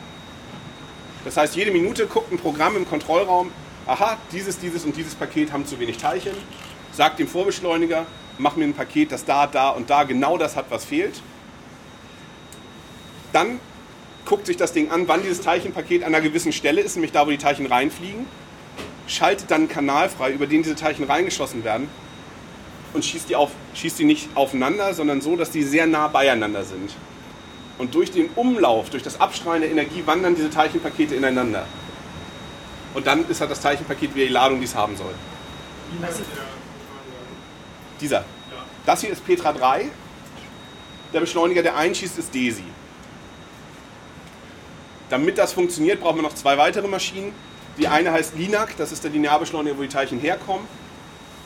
[1.26, 3.50] Das heißt, jede Minute guckt ein Programm im Kontrollraum,
[3.86, 6.32] aha, dieses, dieses und dieses Paket haben zu wenig Teilchen,
[6.92, 8.06] sagt dem Vorbeschleuniger,
[8.38, 11.20] mach mir ein Paket, das da, da und da genau das hat, was fehlt.
[13.34, 13.60] Dann
[14.24, 17.26] guckt sich das Ding an, wann dieses Teilchenpaket an einer gewissen Stelle ist, nämlich da,
[17.26, 18.24] wo die Teilchen reinfliegen,
[19.06, 21.90] schaltet dann einen Kanal frei, über den diese Teilchen reingeschossen werden
[22.94, 26.64] und schießt die, auf, schießt die nicht aufeinander, sondern so, dass die sehr nah beieinander
[26.64, 26.92] sind.
[27.78, 31.64] Und durch den Umlauf, durch das Abstrahlen der Energie wandern diese Teilchenpakete ineinander.
[32.94, 35.14] Und dann ist halt das Teilchenpaket wieder die Ladung, die es haben soll.
[38.00, 38.24] Dieser.
[38.84, 39.88] Das hier ist Petra 3.
[41.12, 42.64] Der Beschleuniger, der einschießt, ist DESI.
[45.10, 47.32] Damit das funktioniert, brauchen wir noch zwei weitere Maschinen.
[47.78, 50.66] Die eine heißt LINAC, das ist der Linearbeschleuniger, wo die Teilchen herkommen.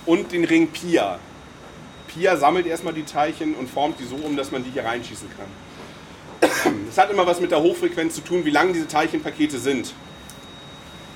[0.07, 1.19] Und den Ring PIA.
[2.09, 5.29] PIA sammelt erstmal die Teilchen und formt die so um, dass man die hier reinschießen
[5.37, 5.47] kann.
[6.43, 9.95] Das hat immer was mit der Hochfrequenz zu tun, wie lang diese Teilchenpakete sind.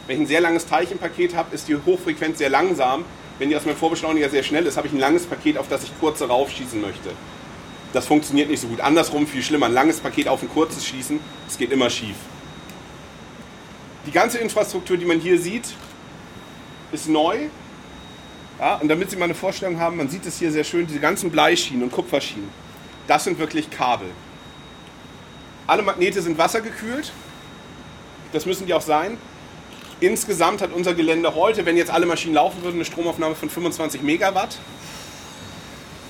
[0.06, 3.04] Wenn ich ein sehr langes Teilchenpaket habe, ist die Hochfrequenz sehr langsam.
[3.38, 5.82] Wenn die aus meinem Vorbeschleuniger sehr schnell ist, habe ich ein langes Paket, auf das
[5.82, 7.10] ich kurze raufschießen möchte.
[7.92, 8.80] Das funktioniert nicht so gut.
[8.80, 9.66] Andersrum viel schlimmer.
[9.66, 12.16] Ein langes Paket auf ein kurzes schießen, das geht immer schief.
[14.06, 15.74] Die ganze Infrastruktur, die man hier sieht,
[16.92, 17.36] ist neu.
[18.58, 21.00] Ja, und damit Sie mal eine Vorstellung haben, man sieht es hier sehr schön, diese
[21.00, 22.48] ganzen Bleischienen und Kupferschienen,
[23.06, 24.08] das sind wirklich Kabel.
[25.66, 27.12] Alle Magnete sind wassergekühlt,
[28.32, 29.18] das müssen die auch sein.
[29.98, 34.02] Insgesamt hat unser Gelände heute, wenn jetzt alle Maschinen laufen würden, eine Stromaufnahme von 25
[34.02, 34.58] Megawatt.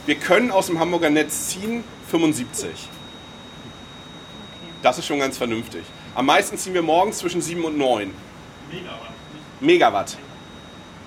[0.06, 2.68] Wir können aus dem Hamburger Netz ziehen 75.
[4.82, 5.82] Das ist schon ganz vernünftig.
[6.14, 8.12] Am meisten ziehen wir morgens zwischen 7 und 9.
[8.70, 9.00] Megawatt.
[9.60, 10.16] Megawatt.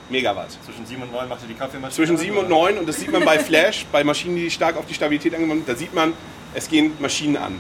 [0.10, 0.58] Megawatt.
[0.66, 1.96] Zwischen 7 und 9 macht ihr die Kaffeemaschine.
[1.96, 2.56] Zwischen an, 7 und oder?
[2.56, 5.66] 9 und das sieht man bei Flash, bei Maschinen, die stark auf die Stabilität angewandt
[5.66, 6.14] sind, da sieht man,
[6.54, 7.60] es gehen Maschinen an.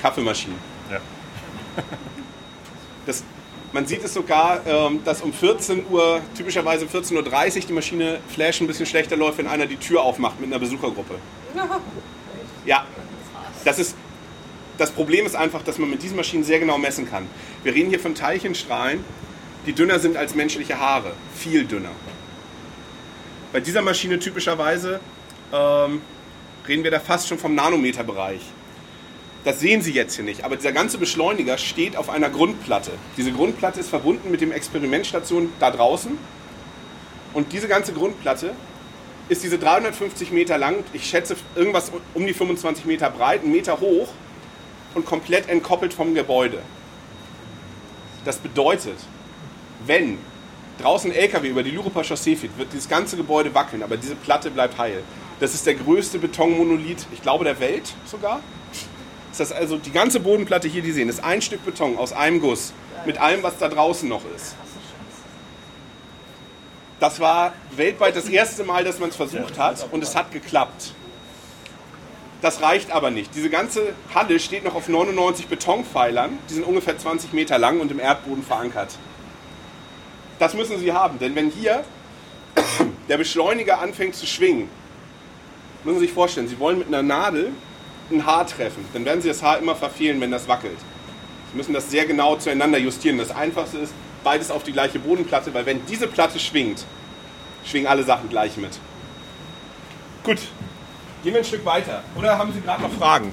[0.00, 0.58] Kaffeemaschinen.
[0.90, 1.00] Ja.
[3.06, 3.24] Das,
[3.72, 8.60] man sieht es sogar, ähm, dass um 14 Uhr, typischerweise 14.30 Uhr, die Maschine Flash
[8.60, 11.14] ein bisschen schlechter läuft, wenn einer die Tür aufmacht mit einer Besuchergruppe.
[12.66, 12.84] Ja,
[13.64, 13.96] das ist.
[14.76, 17.26] Das Problem ist einfach, dass man mit diesen Maschinen sehr genau messen kann.
[17.62, 19.02] Wir reden hier von Teilchenstrahlen,
[19.64, 21.14] die dünner sind als menschliche Haare.
[21.34, 21.92] Viel dünner.
[23.52, 25.00] Bei dieser Maschine typischerweise
[25.52, 26.02] ähm,
[26.68, 28.42] reden wir da fast schon vom Nanometerbereich.
[29.48, 32.90] Das sehen Sie jetzt hier nicht, aber dieser ganze Beschleuniger steht auf einer Grundplatte.
[33.16, 36.18] Diese Grundplatte ist verbunden mit dem Experimentstation da draußen.
[37.32, 38.52] Und diese ganze Grundplatte
[39.30, 43.80] ist diese 350 Meter lang, ich schätze irgendwas um die 25 Meter breit, einen Meter
[43.80, 44.08] hoch
[44.94, 46.58] und komplett entkoppelt vom Gebäude.
[48.26, 48.98] Das bedeutet,
[49.86, 50.18] wenn
[50.78, 54.14] draußen ein LKW über die Luruper Chaussee fährt, wird dieses ganze Gebäude wackeln, aber diese
[54.14, 55.02] Platte bleibt heil.
[55.40, 58.42] Das ist der größte Betonmonolith, ich glaube, der Welt sogar.
[59.38, 62.40] Das heißt also, die ganze Bodenplatte hier, die sehen, ist ein Stück Beton aus einem
[62.40, 62.72] Guss
[63.06, 64.56] mit allem, was da draußen noch ist.
[66.98, 70.92] Das war weltweit das erste Mal, dass man es versucht hat und es hat geklappt.
[72.42, 73.34] Das reicht aber nicht.
[73.34, 77.92] Diese ganze Halle steht noch auf 99 Betonpfeilern, die sind ungefähr 20 Meter lang und
[77.92, 78.96] im Erdboden verankert.
[80.40, 81.84] Das müssen Sie haben, denn wenn hier
[83.08, 84.68] der Beschleuniger anfängt zu schwingen,
[85.84, 87.52] müssen Sie sich vorstellen, Sie wollen mit einer Nadel
[88.10, 90.78] ein Haar treffen, dann werden Sie das Haar immer verfehlen, wenn das wackelt.
[91.50, 93.18] Sie müssen das sehr genau zueinander justieren.
[93.18, 93.94] Das Einfachste ist,
[94.24, 96.84] beides auf die gleiche Bodenplatte, weil wenn diese Platte schwingt,
[97.64, 98.78] schwingen alle Sachen gleich mit.
[100.24, 100.38] Gut,
[101.22, 102.02] gehen wir ein Stück weiter.
[102.16, 103.32] Oder haben Sie gerade noch Fragen?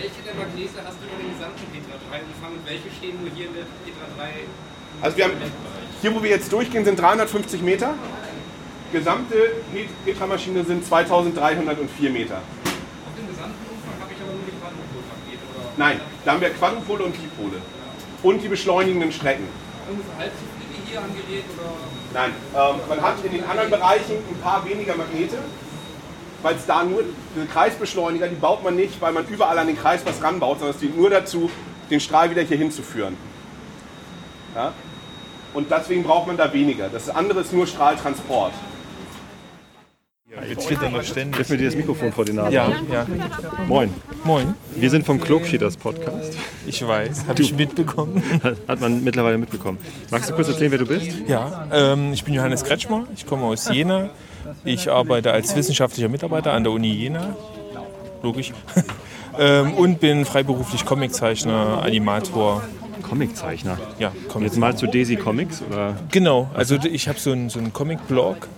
[0.00, 3.30] Welche der Magnete hast du über den gesamten Petra 3 umfangen und welche stehen nur
[3.34, 4.30] hier in der Petra 3?
[5.02, 5.34] Also wir haben,
[6.00, 7.94] hier wo wir jetzt durchgehen, sind 350 Meter.
[8.92, 9.52] Gesamte
[10.04, 12.36] Petra-Maschine sind 2304 Meter.
[12.36, 16.50] Auf dem gesamten Umfang habe ich aber nur die Quadrupolpaket oder Nein, da haben wir
[16.50, 17.60] Quadrupole und Dipole.
[18.22, 19.44] Und die beschleunigenden Strecken.
[19.90, 21.70] ungefähr halb so viele hier am Gerät oder
[22.14, 25.36] Nein, ähm, man hat in den anderen Bereichen ein paar weniger Magnete,
[26.42, 27.04] weil es da nur,
[27.52, 30.80] Kreisbeschleuniger, die baut man nicht, weil man überall an den Kreis was ranbaut, sondern es
[30.80, 31.50] dient nur dazu,
[31.90, 33.18] den Strahl wieder hier hinzuführen.
[34.54, 34.72] Ja?
[35.52, 36.88] Und deswegen braucht man da weniger.
[36.88, 38.54] Das andere ist nur Strahltransport.
[40.28, 41.38] Wir twittern noch ständig.
[41.38, 42.54] Gib mir dir das Mikrofon vor die Nase.
[42.54, 43.06] Ja, ja.
[43.66, 43.88] Moin.
[44.24, 44.54] Moin.
[44.76, 46.36] Wir sind vom Klogschieders Podcast.
[46.66, 48.22] Ich weiß, habe ich mitbekommen.
[48.68, 49.78] Hat man mittlerweile mitbekommen.
[50.10, 51.12] Magst du kurz erzählen, wer du bist?
[51.26, 54.10] Ja, ähm, ich bin Johannes Kretschmer, ich komme aus Jena.
[54.64, 57.34] Ich arbeite als wissenschaftlicher Mitarbeiter an der Uni Jena.
[58.22, 58.52] Logisch.
[59.38, 62.62] ähm, und bin freiberuflich Comiczeichner, Animator.
[63.02, 63.78] Comiczeichner?
[63.98, 65.62] Ja, Jetzt mal zu Desi Comics?
[65.62, 65.96] Oder?
[66.10, 68.48] Genau, also ich habe so einen, so einen Comic-Blog,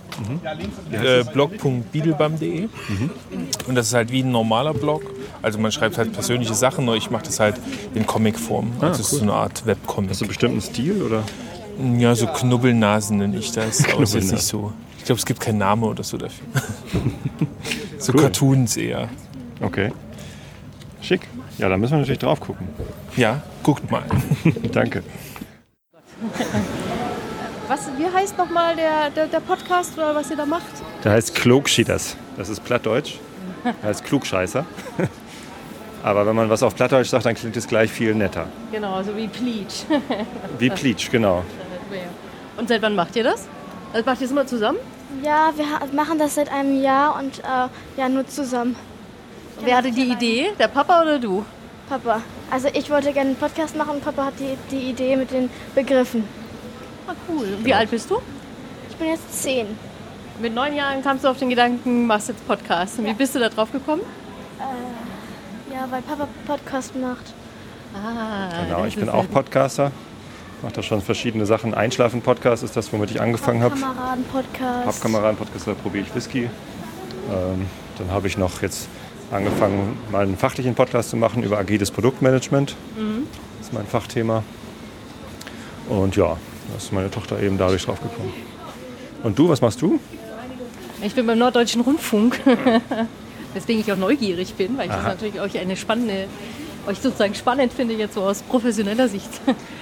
[0.43, 1.31] heißt äh, das?
[1.33, 2.67] blog.beadlebum.de.
[3.67, 5.03] Und das ist halt wie ein normaler Blog.
[5.41, 7.55] Also man schreibt halt persönliche Sachen, nur ich mache das halt
[7.95, 8.71] in Comicform.
[8.79, 9.19] Ah, Also es ist cool.
[9.19, 10.11] so eine Art Webcomic.
[10.11, 11.01] Hast du einen bestimmten Stil?
[11.01, 11.23] Oder?
[11.97, 13.83] Ja, so Knubbelnasen nenne ich das.
[13.91, 14.71] Aber ist jetzt nicht so.
[14.99, 16.45] Ich glaube, es gibt keinen Namen oder so dafür.
[17.97, 18.21] so Cool.
[18.21, 19.09] Cartoons eher.
[19.61, 19.91] Okay.
[21.01, 21.27] Schick.
[21.61, 22.67] Ja, da müssen wir natürlich drauf gucken.
[23.15, 24.01] Ja, guckt mal.
[24.71, 25.03] Danke.
[27.67, 30.71] Was, wie heißt nochmal der, der, der Podcast oder was ihr da macht?
[31.03, 32.17] Der heißt Klogschieders.
[32.35, 33.19] Das ist Plattdeutsch.
[33.63, 34.65] Der heißt Klugscheißer.
[36.03, 38.47] Aber wenn man was auf Plattdeutsch sagt, dann klingt es gleich viel netter.
[38.71, 39.85] Genau, so wie Pleach.
[40.57, 41.43] Wie Pleach, genau.
[42.57, 43.47] Und seit wann macht ihr das?
[43.93, 44.79] Also macht ihr das immer zusammen?
[45.23, 45.65] Ja, wir
[45.95, 48.75] machen das seit einem Jahr und äh, ja, nur zusammen.
[49.63, 50.51] Wer hatte die Idee?
[50.59, 51.45] Der Papa oder du?
[51.89, 52.21] Papa.
[52.49, 55.49] Also ich wollte gerne einen Podcast machen und Papa hat die, die Idee mit den
[55.75, 56.23] Begriffen.
[57.07, 57.47] Ah, cool.
[57.63, 58.17] Wie alt bist du?
[58.89, 59.67] Ich bin jetzt zehn.
[60.41, 62.97] Mit neun Jahren kamst du auf den Gedanken, machst jetzt Podcast.
[62.99, 64.01] Und wie bist du da drauf gekommen?
[64.59, 67.33] Äh, ja, weil Papa Podcast macht.
[67.93, 69.91] Ah, Genau, ich bin auch ja- Podcaster.
[70.61, 71.73] Mache da schon verschiedene Sachen.
[71.73, 73.73] Einschlafen-Podcast ist das, womit ich angefangen habe.
[73.75, 74.85] Kameraden-Podcast.
[74.85, 76.49] Pappkameraden-Podcast, da probiere ich Whisky.
[77.31, 77.65] Ähm,
[77.97, 78.87] dann habe ich noch jetzt
[79.31, 82.75] angefangen, mal einen fachlichen Podcast zu machen über agiles Produktmanagement.
[82.97, 83.27] Mhm.
[83.57, 84.43] Das ist mein Fachthema.
[85.89, 86.37] Und ja,
[86.69, 88.33] da ist meine Tochter eben dadurch drauf gekommen.
[89.23, 89.99] Und du, was machst du?
[91.03, 92.39] Ich bin beim Norddeutschen Rundfunk,
[93.53, 95.09] weswegen ich auch neugierig bin, weil ich das Aha.
[95.09, 96.27] natürlich euch eine spannende,
[96.87, 99.29] euch sozusagen spannend finde jetzt so aus professioneller Sicht.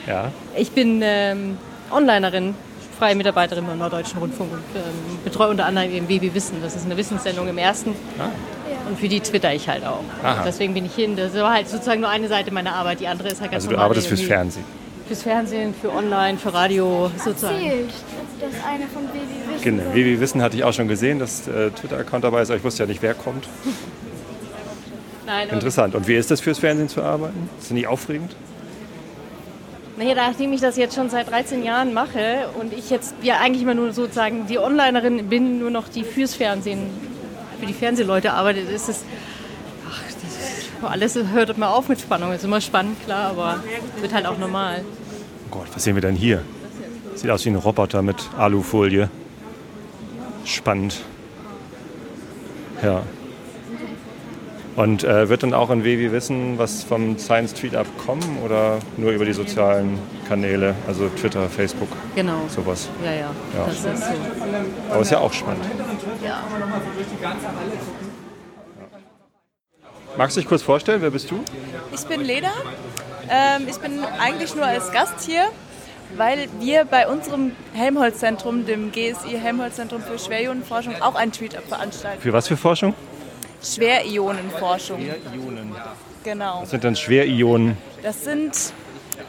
[0.07, 0.31] Ja.
[0.55, 1.57] Ich bin ähm,
[1.91, 2.55] Onlinerin,
[2.97, 6.57] freie Mitarbeiterin beim Norddeutschen Rundfunk und ähm, betreue unter anderem eben WB Wissen.
[6.61, 7.95] Das ist eine Wissenssendung im ersten.
[8.89, 10.03] Und für die twitter ich halt auch.
[10.23, 10.43] Aha.
[10.45, 11.15] Deswegen bin ich hin.
[11.15, 12.99] Das war halt sozusagen nur eine Seite meiner Arbeit.
[12.99, 14.65] Die andere ist halt ganz Also du arbeitest fürs Fernsehen.
[15.07, 17.55] Fürs Fernsehen, für Online, für Radio sozusagen.
[17.55, 17.89] Erzählt,
[18.39, 19.95] das eine von Baby Wissen Genau.
[19.95, 22.83] wir wissen, hatte ich auch schon gesehen, dass äh, Twitter-Account dabei ist, aber ich wusste
[22.83, 23.47] ja nicht, wer kommt.
[25.25, 25.93] Nein, Interessant.
[25.95, 27.49] Und wie ist das fürs Fernsehen zu arbeiten?
[27.59, 28.35] Ist das nicht aufregend?
[29.97, 33.63] Naja, nachdem ich das jetzt schon seit 13 Jahren mache und ich jetzt ja eigentlich
[33.63, 36.79] immer nur sozusagen die Onlinerin bin, nur noch die fürs Fernsehen,
[37.59, 39.03] für die Fernsehleute arbeitet, ist es,
[39.89, 40.01] ach,
[40.81, 42.31] das alles hört mal auf mit Spannung.
[42.31, 43.63] Ist immer spannend, klar, aber
[43.99, 44.83] wird halt auch normal.
[45.47, 46.43] Oh Gott, was sehen wir denn hier?
[47.15, 49.09] Sieht aus wie ein Roboter mit Alufolie.
[50.45, 51.01] Spannend.
[52.81, 53.03] Ja.
[54.79, 58.79] Und äh, wird dann auch in WW Wissen was vom Science Tweet Up kommen oder
[58.95, 62.47] nur über die sozialen Kanäle, also Twitter, Facebook, Genau.
[62.47, 62.87] sowas?
[63.03, 63.65] Ja, ja, Ja.
[63.65, 64.13] das ist so.
[64.89, 65.65] Aber ist ja auch spannend.
[66.23, 66.43] Ja.
[70.17, 71.01] Magst du dich kurz vorstellen?
[71.01, 71.43] Wer bist du?
[71.91, 72.51] Ich bin Leda.
[73.29, 75.49] Ähm, ich bin eigentlich nur als Gast hier,
[76.15, 82.21] weil wir bei unserem Helmholtz-Zentrum, dem GSI Helmholtz-Zentrum für Schwerionenforschung, auch ein Tweet-Up veranstalten.
[82.21, 82.93] Für was für Forschung?
[83.63, 85.01] Schwerionenforschung.
[85.01, 85.75] Schwerionen.
[86.23, 86.61] Genau.
[86.61, 87.77] Was sind dann Schwerionen?
[88.03, 88.73] Das sind,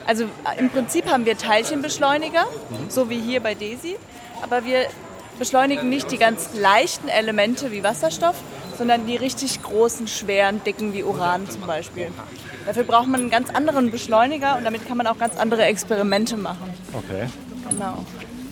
[0.06, 0.24] also
[0.58, 2.46] im Prinzip haben wir Teilchenbeschleuniger,
[2.88, 3.96] so wie hier bei DESI,
[4.42, 4.86] aber wir
[5.38, 8.36] beschleunigen nicht die ganz leichten Elemente wie Wasserstoff,
[8.76, 12.08] sondern die richtig großen, schweren, dicken wie Uran zum Beispiel.
[12.66, 16.36] Dafür braucht man einen ganz anderen Beschleuniger und damit kann man auch ganz andere Experimente
[16.36, 16.72] machen.
[16.92, 17.28] Okay.
[17.68, 18.04] Genau.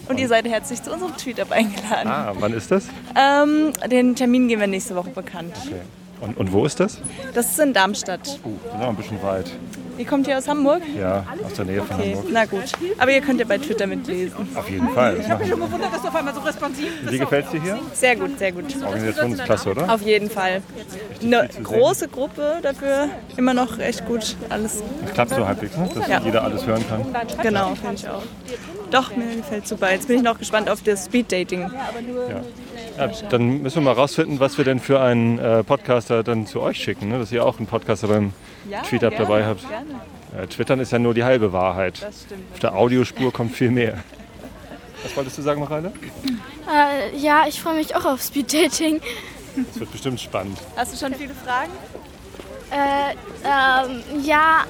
[0.08, 2.08] Und ihr seid herzlich zu unserem Tweet-Up eingeladen.
[2.08, 2.86] Ah, wann ist das?
[3.16, 5.54] Ähm, den Termin geben wir nächste Woche bekannt.
[5.66, 5.76] Okay.
[6.20, 6.98] Und, und wo ist das?
[7.34, 8.40] Das ist in Darmstadt.
[8.44, 9.50] Uh, das ist auch ein bisschen weit.
[9.98, 10.82] Ihr kommt hier aus Hamburg?
[10.96, 12.30] Ja, aus der Nähe von Okay, Hamburg.
[12.32, 12.64] na gut.
[12.98, 14.48] Aber ihr könnt ja bei Twitter mitlesen.
[14.56, 15.16] Auf jeden Fall.
[15.20, 17.62] Ich habe mich schon gewundert, dass du auf einmal so responsiv Wie gefällt es dir
[17.62, 17.78] hier?
[17.92, 18.64] Sehr gut, sehr gut.
[18.84, 19.92] Organisation ist klasse, oder?
[19.92, 20.62] Auf jeden Fall.
[21.22, 24.82] Eine große Gruppe dafür, immer noch echt gut alles.
[25.02, 25.88] Das klappt so halbwegs, ne?
[25.94, 26.20] dass Ja.
[26.20, 27.04] jeder alles hören kann.
[27.42, 28.22] Genau, finde ich auch.
[28.90, 29.90] Doch, mir gefällt super.
[29.92, 31.70] Jetzt bin ich noch gespannt auf das Speed-Dating.
[31.70, 33.06] Ja.
[33.06, 36.60] Ja, dann müssen wir mal rausfinden, was wir denn für einen äh, Podcaster dann zu
[36.60, 37.18] euch schicken, ne?
[37.18, 38.32] dass ihr auch einen Podcaster beim
[38.68, 39.68] Ja, Tweetup gerne, dabei habt.
[39.68, 40.42] gerne.
[40.42, 42.02] Äh, Twittern ist ja nur die halbe Wahrheit.
[42.02, 42.42] Das stimmt.
[42.54, 43.98] Auf der Audiospur kommt viel mehr.
[45.04, 45.92] Was wolltest du sagen, Mareile?
[46.68, 49.00] Äh, ja, ich freue mich auch auf Speed Dating.
[49.54, 50.58] Das wird bestimmt spannend.
[50.76, 51.70] Hast du schon viele Fragen?
[52.70, 53.14] Äh,
[53.44, 54.64] ähm, ja,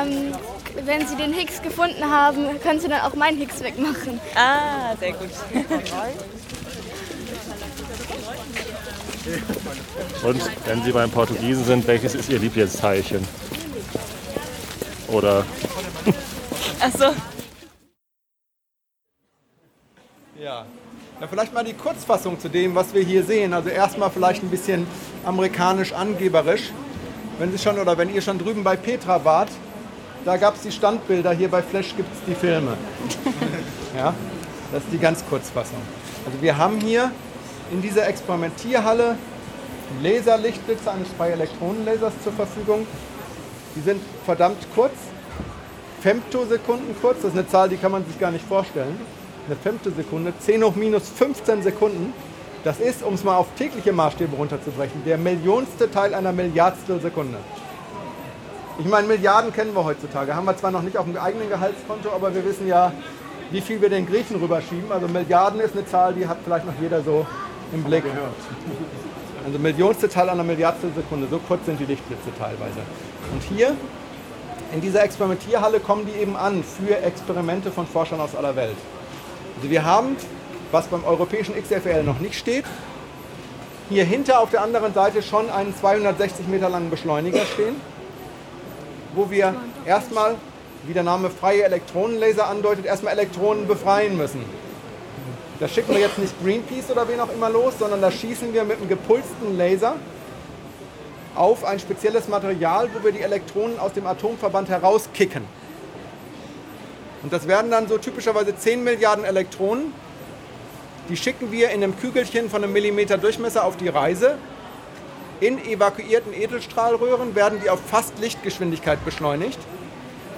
[0.00, 0.32] ähm,
[0.84, 4.20] wenn Sie den Higgs gefunden haben, können Sie dann auch meinen Higgs wegmachen.
[4.34, 5.30] Ah, sehr gut.
[10.22, 13.26] Und wenn Sie beim Portugiesen sind, welches ist Ihr Lieblingsteilchen?
[15.08, 15.44] Oder
[16.80, 17.14] Achso.
[20.38, 20.66] Ja.
[21.20, 23.54] Na, vielleicht mal die Kurzfassung zu dem, was wir hier sehen.
[23.54, 24.86] Also erstmal vielleicht ein bisschen
[25.24, 26.72] amerikanisch angeberisch.
[27.38, 29.48] Wenn Sie schon oder wenn ihr schon drüben bei Petra wart,
[30.24, 32.76] da gab es die Standbilder, hier bei Flash gibt es die Filme.
[33.96, 34.12] Ja,
[34.72, 35.78] das ist die ganz Kurzfassung.
[36.26, 37.12] Also wir haben hier
[37.70, 39.16] in dieser Experimentierhalle
[40.02, 42.88] Laserlichtblitze eines Zwei-Elektronenlasers zur Verfügung.
[43.76, 44.94] Die sind verdammt kurz,
[46.02, 48.98] Femtosekunden kurz, das ist eine Zahl, die kann man sich gar nicht vorstellen.
[49.46, 52.12] Eine Femtosekunde, 10 hoch minus 15 Sekunden.
[52.64, 57.36] Das ist, um es mal auf tägliche Maßstäbe runterzubrechen, der millionste Teil einer Milliardstel Sekunde.
[58.78, 60.34] Ich meine, Milliarden kennen wir heutzutage.
[60.34, 62.90] Haben wir zwar noch nicht auf dem eigenen Gehaltskonto, aber wir wissen ja,
[63.50, 64.90] wie viel wir den Griechen rüberschieben.
[64.90, 67.26] Also Milliarden ist eine Zahl, die hat vielleicht noch jeder so
[67.72, 68.02] im Blick.
[69.44, 71.28] Also millionste Teil einer Milliardstel Sekunde.
[71.30, 72.80] So kurz sind die Lichtblitze teilweise.
[73.30, 73.76] Und hier
[74.72, 78.76] in dieser Experimentierhalle kommen die eben an für Experimente von Forschern aus aller Welt.
[79.56, 80.16] Also wir haben,
[80.72, 82.64] was beim europäischen XFL noch nicht steht,
[83.88, 87.76] hier hinter auf der anderen Seite schon einen 260 Meter langen Beschleuniger stehen.
[89.14, 89.54] wo wir
[89.86, 90.36] erstmal,
[90.86, 94.44] wie der Name freie Elektronenlaser andeutet, erstmal Elektronen befreien müssen.
[95.60, 98.64] Da schicken wir jetzt nicht Greenpeace oder wen auch immer los, sondern da schießen wir
[98.64, 99.94] mit einem gepulsten Laser
[101.36, 105.44] auf ein spezielles Material, wo wir die Elektronen aus dem Atomverband herauskicken.
[107.22, 109.92] Und das werden dann so typischerweise 10 Milliarden Elektronen.
[111.08, 114.38] Die schicken wir in einem Kügelchen von einem Millimeter Durchmesser auf die Reise.
[115.40, 119.58] In evakuierten Edelstrahlröhren werden die auf fast Lichtgeschwindigkeit beschleunigt.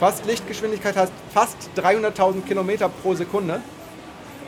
[0.01, 3.61] Fast Lichtgeschwindigkeit heißt fast 300.000 Kilometer pro Sekunde.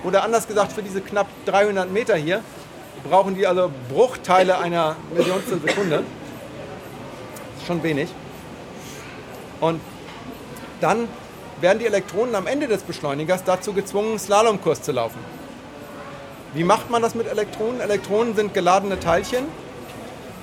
[0.03, 2.43] Oder anders gesagt, für diese knapp 300 Meter hier
[3.09, 5.99] brauchen die also Bruchteile einer Millionstel Sekunde.
[5.99, 8.09] Das ist schon wenig.
[9.61, 9.81] Und
[10.81, 11.09] dann
[11.61, 15.19] werden die Elektronen am Ende des Beschleunigers dazu gezwungen, Slalomkurs zu laufen.
[16.55, 17.81] Wie macht man das mit Elektronen?
[17.81, 19.45] Elektronen sind geladene Teilchen.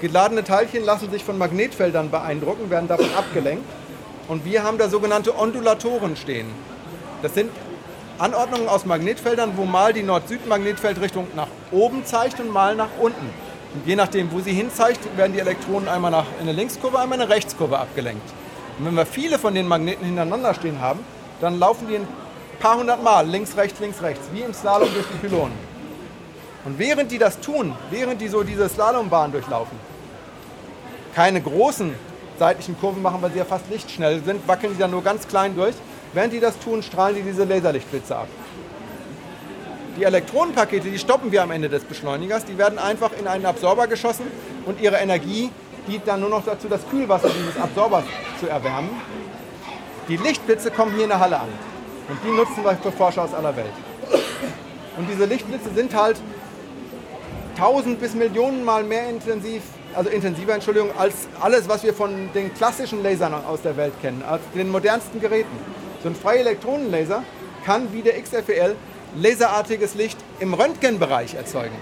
[0.01, 3.65] Geladene Teilchen lassen sich von Magnetfeldern beeindrucken, werden davon abgelenkt.
[4.27, 6.47] Und wir haben da sogenannte Ondulatoren stehen.
[7.21, 7.51] Das sind
[8.17, 13.29] Anordnungen aus Magnetfeldern, wo mal die Nord-Süd-Magnetfeldrichtung nach oben zeigt und mal nach unten.
[13.73, 16.99] Und je nachdem, wo sie hin zeigt, werden die Elektronen einmal nach, in eine Linkskurve,
[16.99, 18.27] einmal in eine Rechtskurve abgelenkt.
[18.77, 20.99] Und wenn wir viele von den Magneten hintereinander stehen haben,
[21.41, 22.07] dann laufen die ein
[22.59, 25.64] paar hundert Mal links, rechts, links, rechts, wie im Slalom durch die Pylonen.
[26.65, 29.77] Und während die das tun, während die so diese Slalombahn durchlaufen,
[31.13, 31.93] keine großen
[32.39, 35.55] seitlichen Kurven machen, weil sie ja fast lichtschnell sind, wackeln die dann nur ganz klein
[35.55, 35.75] durch.
[36.13, 38.27] Während die das tun, strahlen die diese Laserlichtblitze ab.
[39.97, 43.87] Die Elektronenpakete, die stoppen wir am Ende des Beschleunigers, die werden einfach in einen Absorber
[43.87, 44.25] geschossen
[44.65, 45.51] und ihre Energie
[45.87, 48.03] dient dann nur noch dazu, das Kühlwasser dieses Absorbers
[48.39, 48.89] zu erwärmen.
[50.09, 51.47] Die Lichtblitze kommen hier in der Halle an
[52.09, 53.71] und die nutzen wir für Forscher aus aller Welt.
[54.97, 56.17] Und diese Lichtblitze sind halt
[57.57, 59.61] tausend bis Millionen Mal mehr intensiv,
[59.93, 64.23] also intensiver, Entschuldigung, als alles, was wir von den klassischen Lasern aus der Welt kennen,
[64.27, 65.57] als den modernsten Geräten.
[66.03, 67.23] So ein freier Elektronenlaser
[67.65, 68.75] kann wie der XFEL
[69.15, 71.75] laserartiges Licht im Röntgenbereich erzeugen.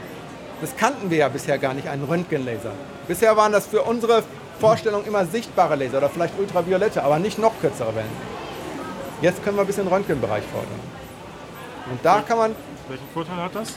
[0.62, 2.72] Das kannten wir ja bisher gar nicht, einen Röntgenlaser.
[3.08, 4.24] Bisher waren das für unsere
[4.60, 8.34] Vorstellung immer sichtbare Laser oder vielleicht ultraviolette, aber nicht noch kürzere Wellen.
[9.22, 10.80] Jetzt können wir bis in den Röntgenbereich fordern.
[11.92, 12.56] Und da kann man.
[12.88, 13.74] Welchen Vorteil hat das?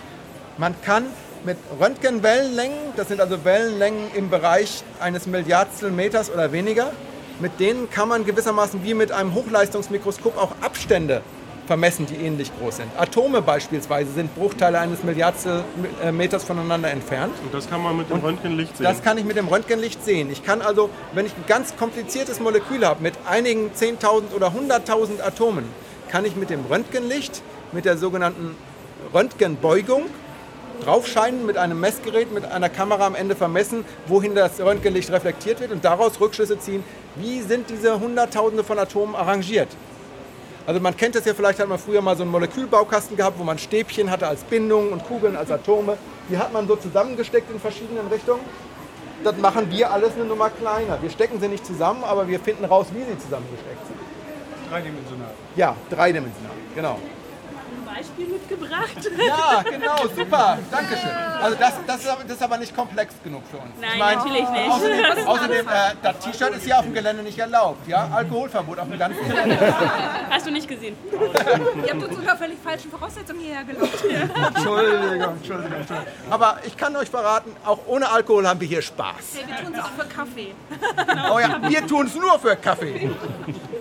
[0.59, 1.07] Man kann
[1.47, 6.91] mit Röntgenwellenlängen, das sind also Wellenlängen im Bereich eines Milliardstel Meters oder weniger,
[7.39, 11.23] mit denen kann man gewissermaßen wie mit einem Hochleistungsmikroskop auch Abstände
[11.69, 12.89] vermessen, die ähnlich groß sind.
[12.97, 15.63] Atome beispielsweise sind Bruchteile eines Milliardstel
[16.11, 17.35] Meters voneinander entfernt.
[17.45, 18.85] Und das kann man mit dem Und Röntgenlicht sehen?
[18.85, 20.31] Das kann ich mit dem Röntgenlicht sehen.
[20.33, 25.23] Ich kann also, wenn ich ein ganz kompliziertes Molekül habe mit einigen 10.000 oder 100.000
[25.25, 25.65] Atomen,
[26.09, 28.57] kann ich mit dem Röntgenlicht, mit der sogenannten
[29.13, 30.07] Röntgenbeugung,
[30.85, 35.73] draufscheinen mit einem Messgerät, mit einer Kamera am Ende vermessen, wohin das Röntgenlicht reflektiert wird
[35.73, 36.85] und daraus Rückschlüsse ziehen,
[37.17, 39.69] wie sind diese Hunderttausende von Atomen arrangiert.
[40.67, 43.45] Also man kennt das ja, vielleicht hat man früher mal so einen Molekülbaukasten gehabt, wo
[43.45, 45.97] man Stäbchen hatte als Bindungen und Kugeln als Atome.
[46.29, 48.41] Die hat man so zusammengesteckt in verschiedenen Richtungen.
[49.23, 51.01] Das machen wir alles eine Nummer kleiner.
[51.01, 54.71] Wir stecken sie nicht zusammen, aber wir finden raus, wie sie zusammengesteckt sind.
[54.71, 55.31] Dreidimensional.
[55.55, 56.99] Ja, dreidimensional, genau.
[57.97, 59.11] Beispiel mitgebracht.
[59.27, 60.59] Ja, genau, super.
[60.71, 61.11] Dankeschön.
[61.41, 63.71] Also das, das, ist aber, das ist aber nicht komplex genug für uns.
[63.81, 64.71] Nein, Ich meine, natürlich nicht.
[64.71, 67.89] Außerdem, außerdem äh, das T-Shirt ist hier auf dem Gelände nicht erlaubt.
[67.89, 68.09] Ja?
[68.13, 69.75] Alkoholverbot auf dem ganzen Gelände.
[70.31, 70.97] Hast du nicht gesehen.
[71.13, 74.05] Ihr habt uns unter völlig falschen Voraussetzungen hierher gelockt.
[74.05, 76.07] Entschuldigung, Entschuldigung, Entschuldigung.
[76.31, 79.37] Aber ich kann euch verraten, auch ohne Alkohol haben wir hier Spaß.
[79.37, 80.55] Hey, wir tun es auch für Kaffee.
[81.33, 83.11] Oh ja, wir tun es nur für Kaffee.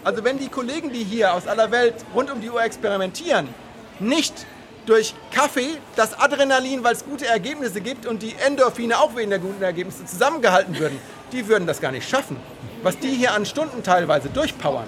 [0.03, 3.49] Also wenn die Kollegen, die hier aus aller Welt rund um die Uhr experimentieren,
[3.99, 4.45] nicht
[4.85, 9.39] durch Kaffee das Adrenalin, weil es gute Ergebnisse gibt und die Endorphine auch wegen der
[9.39, 10.99] guten Ergebnisse zusammengehalten würden,
[11.31, 12.37] die würden das gar nicht schaffen.
[12.83, 14.87] Was die hier an Stunden teilweise durchpowern,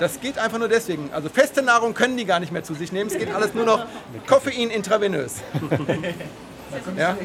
[0.00, 1.10] das geht einfach nur deswegen.
[1.12, 3.10] Also feste Nahrung können die gar nicht mehr zu sich nehmen.
[3.10, 3.86] Es geht alles nur noch
[4.26, 5.36] Koffein intravenös.
[6.98, 7.16] Ja?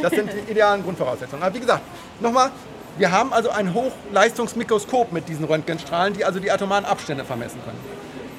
[0.00, 1.42] Das sind die idealen Grundvoraussetzungen.
[1.42, 1.82] Aber wie gesagt,
[2.20, 2.52] nochmal,
[2.98, 7.78] wir haben also ein Hochleistungsmikroskop mit diesen Röntgenstrahlen, die also die atomaren Abstände vermessen können.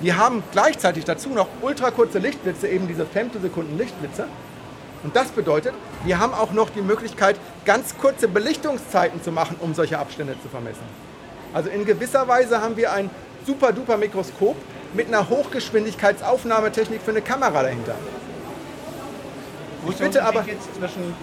[0.01, 4.25] Wir haben gleichzeitig dazu noch ultrakurze Lichtblitze, eben diese Femtosekunden Lichtblitze.
[5.03, 5.73] Und das bedeutet,
[6.05, 10.49] wir haben auch noch die Möglichkeit, ganz kurze Belichtungszeiten zu machen, um solche Abstände zu
[10.49, 10.83] vermessen.
[11.53, 13.09] Also in gewisser Weise haben wir ein
[13.45, 14.55] super duper Mikroskop
[14.93, 17.95] mit einer Hochgeschwindigkeitsaufnahmetechnik für eine Kamera dahinter.
[19.83, 21.13] Wo ist der bitte aber- jetzt zwischen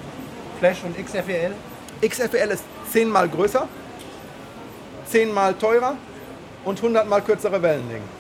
[0.59, 1.53] Flash und XFEL?
[2.01, 3.67] XFL ist zehnmal größer,
[5.07, 5.95] zehnmal teurer
[6.65, 8.18] und hundertmal kürzere Wellenlängen.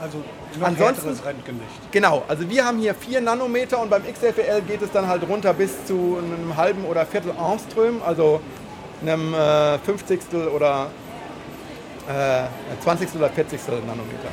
[0.00, 0.18] Also
[0.58, 1.92] noch Ansonsten- härteres Röntgenlicht.
[1.92, 5.52] Genau, also wir haben hier 4 Nanometer und beim XFL geht es dann halt runter
[5.52, 8.40] bis zu einem halben oder Viertel Armström, also
[9.02, 10.20] einem äh, 50.
[10.54, 10.86] oder
[12.08, 13.14] äh, 20.
[13.16, 13.60] oder 40.
[13.68, 14.30] Nanometer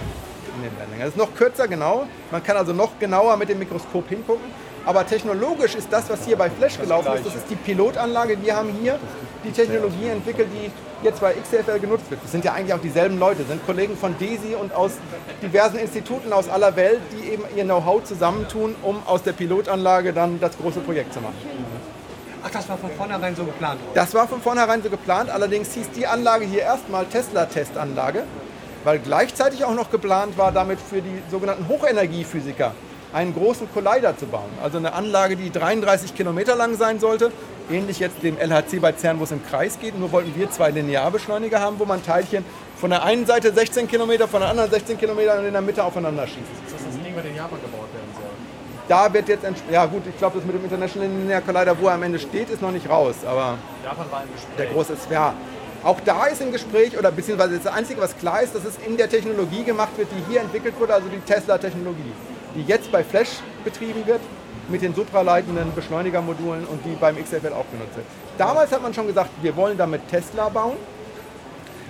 [0.55, 0.99] in den Wellenlängen.
[1.01, 2.07] Das ist noch kürzer, genau.
[2.31, 4.45] Man kann also noch genauer mit dem Mikroskop hingucken.
[4.85, 8.41] Aber technologisch ist das, was hier bei Flash gelaufen ist, das ist die Pilotanlage.
[8.41, 8.97] Wir haben hier
[9.43, 10.71] die Technologie entwickelt, die
[11.03, 12.21] jetzt bei XFL genutzt wird.
[12.23, 14.93] Das sind ja eigentlich auch dieselben Leute, das sind Kollegen von DESI und aus
[15.41, 20.39] diversen Instituten aus aller Welt, die eben ihr Know-how zusammentun, um aus der Pilotanlage dann
[20.39, 21.35] das große Projekt zu machen.
[22.43, 23.79] Ach, das war von vornherein so geplant?
[23.93, 28.23] Das war von vornherein so geplant, allerdings hieß die Anlage hier erstmal Tesla-Testanlage,
[28.83, 32.73] weil gleichzeitig auch noch geplant war, damit für die sogenannten Hochenergiephysiker
[33.13, 34.49] einen großen Collider zu bauen.
[34.63, 37.31] Also eine Anlage, die 33 Kilometer lang sein sollte,
[37.69, 39.97] ähnlich jetzt dem LHC bei CERN, wo es im Kreis geht.
[39.97, 42.43] Nur wollten wir zwei Linearbeschleuniger haben, wo man Teilchen
[42.77, 45.83] von der einen Seite 16 Kilometer, von der anderen 16 Kilometer und in der Mitte
[45.83, 46.39] aufeinander schießt.
[46.39, 48.29] Ist das das Ding, was in Japan gebaut werden soll?
[48.87, 51.95] Da wird jetzt, ja gut, ich glaube, das mit dem International Linear Collider, wo er
[51.95, 53.15] am Ende steht, ist noch nicht raus.
[53.25, 54.57] Aber Japan war im Gespräch.
[54.57, 55.33] der große ist, ja.
[55.83, 58.97] Auch da ist im Gespräch, oder beziehungsweise das Einzige, was klar ist, dass es in
[58.97, 62.13] der Technologie gemacht wird, die hier entwickelt wurde, also die Tesla-Technologie,
[62.55, 64.21] die jetzt bei Flash betrieben wird,
[64.69, 68.05] mit den supraleitenden Beschleunigermodulen und die beim XFL auch benutzt wird.
[68.37, 70.77] Damals hat man schon gesagt, wir wollen damit Tesla bauen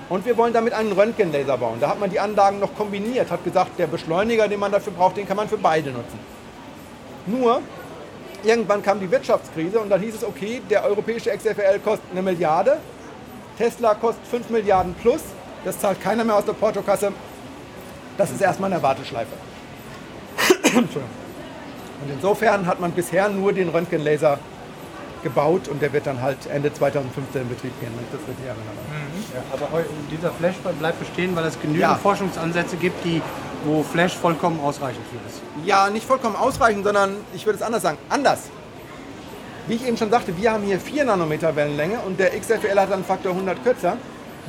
[0.09, 1.79] und wir wollen damit einen Röntgenlaser bauen.
[1.79, 5.17] Da hat man die Anlagen noch kombiniert, hat gesagt, der Beschleuniger, den man dafür braucht,
[5.17, 6.19] den kann man für beide nutzen.
[7.25, 7.61] Nur,
[8.43, 12.77] irgendwann kam die Wirtschaftskrise und dann hieß es, okay, der europäische XFL kostet eine Milliarde,
[13.57, 15.21] Tesla kostet 5 Milliarden plus,
[15.65, 17.11] das zahlt keiner mehr aus der Portokasse.
[18.17, 19.33] Das ist erstmal eine Warteschleife.
[20.63, 21.26] Entschuldigung.
[22.01, 24.39] Und insofern hat man bisher nur den Röntgenlaser
[25.23, 28.45] gebaut und der wird dann halt Ende 2015 in Betrieb gehen, wenn ich das richtig
[28.45, 28.75] erinnere.
[29.33, 31.95] Ja, aber dieser Flash bleibt bestehen, weil es genügend Ja.
[31.95, 33.21] Forschungsansätze gibt, die,
[33.65, 35.41] wo Flash vollkommen ausreichend für ist.
[35.65, 38.43] Ja, nicht vollkommen ausreichend, sondern ich würde es anders sagen, anders.
[39.65, 42.91] Wie ich eben schon sagte, wir haben hier 4 Nanometer Wellenlänge und der XFL hat
[42.91, 43.97] dann Faktor 100 kürzer.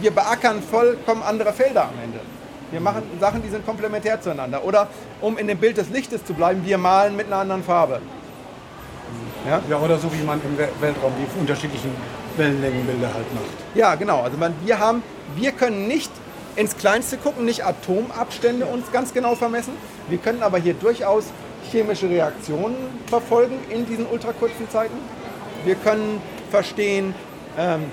[0.00, 2.20] Wir beackern vollkommen andere Felder am Ende.
[2.70, 4.64] Wir machen Sachen, die sind komplementär zueinander.
[4.64, 4.88] Oder
[5.20, 8.00] um in dem Bild des Lichtes zu bleiben, wir malen mit einer anderen Farbe.
[9.46, 9.60] Ja?
[9.70, 11.90] Ja, oder so wie man im We- Weltraum die unterschiedlichen
[12.36, 13.46] Wellenlängenbilder halt macht.
[13.74, 14.20] Ja, genau.
[14.22, 15.02] Also man, wir, haben,
[15.36, 16.10] wir können nicht
[16.56, 19.72] ins Kleinste gucken, nicht Atomabstände uns ganz genau vermessen.
[20.08, 21.24] Wir können aber hier durchaus
[21.70, 22.76] chemische Reaktionen
[23.06, 24.96] verfolgen in diesen ultrakurzen Zeiten.
[25.64, 26.20] Wir können
[26.50, 27.14] verstehen,
[27.58, 27.84] ähm,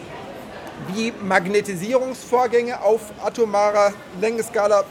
[0.93, 4.83] wie Magnetisierungsvorgänge auf atomarer Längenskala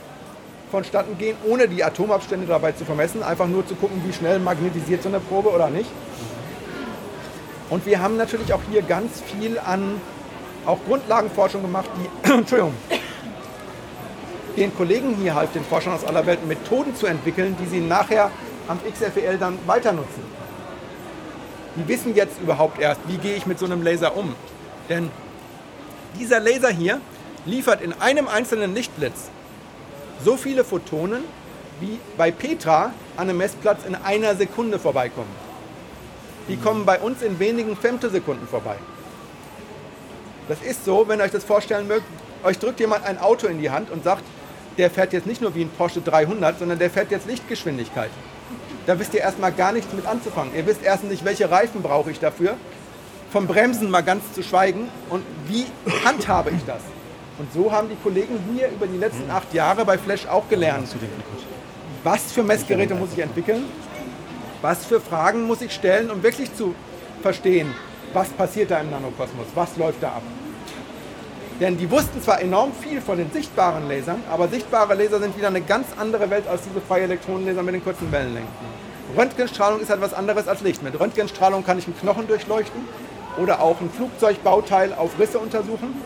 [0.71, 3.23] vonstatten gehen, ohne die Atomabstände dabei zu vermessen.
[3.23, 5.89] Einfach nur zu gucken, wie schnell magnetisiert so eine Probe oder nicht.
[7.69, 10.01] Und wir haben natürlich auch hier ganz viel an
[10.65, 12.73] auch Grundlagenforschung gemacht, die Entschuldigung,
[14.57, 18.31] den Kollegen hier half, den Forschern aus aller Welt, Methoden zu entwickeln, die sie nachher
[18.67, 20.23] am XFEL dann weiter nutzen.
[21.75, 24.33] Die wissen jetzt überhaupt erst, wie gehe ich mit so einem Laser um.
[24.89, 25.09] Denn
[26.15, 26.99] dieser Laser hier
[27.45, 29.29] liefert in einem einzelnen Lichtblitz
[30.23, 31.23] so viele Photonen,
[31.79, 35.29] wie bei Petra an einem Messplatz in einer Sekunde vorbeikommen.
[36.47, 38.75] Die kommen bei uns in wenigen Femtosekunden vorbei.
[40.47, 42.05] Das ist so, wenn ihr euch das vorstellen mögt,
[42.43, 44.23] euch drückt jemand ein Auto in die Hand und sagt,
[44.77, 48.11] der fährt jetzt nicht nur wie ein Porsche 300, sondern der fährt jetzt Lichtgeschwindigkeit.
[48.85, 50.53] Da wisst ihr erstmal gar nichts mit anzufangen.
[50.55, 52.55] Ihr wisst erstens nicht, welche Reifen brauche ich dafür,
[53.35, 55.65] vom Bremsen mal ganz zu schweigen und wie
[56.05, 56.79] handhabe ich das.
[57.37, 60.87] Und so haben die Kollegen hier über die letzten acht Jahre bei Flash auch gelernt.
[62.05, 63.65] Was für Messgeräte muss ich entwickeln?
[64.61, 66.73] Was für Fragen muss ich stellen, um wirklich zu
[67.21, 67.73] verstehen,
[68.13, 70.23] was passiert da im Nanokosmos, was läuft da ab?
[71.59, 75.47] Denn die wussten zwar enorm viel von den sichtbaren Lasern, aber sichtbare Laser sind wieder
[75.47, 78.47] eine ganz andere Welt als diese freie Elektronenlaser mit den kurzen Wellenlängen.
[79.17, 80.81] Röntgenstrahlung ist etwas anderes als Licht.
[80.81, 82.81] Mit Röntgenstrahlung kann ich einen Knochen durchleuchten
[83.37, 86.01] oder auch ein Flugzeugbauteil auf Risse untersuchen.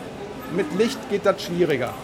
[0.54, 1.94] Mit Licht geht das schwieriger.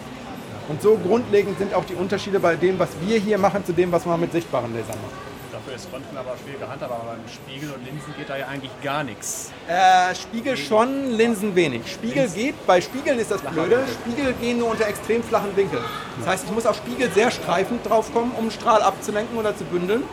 [0.69, 3.91] Und so grundlegend sind auch die Unterschiede bei dem, was wir hier machen, zu dem,
[3.91, 5.27] was man mit sichtbaren Lasern macht.
[5.51, 8.71] Dafür ist Röntgen aber schwieriger handhabbar, aber beim Spiegel und Linsen geht da ja eigentlich
[8.83, 9.51] gar nichts.
[9.67, 11.81] Äh, Spiegel schon, Linsen wenig.
[11.91, 15.83] Spiegel geht, bei Spiegeln ist das Blöde, Spiegel gehen nur unter extrem flachen Winkeln.
[16.19, 19.57] Das heißt, ich muss auf Spiegel sehr streifend drauf kommen, um einen Strahl abzulenken oder
[19.57, 20.03] zu bündeln.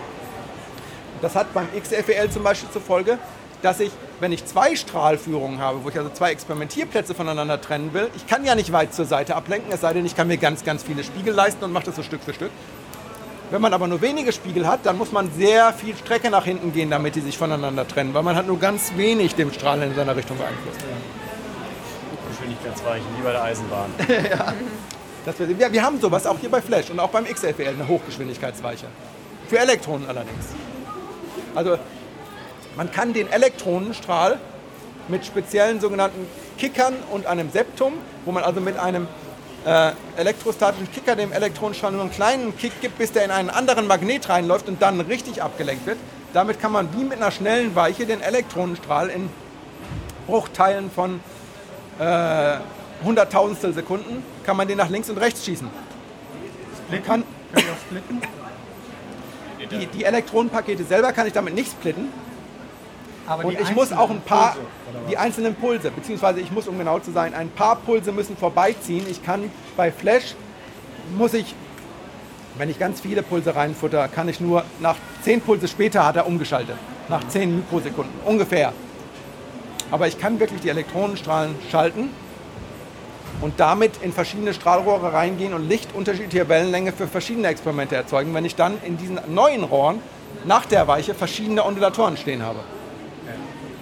[1.21, 3.19] Das hat beim XFEL zum Beispiel zur Folge,
[3.65, 8.11] dass ich, wenn ich zwei Strahlführungen habe, wo ich also zwei Experimentierplätze voneinander trennen will,
[8.15, 10.65] ich kann ja nicht weit zur Seite ablenken, es sei denn, ich kann mir ganz,
[10.65, 12.51] ganz viele Spiegel leisten und mache das so Stück für Stück.
[13.51, 16.73] Wenn man aber nur wenige Spiegel hat, dann muss man sehr viel Strecke nach hinten
[16.73, 19.95] gehen, damit die sich voneinander trennen, weil man hat nur ganz wenig dem Strahl in
[19.95, 20.81] seiner Richtung beeinflusst.
[22.31, 23.91] Geschwindigkeitsweichen, wie bei der Eisenbahn.
[24.09, 24.53] ja.
[25.25, 27.89] Das wir, wir, wir haben sowas auch hier bei Flash und auch beim XFL, eine
[27.89, 28.87] Hochgeschwindigkeitsweiche.
[29.49, 30.47] Für Elektronen allerdings.
[31.55, 31.79] Also
[32.77, 34.39] man kann den Elektronenstrahl
[35.09, 36.27] mit speziellen sogenannten
[36.59, 37.95] Kickern und einem Septum,
[38.25, 39.07] wo man also mit einem
[39.65, 43.87] äh, elektrostatischen Kicker dem Elektronenstrahl nur einen kleinen Kick gibt, bis der in einen anderen
[43.87, 45.99] Magnet reinläuft und dann richtig abgelenkt wird.
[46.33, 49.31] Damit kann man wie mit einer schnellen Weiche den Elektronenstrahl in
[50.27, 51.21] Bruchteilen von
[51.99, 52.57] äh,
[53.05, 55.69] Hunderttausendstel Sekunden kann man den nach links und rechts schießen.
[56.91, 57.25] Man kann
[59.71, 62.09] die, die Elektronenpakete selber kann ich damit nicht splitten.
[63.27, 66.79] Aber und ich muss auch ein paar, Pulse, die einzelnen Pulse, beziehungsweise ich muss, um
[66.79, 69.07] genau zu sein, ein paar Pulse müssen vorbeiziehen.
[69.11, 70.35] Ich kann bei Flash,
[71.17, 71.55] muss ich,
[72.59, 76.27] wenn ich ganz viele Pulse reinfutter, kann ich nur nach 10 Pulse später hat er
[76.27, 76.77] umgeschaltet.
[77.09, 78.73] Nach 10 Mikrosekunden, ungefähr.
[79.91, 82.11] Aber ich kann wirklich die Elektronenstrahlen schalten
[83.41, 88.57] und damit in verschiedene Strahlrohre reingehen und lichtunterschiedliche Wellenlänge für verschiedene Experimente erzeugen, wenn ich
[88.57, 90.01] dann in diesen neuen Rohren
[90.45, 92.61] nach der Weiche verschiedene Ondulatoren stehen habe.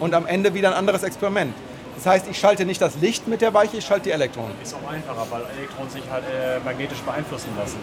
[0.03, 1.55] Und am Ende wieder ein anderes Experiment.
[1.95, 4.51] Das heißt, ich schalte nicht das Licht mit der Weiche, ich schalte die Elektronen.
[4.61, 7.77] Ist auch einfacher, weil Elektronen sich halt äh, magnetisch beeinflussen lassen.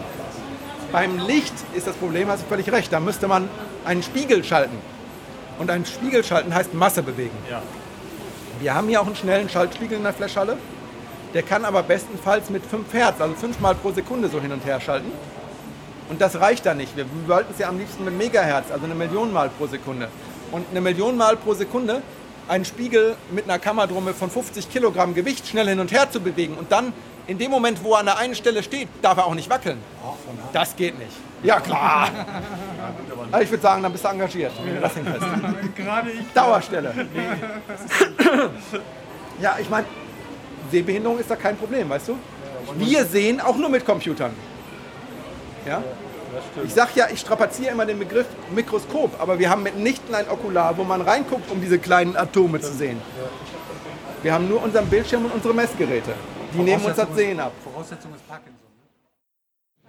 [0.92, 3.48] Beim Licht ist das Problem, hast du völlig recht, da müsste man
[3.86, 4.76] einen Spiegel schalten.
[5.58, 7.38] Und ein Spiegel schalten heißt Masse bewegen.
[7.50, 7.62] Ja.
[8.58, 10.58] Wir haben hier auch einen schnellen Schaltspiegel in der Flashhalle.
[11.32, 14.62] Der kann aber bestenfalls mit 5 Hertz, also 5 Mal pro Sekunde so hin und
[14.66, 15.10] her schalten.
[16.10, 16.94] Und das reicht dann nicht.
[16.98, 20.08] Wir wollten es ja am liebsten mit Megahertz, also eine Million Mal pro Sekunde.
[20.52, 22.02] Und eine Million Mal pro Sekunde
[22.48, 26.54] einen Spiegel mit einer Kammerdrumme von 50 Kilogramm Gewicht schnell hin und her zu bewegen
[26.54, 26.92] und dann
[27.26, 29.78] in dem Moment, wo er an der einen Stelle steht, darf er auch nicht wackeln.
[30.52, 31.12] Das geht nicht.
[31.44, 32.10] Ja, klar.
[33.30, 34.52] Also ich würde sagen, dann bist du engagiert.
[34.80, 35.26] Lass ihn fest.
[35.76, 36.32] Gerade ich.
[36.34, 36.92] Dauerstelle.
[39.40, 39.86] Ja, ich meine,
[40.70, 42.18] Sehbehinderung ist da kein Problem, weißt du?
[42.76, 44.32] Wir sehen auch nur mit Computern.
[45.66, 45.82] Ja?
[46.64, 50.76] Ich sag ja, ich strapaziere immer den Begriff Mikroskop, aber wir haben mitnichten ein Okular,
[50.76, 53.00] wo man reinguckt, um diese kleinen Atome zu sehen.
[54.22, 56.12] Wir haben nur unseren Bildschirm und unsere Messgeräte.
[56.54, 57.52] Die nehmen uns das Sehen ab.
[57.64, 58.60] Voraussetzung ist Parkinson.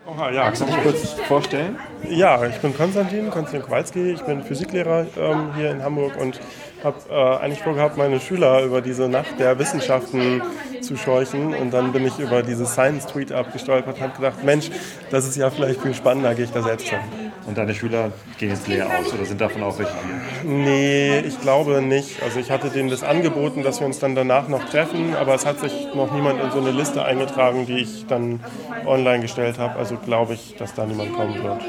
[0.08, 1.78] Oha, ja, kannst du dich kurz vorstellen?
[2.10, 4.12] Ja, ich bin Konstantin, Konstantin Kowalski.
[4.12, 6.40] Ich bin Physiklehrer ähm, hier in Hamburg und
[6.84, 10.42] habe äh, eigentlich vorgehabt, meine Schüler über diese Nacht der Wissenschaften
[10.82, 11.54] zu scheuchen.
[11.54, 14.70] Und dann bin ich über dieses Science-Tweet abgestolpert und habe gedacht, Mensch,
[15.12, 17.00] das ist ja vielleicht viel spannender, gehe ich da selbst hin.
[17.48, 20.50] Und deine Schüler gehen jetzt leer aus oder sind davon auch welche hier?
[20.52, 22.22] Nee, ich glaube nicht.
[22.24, 25.46] Also ich hatte denen das angeboten, dass wir uns dann danach noch treffen, aber es
[25.46, 28.40] hat sich noch niemand in so eine Liste eingetragen, die ich dann
[28.86, 29.78] online gestellt habe.
[29.80, 31.62] Also glaube ich, dass da niemand kommen wird.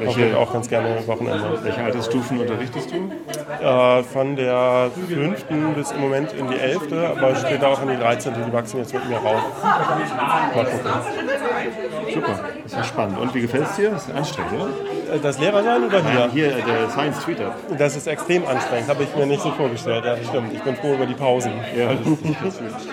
[0.00, 1.58] Welche- Welche auch ganz gerne Wochenende.
[1.62, 3.64] Welche Altersstufen unterrichtest du?
[3.64, 7.96] Äh, von der fünften bis im Moment in die elfte, aber später auch in die
[7.96, 8.34] 13.
[8.34, 9.42] Die wachsen jetzt mit mir rauf.
[9.62, 10.80] Mal gucken.
[12.14, 13.18] Super, ist ja spannend.
[13.18, 13.90] Und wie gefällt es dir?
[13.90, 15.14] Das ist anstrengend, oder?
[15.14, 16.20] Äh, Das Lehrersein oder hier?
[16.20, 17.54] Nein, hier der Science Tweeter.
[17.78, 20.04] Das ist extrem anstrengend, habe ich mir nicht so vorgestellt.
[20.04, 20.52] Ja, das stimmt.
[20.52, 21.52] Ich bin froh über die Pausen.
[21.76, 22.86] Ja, das ist, das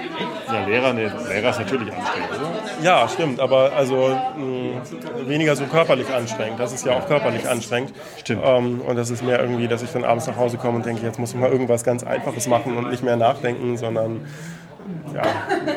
[0.54, 2.84] ja Lehrer, ne, Lehrer ist natürlich anstrengend, oder?
[2.84, 6.60] Ja, stimmt, aber also mh, weniger so körperlich anstrengend.
[6.60, 7.94] Das ist ja auch körperlich anstrengend.
[8.20, 8.42] Stimmt.
[8.46, 11.04] Ähm, und das ist mehr irgendwie, dass ich dann abends nach Hause komme und denke,
[11.04, 14.26] jetzt muss ich mal irgendwas ganz Einfaches machen und nicht mehr nachdenken, sondern
[15.14, 15.22] ja,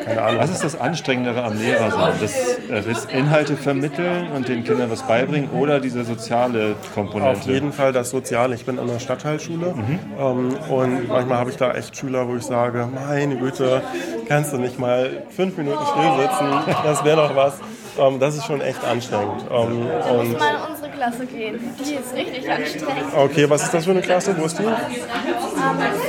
[0.05, 0.41] keine Ahnung.
[0.41, 2.13] Was ist das Anstrengendere am Lehrer sein?
[2.19, 2.33] Das,
[2.69, 7.39] äh, das Inhalte vermitteln und den Kindern was beibringen oder diese soziale Komponente?
[7.39, 8.55] Auf jeden Fall das Soziale.
[8.55, 9.73] Ich bin an der Stadtteilschule
[10.19, 13.81] ähm, und manchmal habe ich da echt Schüler, wo ich sage, meine Güte,
[14.27, 17.55] kannst du nicht mal fünf Minuten still sitzen, das wäre doch was.
[17.99, 19.43] Ähm, das ist schon echt anstrengend.
[19.49, 21.59] Ähm, Du musst und mal in unsere Klasse gehen.
[21.79, 23.13] Die ist richtig anstrengend.
[23.15, 24.35] okay, was ist das für eine Klasse?
[24.37, 24.63] Wo ist die?
[24.63, 24.73] Ähm,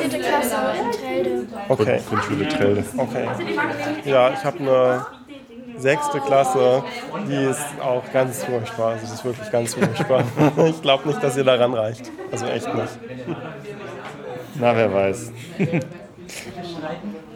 [0.01, 1.47] vierte Klasse in Telde.
[1.69, 2.01] Okay.
[2.09, 2.85] Grundschule Trelde.
[2.97, 3.29] Okay.
[4.05, 5.07] Ja, ich habe eine
[5.79, 6.83] sechste Klasse,
[7.29, 8.89] die ist auch ganz furchtbar.
[8.93, 10.25] Also das ist wirklich ganz furchtbar.
[10.67, 12.11] Ich glaube nicht, dass ihr da ranreicht.
[12.33, 12.99] Also echt nicht.
[14.57, 15.33] Na, wer weiß.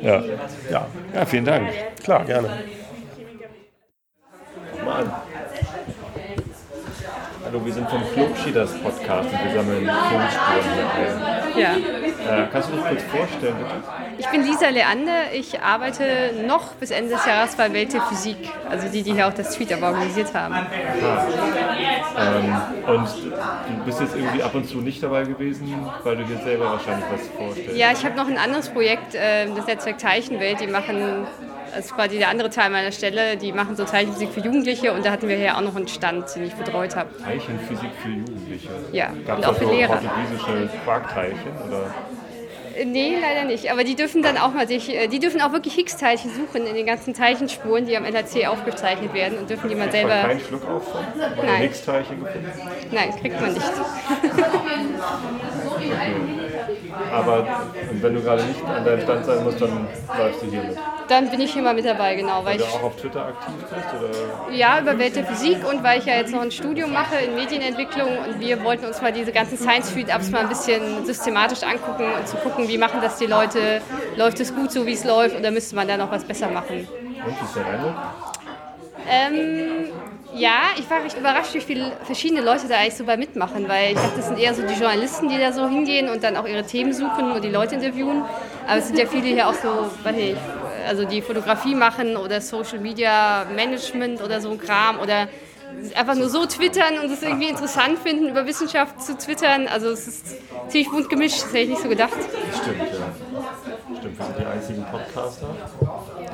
[0.02, 0.22] ja.
[0.70, 0.86] Ja.
[1.14, 1.68] ja, vielen Dank.
[2.02, 2.48] Klar, gerne.
[4.84, 5.12] Mal an.
[7.44, 10.62] Hallo, wir sind vom Club Schieders Podcast und wir sammeln Filmspuren
[11.54, 11.82] hier ein.
[11.82, 12.42] Ja.
[12.44, 13.74] Äh, kannst du dich kurz vorstellen, bitte?
[14.18, 15.32] Ich bin Lisa Leander.
[15.34, 18.36] Ich arbeite noch bis Ende des Jahres bei Welt der Physik,
[18.70, 20.54] also die, die hier auch das Tweet aber organisiert haben.
[22.16, 22.56] Ähm,
[22.86, 26.66] und du bist jetzt irgendwie ab und zu nicht dabei gewesen, weil du dir selber
[26.66, 27.76] wahrscheinlich was vorstellst.
[27.76, 30.60] Ja, ich habe noch ein anderes Projekt, äh, das Netzwerk Teilchenwelt.
[30.60, 31.26] Die machen,
[31.74, 35.04] das ist quasi der andere Teil meiner Stelle, die machen so Teilchenphysik für Jugendliche und
[35.04, 37.08] da hatten wir hier auch noch einen Stand, den ich betreut habe.
[37.22, 38.68] Teilchenphysik für Jugendliche.
[38.92, 39.96] Ja, Gab's und auch für so Lehrer.
[39.96, 41.52] portugiesische Quarkteilchen?
[41.68, 41.86] Oder?
[42.76, 43.70] Äh, Nee, leider nicht.
[43.70, 46.74] Aber die dürfen dann auch mal sich, äh, die dürfen auch wirklich Higgs-Teilchen suchen in
[46.74, 50.22] den ganzen Teilchenspuren, die am LHC aufgezeichnet werden und dürfen die mal selber.
[50.22, 51.04] kein Schluck auf von?
[51.36, 51.60] Nein.
[51.62, 52.50] Higgs-Teilchen gefunden?
[52.90, 53.66] Nein, kriegt man nicht.
[57.12, 57.46] Aber
[58.00, 59.86] wenn du gerade nicht an deinem Stand sein musst, dann
[60.18, 60.76] läufst du hier mit.
[61.08, 62.44] Dann bin ich hier mal mit dabei, genau.
[62.44, 64.48] Weil Weil du auch auf Twitter aktiv bist?
[64.48, 64.54] Oder?
[64.54, 67.34] ja, über Welt der Physik und weil ich ja jetzt noch ein Studium mache in
[67.34, 72.26] Medienentwicklung und wir wollten uns mal diese ganzen Science-Feed-Ups mal ein bisschen systematisch angucken und
[72.28, 73.82] zu gucken, wie machen das die Leute,
[74.16, 76.88] läuft es gut so, wie es läuft oder müsste man da noch was besser machen.
[76.88, 77.94] Und wie ist dein Eindruck?
[79.08, 79.92] Ähm,
[80.34, 83.92] ja, ich war recht überrascht, wie viele verschiedene Leute da eigentlich so bei mitmachen, weil
[83.92, 86.46] ich dachte, das sind eher so die Journalisten, die da so hingehen und dann auch
[86.46, 88.22] ihre Themen suchen und die Leute interviewen.
[88.66, 90.36] Aber es sind ja viele hier auch so, weiß nicht,
[90.88, 95.28] also die Fotografie machen oder Social Media Management oder so ein Kram oder
[95.94, 99.68] einfach nur so twittern und es irgendwie interessant finden, über Wissenschaft zu twittern.
[99.68, 100.36] Also es ist
[100.68, 102.12] ziemlich bunt gemischt, das hätte ich nicht so gedacht.
[102.62, 103.98] Stimmt, ja.
[103.98, 105.46] Stimmt, wir sind die einzigen Podcaster.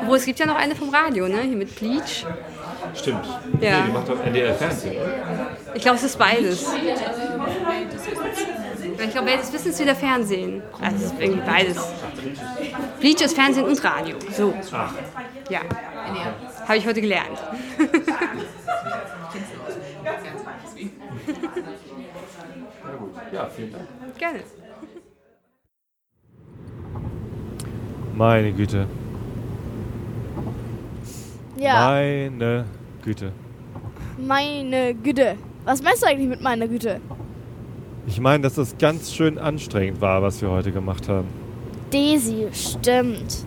[0.02, 1.40] Obwohl, es gibt ja noch eine vom Radio, ne?
[1.42, 2.24] Hier mit Bleach.
[2.94, 3.26] Stimmt.
[3.60, 3.80] Ja.
[3.80, 4.96] Nee, die macht doch NDR Fernsehen.
[5.74, 6.66] Ich glaube, es ist beides.
[9.04, 10.62] Ich glaube, Welt des Wissens wieder Fernsehen.
[10.80, 11.76] Also es ist irgendwie beides.
[13.00, 14.16] Bleach ist Fernsehen und Radio.
[14.32, 14.54] So.
[14.72, 14.94] Ach.
[15.50, 15.60] Ja.
[16.66, 17.38] Habe ich heute gelernt.
[17.78, 17.84] Na
[22.98, 23.14] gut.
[23.32, 23.84] Ja, vielen Dank.
[24.18, 24.40] Gerne.
[28.14, 28.86] Meine Güte.
[31.58, 32.64] Ja, Meine
[33.02, 33.32] Güte.
[34.18, 35.36] meine Güte.
[35.64, 37.00] Was meinst du eigentlich mit meiner Güte?
[38.06, 41.28] Ich meine, dass das ganz schön anstrengend war, was wir heute gemacht haben.
[41.90, 43.44] Daisy, stimmt.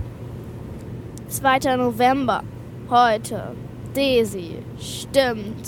[1.27, 1.77] 2.
[1.77, 2.43] November.
[2.89, 3.53] Heute.
[3.93, 5.67] Daisy, stimmt.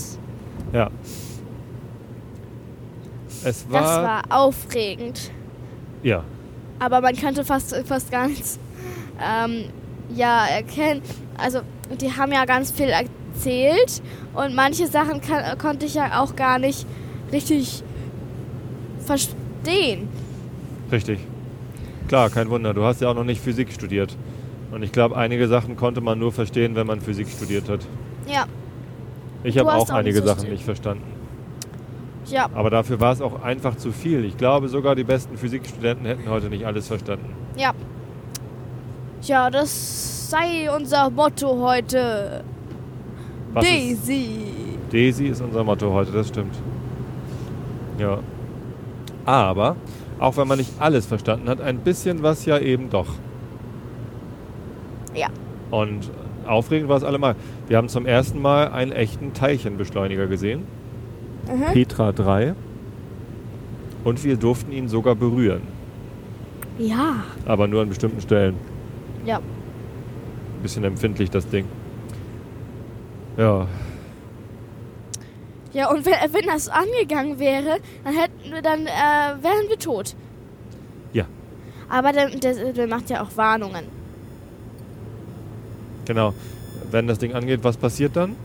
[0.74, 0.90] Ja.
[3.44, 3.82] Es war.
[3.82, 5.32] Das war aufregend.
[6.04, 6.24] Ja.
[6.80, 8.60] Aber man könnte fast, fast gar nichts
[9.22, 9.66] ähm,
[10.14, 11.02] ja, erkennen.
[11.38, 11.62] Also,
[12.02, 14.02] die haben ja ganz viel erzählt
[14.34, 16.86] und manche Sachen kann, konnte ich ja auch gar nicht
[17.32, 17.84] richtig
[19.06, 20.08] verstehen.
[20.92, 21.20] Richtig.
[22.08, 22.74] Klar, kein Wunder.
[22.74, 24.16] Du hast ja auch noch nicht Physik studiert.
[24.72, 27.82] Und ich glaube, einige Sachen konnte man nur verstehen, wenn man Physik studiert hat.
[28.28, 28.46] Ja,
[29.44, 31.04] Ich habe auch einige so Sachen nicht verstanden.
[32.28, 34.26] ja, Aber dafür war es auch einfach zu viel.
[34.26, 37.34] Ich glaube, sogar die besten Physikstudenten hätten heute nicht alles verstanden.
[37.56, 37.72] ja.
[39.26, 42.44] Ja, das sei unser Motto heute.
[43.54, 43.72] Was ist-
[44.10, 44.30] Daisy.
[44.92, 46.56] Daisy ist unser Motto heute, das stimmt.
[48.00, 48.18] Ja.
[49.26, 49.76] Aber,
[50.20, 53.10] auch wenn man nicht alles verstanden hat, ein bisschen was ja eben doch.
[55.16, 55.28] Ja.
[55.70, 56.10] Und
[56.48, 57.36] aufregend war es allemal.
[57.68, 60.64] Wir haben zum ersten Mal einen echten Teilchenbeschleuniger gesehen.
[61.48, 61.74] Mhm.
[61.74, 62.56] Petra 3.
[64.04, 65.62] Und wir durften ihn sogar berühren.
[66.80, 67.18] Ja.
[67.46, 68.56] Aber nur an bestimmten Stellen.
[69.26, 69.40] Ja.
[70.64, 71.68] Bisschen empfindlich, das Ding.
[73.36, 73.68] Ja.
[75.74, 80.16] Ja, und wenn, wenn das angegangen wäre, dann hätten wir dann äh, wären wir tot.
[81.12, 81.26] Ja.
[81.90, 83.86] Aber der, der, der macht ja auch Warnungen.
[86.06, 86.34] Genau.
[86.90, 88.38] Wenn das Ding angeht, was passiert dann?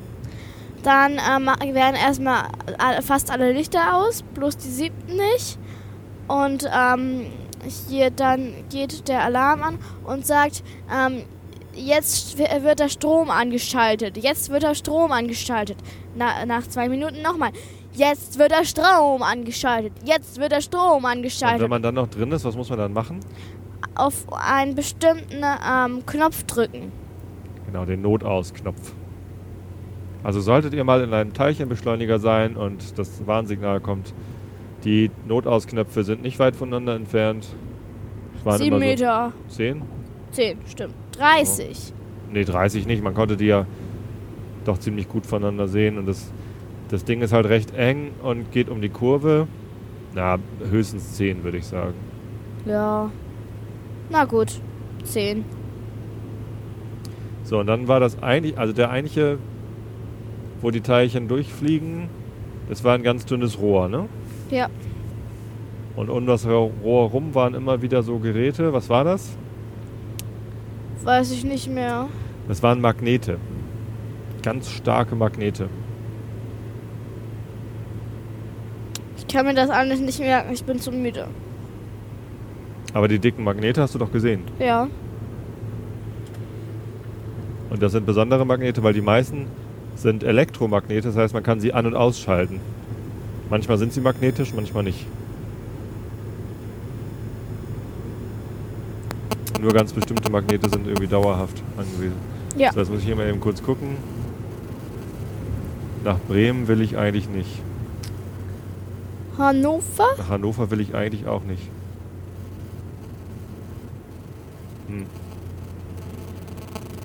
[0.82, 2.48] Dann ähm, werden erstmal
[3.02, 5.58] fast alle Lichter aus, bloß die siebten nicht.
[6.26, 7.26] Und ähm,
[7.88, 10.62] hier dann geht der Alarm an und sagt,
[10.92, 11.22] ähm,
[11.78, 14.16] jetzt wird der Strom angeschaltet.
[14.16, 15.78] Jetzt wird der Strom angeschaltet.
[16.16, 17.50] Na, nach zwei Minuten nochmal.
[17.92, 19.92] Jetzt wird der Strom angeschaltet.
[20.04, 21.60] Jetzt wird der Strom Und angeschaltet.
[21.60, 23.20] wenn man dann noch drin ist, was muss man dann machen?
[23.94, 26.92] Auf einen bestimmten ähm, Knopf drücken.
[27.66, 28.92] Genau, den Notausknopf.
[30.22, 34.14] Also solltet ihr mal in einem Teilchenbeschleuniger sein und das Warnsignal kommt,
[34.84, 37.46] die Notausknöpfe sind nicht weit voneinander entfernt.
[38.44, 39.32] Sieben so Meter.
[39.48, 39.82] Zehn?
[40.30, 40.94] Zehn, stimmt.
[41.18, 41.92] 30.
[42.32, 43.02] Nee, 30 nicht.
[43.02, 43.66] Man konnte die ja
[44.64, 45.98] doch ziemlich gut voneinander sehen.
[45.98, 46.32] Und das,
[46.88, 49.46] das Ding ist halt recht eng und geht um die Kurve.
[50.14, 50.38] Na,
[50.70, 51.94] höchstens 10, würde ich sagen.
[52.66, 53.10] Ja.
[54.10, 54.60] Na gut.
[55.04, 55.44] 10.
[57.44, 59.38] So, und dann war das eigentlich, also der eigentliche,
[60.60, 62.08] wo die Teilchen durchfliegen,
[62.68, 64.06] das war ein ganz dünnes Rohr, ne?
[64.50, 64.68] Ja.
[65.96, 68.72] Und um das Rohr rum waren immer wieder so Geräte.
[68.72, 69.36] Was war das?
[71.04, 72.08] Weiß ich nicht mehr.
[72.48, 73.38] Das waren Magnete.
[74.42, 75.68] Ganz starke Magnete.
[79.16, 80.52] Ich kann mir das alles nicht merken.
[80.52, 81.28] Ich bin zu müde.
[82.94, 84.42] Aber die dicken Magnete hast du doch gesehen.
[84.58, 84.88] Ja.
[87.70, 89.46] Und das sind besondere Magnete, weil die meisten
[89.94, 91.08] sind Elektromagnete.
[91.08, 92.60] Das heißt, man kann sie an- und ausschalten.
[93.50, 95.06] Manchmal sind sie magnetisch, manchmal nicht.
[99.60, 102.16] Nur ganz bestimmte Magnete sind irgendwie dauerhaft angewiesen.
[102.56, 102.72] Ja.
[102.72, 103.96] So, jetzt muss ich hier mal eben kurz gucken.
[106.04, 107.60] Nach Bremen will ich eigentlich nicht.
[109.36, 110.06] Hannover?
[110.16, 111.62] Nach Hannover will ich eigentlich auch nicht.
[114.88, 115.06] Hm.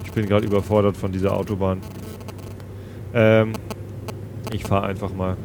[0.06, 1.80] Ich bin gerade überfordert von dieser Autobahn.
[3.14, 3.54] Ähm,
[4.52, 5.38] ich fahre einfach mal.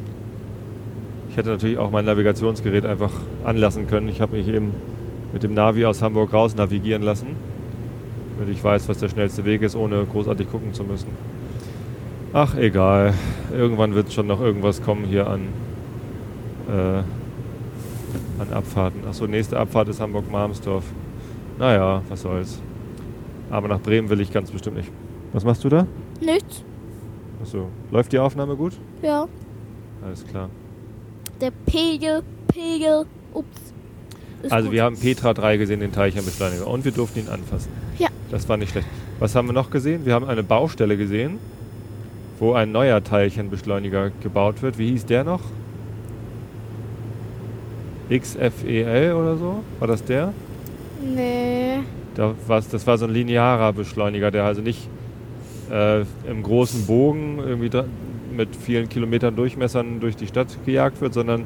[1.30, 3.12] Ich hätte natürlich auch mein Navigationsgerät einfach
[3.44, 4.08] anlassen können.
[4.08, 4.72] Ich habe mich eben
[5.32, 7.28] mit dem Navi aus Hamburg raus navigieren lassen.
[8.38, 11.08] Damit ich weiß, was der schnellste Weg ist, ohne großartig gucken zu müssen.
[12.32, 13.14] Ach, egal.
[13.52, 15.48] Irgendwann wird schon noch irgendwas kommen hier an,
[16.68, 16.98] äh,
[18.40, 19.06] an Abfahrten.
[19.08, 20.84] Achso, nächste Abfahrt ist Hamburg-Marmsdorf.
[21.58, 22.60] Naja, was soll's.
[23.50, 24.90] Aber nach Bremen will ich ganz bestimmt nicht.
[25.32, 25.86] Was machst du da?
[26.20, 26.62] Nichts.
[27.42, 28.74] Achso, läuft die Aufnahme gut?
[29.02, 29.26] Ja.
[30.04, 30.50] Alles klar.
[31.40, 33.72] Der Pegel, Pegel, ups.
[34.42, 34.74] Ist also gut.
[34.74, 36.66] wir haben Petra 3 gesehen, den Teilchenbeschleuniger.
[36.66, 37.70] Und wir durften ihn anfassen.
[37.98, 38.08] Ja.
[38.30, 38.86] Das war nicht schlecht.
[39.18, 40.04] Was haben wir noch gesehen?
[40.04, 41.38] Wir haben eine Baustelle gesehen,
[42.38, 44.78] wo ein neuer Teilchenbeschleuniger gebaut wird.
[44.78, 45.40] Wie hieß der noch?
[48.10, 49.62] XFEL oder so?
[49.80, 50.32] War das der?
[51.02, 51.80] Nee.
[52.14, 54.88] Da das war so ein linearer Beschleuniger, der also nicht
[55.70, 57.70] äh, im großen Bogen irgendwie
[58.34, 61.44] mit vielen Kilometern Durchmessern durch die Stadt gejagt wird, sondern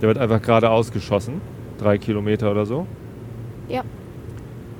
[0.00, 1.40] der wird einfach geradeaus geschossen.
[1.80, 2.86] Drei Kilometer oder so.
[3.68, 3.82] Ja.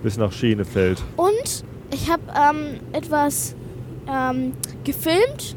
[0.02, 1.02] Bis nach Schenefeld.
[1.16, 3.55] Und ich habe ähm, etwas
[4.06, 4.52] ähm,
[4.85, 5.56] gefilmt.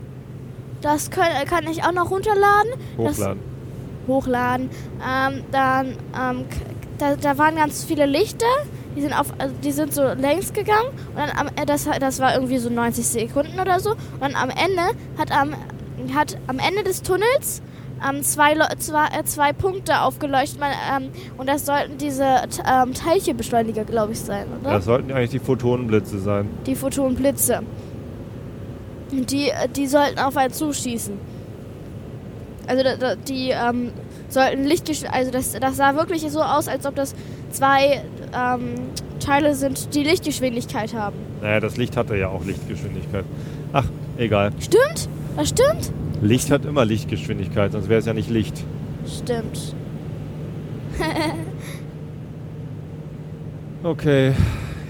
[0.82, 2.72] Das können, kann ich auch noch runterladen.
[2.98, 3.42] Hochladen.
[3.42, 4.70] Das, hochladen.
[5.02, 5.88] Ähm, dann,
[6.18, 6.46] ähm,
[6.98, 8.46] da, da waren ganz viele Lichter.
[8.96, 10.90] Die sind, auf, also die sind so längs gegangen.
[11.10, 13.92] Und dann am, äh, das, das war irgendwie so 90 Sekunden oder so.
[14.20, 15.54] Und am Ende hat am,
[16.14, 17.62] hat am Ende des Tunnels
[18.08, 20.60] ähm, zwei, zwei, äh, zwei Punkte aufgeleuchtet.
[20.60, 24.72] Man, ähm, und das sollten diese ähm, Teilchenbeschleuniger, glaube ich, sein, oder?
[24.74, 26.50] Das sollten eigentlich die Photonenblitze sein.
[26.66, 27.62] Die Photonenblitze.
[29.12, 31.14] Und die, äh, die sollten auf einen zuschießen.
[32.68, 32.84] Also
[33.28, 33.92] die ähm,
[34.30, 35.04] sollten Lichtgesch...
[35.12, 37.14] Also das, das sah wirklich so aus, als ob das
[37.52, 38.04] zwei
[38.34, 38.76] ähm,
[39.20, 41.16] Teile sind, die Lichtgeschwindigkeit haben.
[41.42, 43.26] Naja, das Licht hatte ja auch Lichtgeschwindigkeit.
[43.74, 43.86] Ach,
[44.18, 44.52] egal.
[44.60, 45.10] Stimmt?
[45.36, 45.92] Das stimmt?
[46.24, 48.64] Licht hat immer Lichtgeschwindigkeit, sonst wäre es ja nicht Licht.
[49.08, 49.76] Stimmt.
[53.86, 54.32] Okay,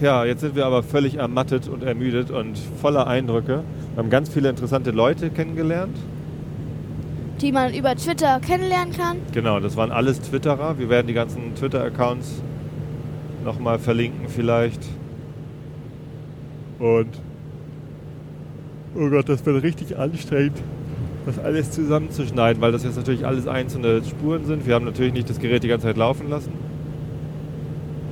[0.03, 3.63] ja, jetzt sind wir aber völlig ermattet und ermüdet und voller Eindrücke.
[3.95, 5.97] Wir haben ganz viele interessante Leute kennengelernt.
[7.41, 9.17] die man über Twitter kennenlernen kann.
[9.31, 10.77] Genau, das waren alles Twitterer.
[10.77, 12.43] Wir werden die ganzen Twitter-Accounts
[13.43, 14.81] nochmal verlinken vielleicht.
[16.77, 17.09] Und
[18.95, 20.57] oh Gott, das wird richtig anstrengend,
[21.25, 24.65] das alles zusammenzuschneiden, weil das jetzt natürlich alles einzelne Spuren sind.
[24.67, 26.51] Wir haben natürlich nicht das Gerät die ganze Zeit laufen lassen.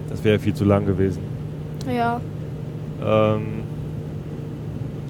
[0.10, 1.20] Das wäre viel zu lang gewesen.
[1.90, 2.22] Ja,
[3.04, 3.64] Ähm,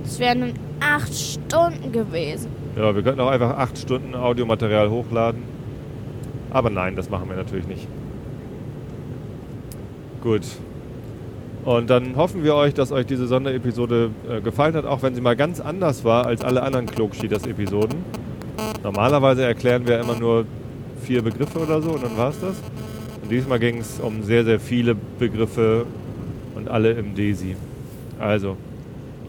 [0.05, 2.47] es wären dann acht Stunden gewesen.
[2.77, 5.43] ja, wir könnten auch einfach acht Stunden Audiomaterial hochladen.
[6.51, 7.87] Aber nein, das machen wir natürlich nicht.
[10.21, 10.43] Gut.
[11.63, 15.21] Und dann hoffen wir euch, dass euch diese Sonderepisode äh, gefallen hat, auch wenn sie
[15.21, 18.03] mal ganz anders war als alle anderen Klogschieders-Episoden.
[18.83, 20.45] Normalerweise erklären wir immer nur
[21.03, 22.55] vier Begriffe oder so und dann war es das.
[23.21, 25.85] Und diesmal ging es um sehr, sehr viele Begriffe
[26.55, 27.55] und alle im DESI.
[28.19, 28.57] Also,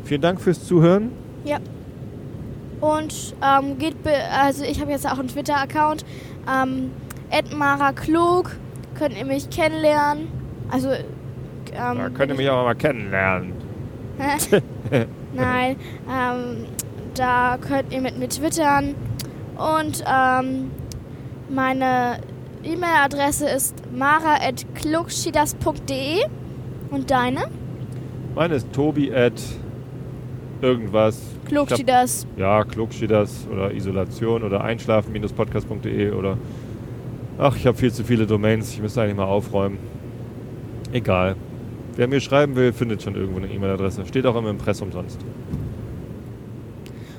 [0.05, 1.13] vielen Dank fürs Zuhören.
[1.45, 1.59] Ja.
[2.81, 3.95] Und ähm, geht,
[4.33, 6.05] also ich habe jetzt auch einen Twitter-Account.
[6.51, 6.91] Ähm,
[7.57, 8.57] Mara Klug,
[8.99, 10.29] könnt ihr mich kennenlernen.
[10.71, 10.89] Also,
[11.75, 13.53] ähm, Da könnt ihr mich aber mal kennenlernen.
[15.35, 15.77] Nein,
[16.09, 16.67] ähm,
[17.15, 18.95] da könnt ihr mit mir twittern.
[19.57, 20.71] Und ähm,
[21.49, 22.19] meine
[22.63, 26.25] E-Mail-Adresse ist mara.klugschidas.de.
[26.91, 27.47] Und deine?
[28.35, 29.41] Meine ist Tobi at
[30.61, 31.21] irgendwas.
[31.47, 32.27] Klugschidas.
[32.37, 36.37] Ja, Klugschidas oder Isolation oder einschlafen-podcast.de oder.
[37.39, 38.73] Ach, ich habe viel zu viele Domains.
[38.73, 39.79] Ich müsste eigentlich mal aufräumen.
[40.93, 41.37] Egal.
[41.97, 44.07] Wer mir schreiben will, findet schon irgendwo eine E-Mail-Adresse.
[44.07, 45.19] Steht auch im Impressum sonst.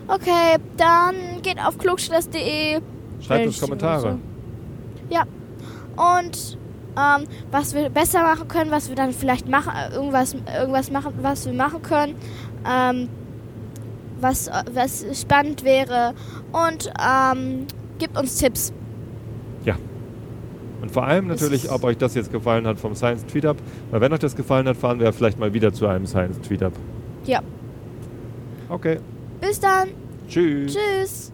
[0.08, 2.82] Okay, dann geht auf klugschidas.de.
[3.22, 4.18] Schreibt uns Kommentare.
[5.10, 5.24] Ja.
[5.96, 6.58] Und
[6.98, 11.46] ähm, was wir besser machen können, was wir dann vielleicht machen, irgendwas, irgendwas machen, was
[11.46, 12.16] wir machen können,
[12.68, 13.10] ähm,
[14.20, 16.14] was, äh, was spannend wäre.
[16.52, 17.68] Und ähm,
[18.00, 18.74] gibt uns Tipps.
[20.84, 23.56] Und vor allem natürlich, ob euch das jetzt gefallen hat vom Science Tweetup.
[23.90, 26.74] Weil wenn euch das gefallen hat, fahren wir vielleicht mal wieder zu einem Science Tweetup.
[27.24, 27.40] Ja.
[28.68, 29.00] Okay.
[29.40, 29.88] Bis dann.
[30.28, 30.76] Tschüss.
[30.76, 31.32] Tschüss.